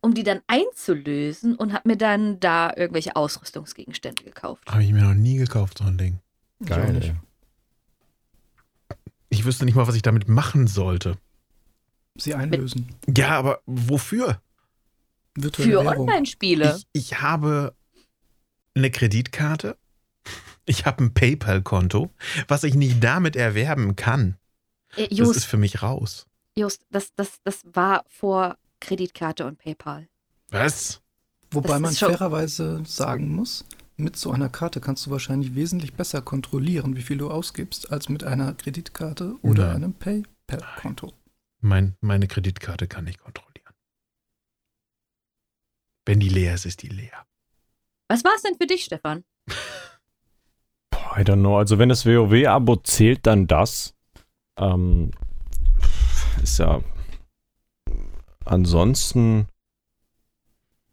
um 0.00 0.14
die 0.14 0.22
dann 0.22 0.40
einzulösen 0.46 1.54
und 1.54 1.74
habe 1.74 1.90
mir 1.90 1.98
dann 1.98 2.40
da 2.40 2.72
irgendwelche 2.74 3.16
Ausrüstungsgegenstände 3.16 4.24
gekauft. 4.24 4.62
Habe 4.66 4.82
ich 4.82 4.92
mir 4.92 5.02
noch 5.02 5.12
nie 5.12 5.36
gekauft, 5.36 5.76
so 5.76 5.84
ein 5.84 5.98
Ding. 5.98 6.20
Ich 6.58 6.68
Geil. 6.68 6.94
nicht. 6.94 7.08
ey. 7.08 7.16
Ich 9.28 9.44
wüsste 9.44 9.66
nicht 9.66 9.74
mal, 9.74 9.86
was 9.86 9.94
ich 9.94 10.00
damit 10.00 10.26
machen 10.26 10.66
sollte. 10.68 11.18
Sie 12.16 12.34
einlösen. 12.34 12.88
Ja, 13.14 13.36
aber 13.38 13.60
wofür? 13.66 14.40
Virtuelle 15.34 15.72
Für. 15.82 15.86
Online-Spiele. 15.86 16.78
Ich, 16.94 17.10
ich 17.10 17.20
habe 17.20 17.74
eine 18.74 18.90
Kreditkarte. 18.90 19.76
Ich 20.64 20.86
habe 20.86 21.04
ein 21.04 21.12
PayPal-Konto, 21.12 22.08
was 22.48 22.64
ich 22.64 22.74
nicht 22.74 23.04
damit 23.04 23.36
erwerben 23.36 23.96
kann. 23.96 24.38
Äh, 24.96 25.08
Das 25.08 25.18
Just, 25.18 25.36
ist 25.36 25.44
für 25.44 25.58
mich 25.58 25.82
raus. 25.82 26.26
Just 26.58 26.84
das, 26.90 27.14
das, 27.14 27.40
das 27.44 27.62
war 27.72 28.04
vor 28.08 28.56
Kreditkarte 28.80 29.46
und 29.46 29.58
PayPal. 29.58 30.08
Was? 30.50 31.02
Wobei 31.50 31.68
Das 31.74 31.80
man 31.80 31.94
fairerweise 31.94 32.82
sagen 32.84 33.34
muss, 33.34 33.64
mit 33.96 34.16
so 34.16 34.30
einer 34.30 34.48
Karte 34.48 34.80
kannst 34.80 35.06
du 35.06 35.10
wahrscheinlich 35.10 35.54
wesentlich 35.54 35.94
besser 35.94 36.22
kontrollieren, 36.22 36.96
wie 36.96 37.02
viel 37.02 37.18
du 37.18 37.30
ausgibst, 37.30 37.90
als 37.92 38.08
mit 38.08 38.24
einer 38.24 38.52
Kreditkarte 38.54 39.36
oder 39.42 39.68
Nein. 39.68 39.76
einem 39.76 39.94
PayPal-Konto. 39.94 41.12
Mein, 41.60 41.96
meine 42.00 42.28
Kreditkarte 42.28 42.86
kann 42.88 43.06
ich 43.06 43.18
kontrollieren. 43.18 43.74
Wenn 46.04 46.20
die 46.20 46.28
leer 46.28 46.54
ist, 46.54 46.66
ist 46.66 46.82
die 46.82 46.88
leer. 46.88 47.26
Was 48.08 48.22
war 48.22 48.32
es 48.36 48.42
denn 48.42 48.56
für 48.56 48.66
dich, 48.66 48.84
Stefan? 48.84 49.24
Boah, 50.90 51.18
I 51.18 51.22
don't 51.22 51.40
know. 51.40 51.58
Also 51.58 51.78
wenn 51.78 51.88
das 51.88 52.06
WoW-Abo 52.06 52.76
zählt, 52.76 53.26
dann 53.26 53.46
das. 53.46 53.94
Ähm, 54.58 55.10
ist 56.46 56.58
ja. 56.58 56.80
Ansonsten. 58.44 59.48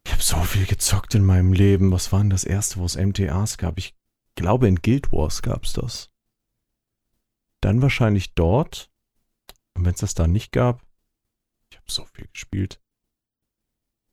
Ich 0.06 0.12
habe 0.12 0.22
so 0.24 0.41
viel 0.43 0.66
gezockt 0.66 1.16
in 1.16 1.24
meinem 1.24 1.54
Leben. 1.54 1.91
Was 1.91 2.12
war 2.12 2.20
denn 2.20 2.30
das 2.30 2.43
erste, 2.43 2.78
wo 2.80 2.86
es 2.86 2.97
MTAs 2.97 3.58
gab? 3.58 3.78
Ich 3.78 3.95
glaube, 4.36 4.68
in 4.68 4.78
Guild 4.82 5.12
Wars 5.12 5.41
gab 5.41 5.64
es 5.64 5.74
das. 5.74 6.10
Dann 7.62 7.82
wahrscheinlich 7.82 8.34
dort. 8.34 8.89
Und 9.76 9.86
wenn 9.86 9.93
es 9.93 10.01
das 10.01 10.14
da 10.14 10.28
nicht 10.28 10.51
gab. 10.51 10.82
Ich 11.70 11.78
habe 11.78 11.89
so 11.91 12.06
viel 12.06 12.28
gespielt. 12.28 12.82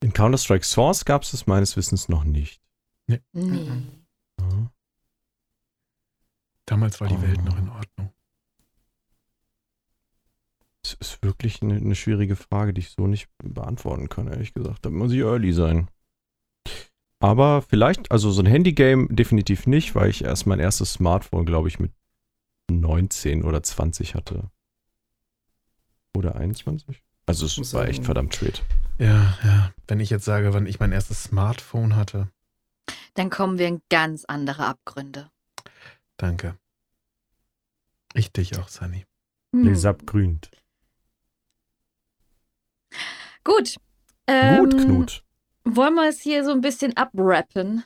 In 0.03 0.12
Counter-Strike 0.12 0.64
Source 0.64 1.05
gab 1.05 1.22
es 1.22 1.32
das 1.32 1.47
meines 1.47 1.76
Wissens 1.76 2.09
noch 2.09 2.24
nicht. 2.24 2.62
Nee. 3.07 3.20
Ja. 3.32 4.70
Damals 6.66 7.01
war 7.01 7.09
die 7.09 7.16
Oh. 7.16 7.22
Welt 7.22 7.43
noch 7.45 7.59
in 7.59 7.68
Ordnung. 7.68 8.12
Das 10.82 10.94
ist 10.94 11.22
wirklich 11.22 11.60
eine, 11.62 11.74
eine 11.76 11.94
schwierige 11.94 12.36
Frage, 12.36 12.72
die 12.72 12.80
ich 12.80 12.90
so 12.90 13.06
nicht 13.06 13.28
beantworten 13.42 14.08
kann, 14.08 14.28
ehrlich 14.28 14.54
gesagt. 14.54 14.84
Da 14.86 14.90
muss 14.90 15.12
ich 15.12 15.18
early 15.20 15.52
sein. 15.52 15.88
Aber 17.18 17.60
vielleicht, 17.60 18.10
also 18.10 18.30
so 18.30 18.40
ein 18.40 18.46
Handygame 18.46 19.06
definitiv 19.08 19.66
nicht, 19.66 19.94
weil 19.94 20.08
ich 20.08 20.24
erst 20.24 20.46
mein 20.46 20.58
erstes 20.58 20.94
Smartphone, 20.94 21.44
glaube 21.44 21.68
ich, 21.68 21.78
mit 21.78 21.92
19 22.70 23.44
oder 23.44 23.62
20 23.62 24.14
hatte. 24.14 24.50
Oder 26.16 26.36
21? 26.36 27.02
Also 27.26 27.44
es 27.46 27.58
war 27.58 27.64
sagen- 27.64 27.88
echt 27.90 28.04
verdammt 28.04 28.34
spät. 28.34 28.62
Ja, 28.98 29.38
ja. 29.44 29.72
Wenn 29.86 30.00
ich 30.00 30.08
jetzt 30.10 30.24
sage, 30.24 30.54
wann 30.54 30.66
ich 30.66 30.80
mein 30.80 30.92
erstes 30.92 31.22
Smartphone 31.24 31.94
hatte, 31.96 32.28
Dann 33.14 33.28
kommen 33.28 33.58
wir 33.58 33.66
in 33.68 33.82
ganz 33.90 34.24
andere 34.24 34.64
Abgründe. 34.66 35.30
danke. 36.16 36.56
Ich 38.14 38.32
dich 38.32 38.58
auch, 38.58 38.68
Sunny. 38.68 39.04
Hm. 39.54 39.64
Les 39.64 39.84
abgrünt. 39.84 40.50
Gut. 43.45 43.76
Ähm, 44.26 44.59
Gut, 44.59 44.78
Knut. 44.78 45.22
Wollen 45.64 45.95
wir 45.95 46.09
es 46.09 46.20
hier 46.20 46.45
so 46.45 46.53
ein 46.53 46.61
bisschen 46.61 46.97
abrappen? 46.97 47.84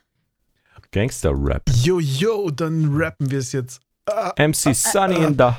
Gangster-Rap. 0.92 1.62
Jo, 1.82 1.98
jo, 1.98 2.50
dann 2.50 2.94
rappen 2.96 3.30
wir 3.30 3.38
es 3.38 3.52
jetzt. 3.52 3.80
Ah, 4.06 4.32
MC 4.38 4.74
Sunny 4.74 5.16
in 5.16 5.36
the 5.36 5.50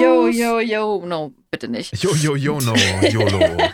Yo, 0.00 0.28
yo, 0.28 0.58
yo. 0.60 1.06
No, 1.06 1.32
bitte 1.50 1.68
nicht. 1.68 1.96
jo, 2.02 2.14
jo, 2.14 2.36
jo, 2.36 2.58
no, 2.60 2.74
YOLO. 2.74 3.40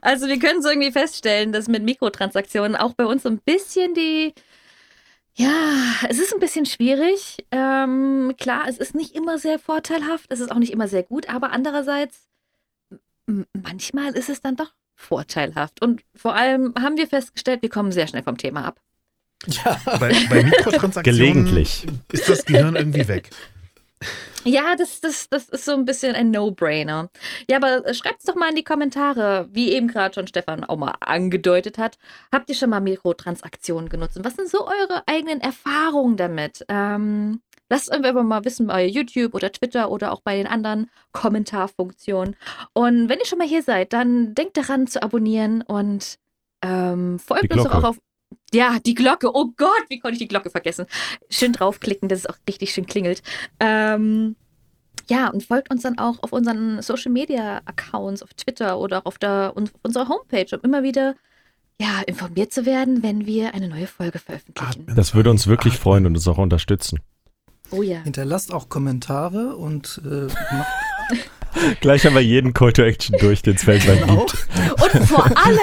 Also 0.00 0.28
wir 0.28 0.38
können 0.38 0.62
so 0.62 0.68
irgendwie 0.68 0.92
feststellen, 0.92 1.52
dass 1.52 1.66
mit 1.66 1.82
Mikrotransaktionen 1.82 2.76
auch 2.76 2.94
bei 2.94 3.04
uns 3.04 3.24
so 3.24 3.28
ein 3.28 3.38
bisschen 3.38 3.94
die, 3.94 4.32
ja, 5.34 5.50
es 6.08 6.18
ist 6.20 6.32
ein 6.32 6.38
bisschen 6.40 6.66
schwierig. 6.66 7.44
Ähm, 7.50 8.32
klar, 8.38 8.66
es 8.68 8.78
ist 8.78 8.94
nicht 8.94 9.14
immer 9.16 9.38
sehr 9.38 9.58
vorteilhaft, 9.58 10.26
es 10.28 10.38
ist 10.40 10.52
auch 10.52 10.58
nicht 10.58 10.72
immer 10.72 10.86
sehr 10.86 11.02
gut, 11.02 11.28
aber 11.28 11.50
andererseits, 11.50 12.27
manchmal 13.52 14.12
ist 14.12 14.28
es 14.28 14.40
dann 14.40 14.56
doch 14.56 14.72
vorteilhaft. 14.94 15.80
Und 15.82 16.02
vor 16.14 16.34
allem 16.34 16.74
haben 16.78 16.96
wir 16.96 17.06
festgestellt, 17.06 17.62
wir 17.62 17.68
kommen 17.68 17.92
sehr 17.92 18.06
schnell 18.06 18.22
vom 18.22 18.36
Thema 18.36 18.64
ab. 18.64 18.80
Ja, 19.46 19.80
Bei, 19.84 20.12
bei 20.28 20.42
Mikrotransaktionen 20.42 21.04
Gelegentlich. 21.04 21.86
ist 22.10 22.28
das 22.28 22.44
Gehirn 22.44 22.74
irgendwie 22.74 23.06
weg. 23.06 23.30
Ja, 24.44 24.76
das, 24.76 25.00
das, 25.00 25.28
das 25.28 25.48
ist 25.48 25.64
so 25.64 25.72
ein 25.74 25.84
bisschen 25.84 26.14
ein 26.14 26.30
No-Brainer. 26.30 27.10
Ja, 27.50 27.56
aber 27.56 27.92
schreibt 27.94 28.20
es 28.20 28.24
doch 28.24 28.34
mal 28.36 28.50
in 28.50 28.56
die 28.56 28.64
Kommentare, 28.64 29.48
wie 29.52 29.72
eben 29.72 29.88
gerade 29.88 30.14
schon 30.14 30.26
Stefan 30.26 30.64
auch 30.64 30.76
mal 30.76 30.94
angedeutet 31.00 31.78
hat. 31.78 31.98
Habt 32.32 32.48
ihr 32.48 32.54
schon 32.54 32.70
mal 32.70 32.80
Mikrotransaktionen 32.80 33.88
genutzt? 33.88 34.16
Und 34.16 34.24
was 34.24 34.36
sind 34.36 34.48
so 34.48 34.66
eure 34.66 35.02
eigenen 35.06 35.40
Erfahrungen 35.40 36.16
damit? 36.16 36.64
Ähm, 36.68 37.40
lasst 37.68 37.90
uns 37.90 38.04
einfach 38.04 38.22
mal 38.22 38.44
wissen 38.44 38.66
bei 38.66 38.86
YouTube 38.86 39.34
oder 39.34 39.52
Twitter 39.52 39.90
oder 39.90 40.12
auch 40.12 40.20
bei 40.20 40.36
den 40.36 40.46
anderen 40.46 40.90
Kommentarfunktionen. 41.12 42.36
Und 42.72 43.08
wenn 43.08 43.18
ihr 43.18 43.26
schon 43.26 43.38
mal 43.38 43.48
hier 43.48 43.62
seid, 43.62 43.92
dann 43.92 44.34
denkt 44.34 44.56
daran 44.56 44.86
zu 44.86 45.02
abonnieren 45.02 45.62
und 45.62 46.18
ähm, 46.62 47.18
folgt 47.18 47.52
uns 47.52 47.64
doch 47.64 47.74
auch 47.74 47.84
auf. 47.84 47.98
Ja, 48.52 48.78
die 48.84 48.94
Glocke. 48.94 49.34
Oh 49.34 49.52
Gott, 49.56 49.84
wie 49.88 49.98
konnte 49.98 50.14
ich 50.14 50.18
die 50.18 50.28
Glocke 50.28 50.50
vergessen? 50.50 50.86
Schön 51.28 51.52
draufklicken, 51.52 52.08
dass 52.08 52.20
es 52.20 52.26
auch 52.26 52.36
richtig 52.48 52.72
schön 52.72 52.86
klingelt. 52.86 53.22
Ähm, 53.60 54.36
ja, 55.08 55.28
und 55.28 55.42
folgt 55.42 55.70
uns 55.70 55.82
dann 55.82 55.98
auch 55.98 56.22
auf 56.22 56.32
unseren 56.32 56.82
Social 56.82 57.12
Media 57.12 57.60
Accounts, 57.64 58.22
auf 58.22 58.34
Twitter 58.34 58.78
oder 58.78 59.00
auch 59.00 59.06
auf, 59.06 59.18
der, 59.18 59.52
auf 59.54 59.70
unserer 59.82 60.08
Homepage, 60.08 60.46
um 60.56 60.60
immer 60.62 60.82
wieder 60.82 61.14
ja, 61.80 62.02
informiert 62.06 62.52
zu 62.52 62.66
werden, 62.66 63.02
wenn 63.02 63.24
wir 63.24 63.54
eine 63.54 63.68
neue 63.68 63.86
Folge 63.86 64.18
veröffentlichen. 64.18 64.86
Das 64.94 65.14
würde 65.14 65.30
uns 65.30 65.46
wirklich 65.46 65.78
freuen 65.78 66.06
und 66.06 66.16
uns 66.16 66.26
auch 66.26 66.38
unterstützen. 66.38 67.00
Oh 67.70 67.82
ja. 67.82 67.98
hinterlasst 68.02 68.52
auch 68.52 68.68
Kommentare 68.68 69.56
und 69.56 70.00
äh, 70.04 70.26
macht 70.54 70.68
Gleich 71.80 72.04
haben 72.04 72.14
wir 72.14 72.20
jeden 72.20 72.52
Call 72.52 72.72
to 72.72 72.82
Action 72.82 73.16
durch, 73.18 73.42
den 73.42 73.56
es 73.56 73.66
weltweit 73.66 74.00
genau. 74.00 74.26
gibt. 74.26 74.46
Und 74.94 75.06
vor 75.08 75.24
allem, 75.24 75.58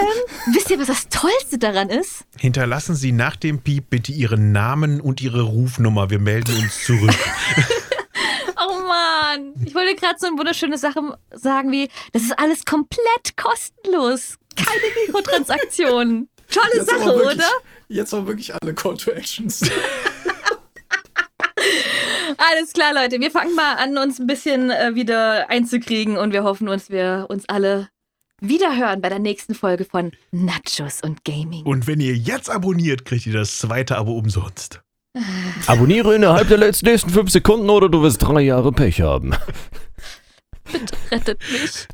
wisst 0.52 0.70
ihr, 0.70 0.78
was 0.78 0.88
das 0.88 1.08
Tollste 1.08 1.58
daran 1.58 1.88
ist? 1.88 2.24
Hinterlassen 2.36 2.94
Sie 2.96 3.12
nach 3.12 3.36
dem 3.36 3.60
Piep 3.60 3.88
bitte 3.88 4.12
Ihren 4.12 4.52
Namen 4.52 5.00
und 5.00 5.22
Ihre 5.22 5.42
Rufnummer. 5.42 6.10
Wir 6.10 6.18
melden 6.18 6.54
uns 6.56 6.84
zurück. 6.84 7.14
Oh 8.58 8.80
Mann, 8.88 9.52
ich 9.64 9.74
wollte 9.74 9.94
gerade 9.96 10.16
so 10.18 10.26
eine 10.26 10.38
wunderschöne 10.38 10.78
Sache 10.78 11.00
sagen 11.32 11.70
wie, 11.70 11.88
das 12.12 12.22
ist 12.22 12.38
alles 12.38 12.64
komplett 12.64 13.36
kostenlos. 13.36 14.38
Keine 14.56 14.80
Mikrotransaktionen. 15.06 16.28
Tolle 16.50 16.76
Jetzt 16.76 16.88
Sache, 16.88 17.04
wirklich- 17.04 17.36
oder? 17.36 17.50
Jetzt 17.88 18.14
aber 18.14 18.26
wirklich 18.28 18.54
alle 18.54 18.74
Call 18.74 18.96
to 18.96 19.10
Actions. 19.10 19.60
Alles 22.38 22.72
klar, 22.72 22.92
Leute. 22.94 23.20
Wir 23.20 23.30
fangen 23.30 23.54
mal 23.54 23.74
an, 23.76 23.98
uns 23.98 24.18
ein 24.18 24.26
bisschen 24.26 24.70
äh, 24.70 24.94
wieder 24.94 25.48
einzukriegen 25.50 26.16
und 26.16 26.32
wir 26.32 26.44
hoffen 26.44 26.68
uns, 26.68 26.90
wir 26.90 27.26
uns 27.28 27.48
alle 27.48 27.88
wiederhören 28.40 29.00
bei 29.00 29.08
der 29.08 29.18
nächsten 29.18 29.54
Folge 29.54 29.84
von 29.84 30.12
Nachos 30.30 31.00
und 31.02 31.24
Gaming. 31.24 31.64
Und 31.64 31.86
wenn 31.86 32.00
ihr 32.00 32.14
jetzt 32.14 32.50
abonniert, 32.50 33.04
kriegt 33.04 33.26
ihr 33.26 33.32
das 33.32 33.58
zweite 33.58 33.96
Abo 33.96 34.12
umsonst. 34.12 34.82
Abonniere 35.66 36.14
innerhalb 36.14 36.48
der 36.48 36.58
letzten 36.58 36.86
nächsten 36.86 37.10
fünf 37.10 37.30
Sekunden 37.30 37.70
oder 37.70 37.88
du 37.88 38.02
wirst 38.02 38.22
drei 38.22 38.42
Jahre 38.42 38.72
Pech 38.72 39.00
haben. 39.00 39.34
Rettet 41.10 41.40
mich. 41.50 41.86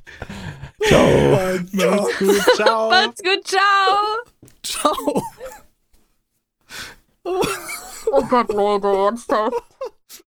Ciao. 0.89 1.39
Macht's 1.73 2.18
gut. 2.18 2.43
Ciao. 2.57 2.91
Macht's 2.91 3.23
gut. 3.23 3.47
Ciao. 3.47 3.62
Ciao. 4.62 5.23
Oh 8.11 8.23
Gott, 8.29 8.53
Leute, 8.53 8.89
ernsthaft. 8.89 9.63